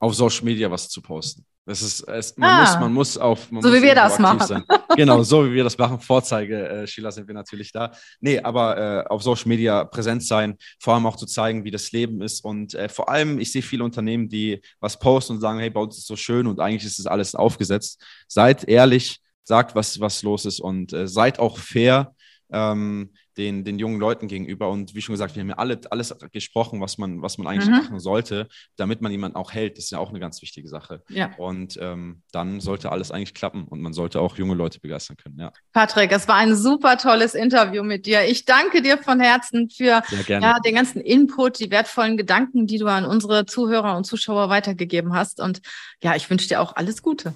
Auf 0.00 0.14
Social 0.14 0.44
Media 0.44 0.70
was 0.70 0.88
zu 0.88 1.02
posten. 1.02 1.44
Das 1.66 1.82
ist, 1.82 2.00
es, 2.08 2.34
man, 2.38 2.48
Ah. 2.48 2.60
muss, 2.62 2.80
man 2.80 2.92
muss 2.94 3.18
auf. 3.18 3.50
Man 3.50 3.60
So 3.62 3.68
muss 3.68 3.78
wie 3.78 3.82
wir 3.82 3.94
das 3.94 4.18
machen. 4.18 4.40
Sein. 4.46 4.64
Genau, 4.96 5.22
so 5.22 5.44
wie 5.44 5.52
wir 5.52 5.64
das 5.64 5.76
machen. 5.76 6.00
Vorzeige, 6.00 6.66
äh, 6.66 6.86
Sheila, 6.86 7.10
sind 7.10 7.28
wir 7.28 7.34
natürlich 7.34 7.72
da. 7.72 7.92
Nee, 8.20 8.38
aber 8.40 8.78
äh, 8.78 9.04
auf 9.08 9.22
Social 9.22 9.48
Media 9.48 9.84
präsent 9.84 10.24
sein, 10.24 10.56
vor 10.80 10.94
allem 10.94 11.04
auch 11.04 11.16
zu 11.16 11.26
zeigen, 11.26 11.64
wie 11.64 11.70
das 11.70 11.92
Leben 11.92 12.22
ist. 12.22 12.42
Und 12.42 12.72
äh, 12.74 12.88
vor 12.88 13.10
allem, 13.10 13.38
ich 13.38 13.52
sehe 13.52 13.60
viele 13.60 13.84
Unternehmen, 13.84 14.30
die 14.30 14.62
was 14.80 14.98
posten 14.98 15.34
und 15.34 15.40
sagen, 15.40 15.58
hey, 15.58 15.68
bei 15.68 15.80
uns 15.80 15.96
ist 15.96 16.02
es 16.04 16.06
so 16.06 16.16
schön 16.16 16.46
und 16.46 16.58
eigentlich 16.58 16.84
ist 16.84 16.98
es 17.00 17.06
alles 17.06 17.34
aufgesetzt. 17.34 18.02
Seid 18.28 18.64
ehrlich, 18.64 19.20
sagt, 19.42 19.74
was, 19.74 20.00
was 20.00 20.22
los 20.22 20.46
ist 20.46 20.60
und 20.60 20.94
äh, 20.94 21.06
seid 21.06 21.38
auch 21.38 21.58
fair. 21.58 22.14
Ähm, 22.50 23.10
den, 23.36 23.62
den 23.64 23.78
jungen 23.78 24.00
Leuten 24.00 24.26
gegenüber. 24.26 24.68
Und 24.68 24.94
wie 24.94 25.00
schon 25.00 25.12
gesagt, 25.12 25.36
wir 25.36 25.40
haben 25.42 25.50
ja 25.50 25.58
alle, 25.58 25.80
alles 25.90 26.14
gesprochen, 26.32 26.80
was 26.80 26.98
man, 26.98 27.22
was 27.22 27.38
man 27.38 27.46
eigentlich 27.46 27.68
Mhm. 27.68 27.76
machen 27.76 28.00
sollte, 28.00 28.48
damit 28.76 29.00
man 29.00 29.12
jemanden 29.12 29.36
auch 29.36 29.52
hält. 29.52 29.78
Das 29.78 29.84
ist 29.84 29.90
ja 29.90 29.98
auch 29.98 30.08
eine 30.10 30.18
ganz 30.18 30.42
wichtige 30.42 30.66
Sache. 30.68 31.02
Ja. 31.08 31.30
Und 31.36 31.78
ähm, 31.80 32.22
dann 32.32 32.60
sollte 32.60 32.90
alles 32.90 33.12
eigentlich 33.12 33.34
klappen 33.34 33.64
und 33.64 33.80
man 33.80 33.92
sollte 33.92 34.20
auch 34.20 34.36
junge 34.38 34.54
Leute 34.54 34.80
begeistern 34.80 35.16
können. 35.16 35.38
Ja, 35.38 35.52
Patrick, 35.72 36.10
es 36.10 36.26
war 36.26 36.34
ein 36.36 36.56
super 36.56 36.96
tolles 36.96 37.34
Interview 37.34 37.84
mit 37.84 38.06
dir. 38.06 38.24
Ich 38.26 38.44
danke 38.44 38.82
dir 38.82 38.98
von 38.98 39.20
Herzen 39.20 39.70
für 39.70 40.02
ja, 40.26 40.58
den 40.60 40.74
ganzen 40.74 41.00
Input, 41.00 41.60
die 41.60 41.70
wertvollen 41.70 42.16
Gedanken, 42.16 42.66
die 42.66 42.78
du 42.78 42.86
an 42.86 43.04
unsere 43.04 43.46
Zuhörer 43.46 43.96
und 43.96 44.04
Zuschauer 44.04 44.48
weitergegeben 44.48 45.14
hast. 45.14 45.40
Und 45.40 45.60
ja, 46.02 46.16
ich 46.16 46.28
wünsche 46.28 46.48
dir 46.48 46.60
auch 46.60 46.74
alles 46.74 47.02
Gute. 47.02 47.34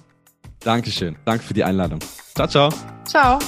Dankeschön. 0.59 1.15
Danke 1.25 1.43
für 1.43 1.53
die 1.53 1.63
Einladung. 1.63 1.99
Ciao, 2.35 2.47
ciao. 2.47 2.69
Ciao. 3.05 3.39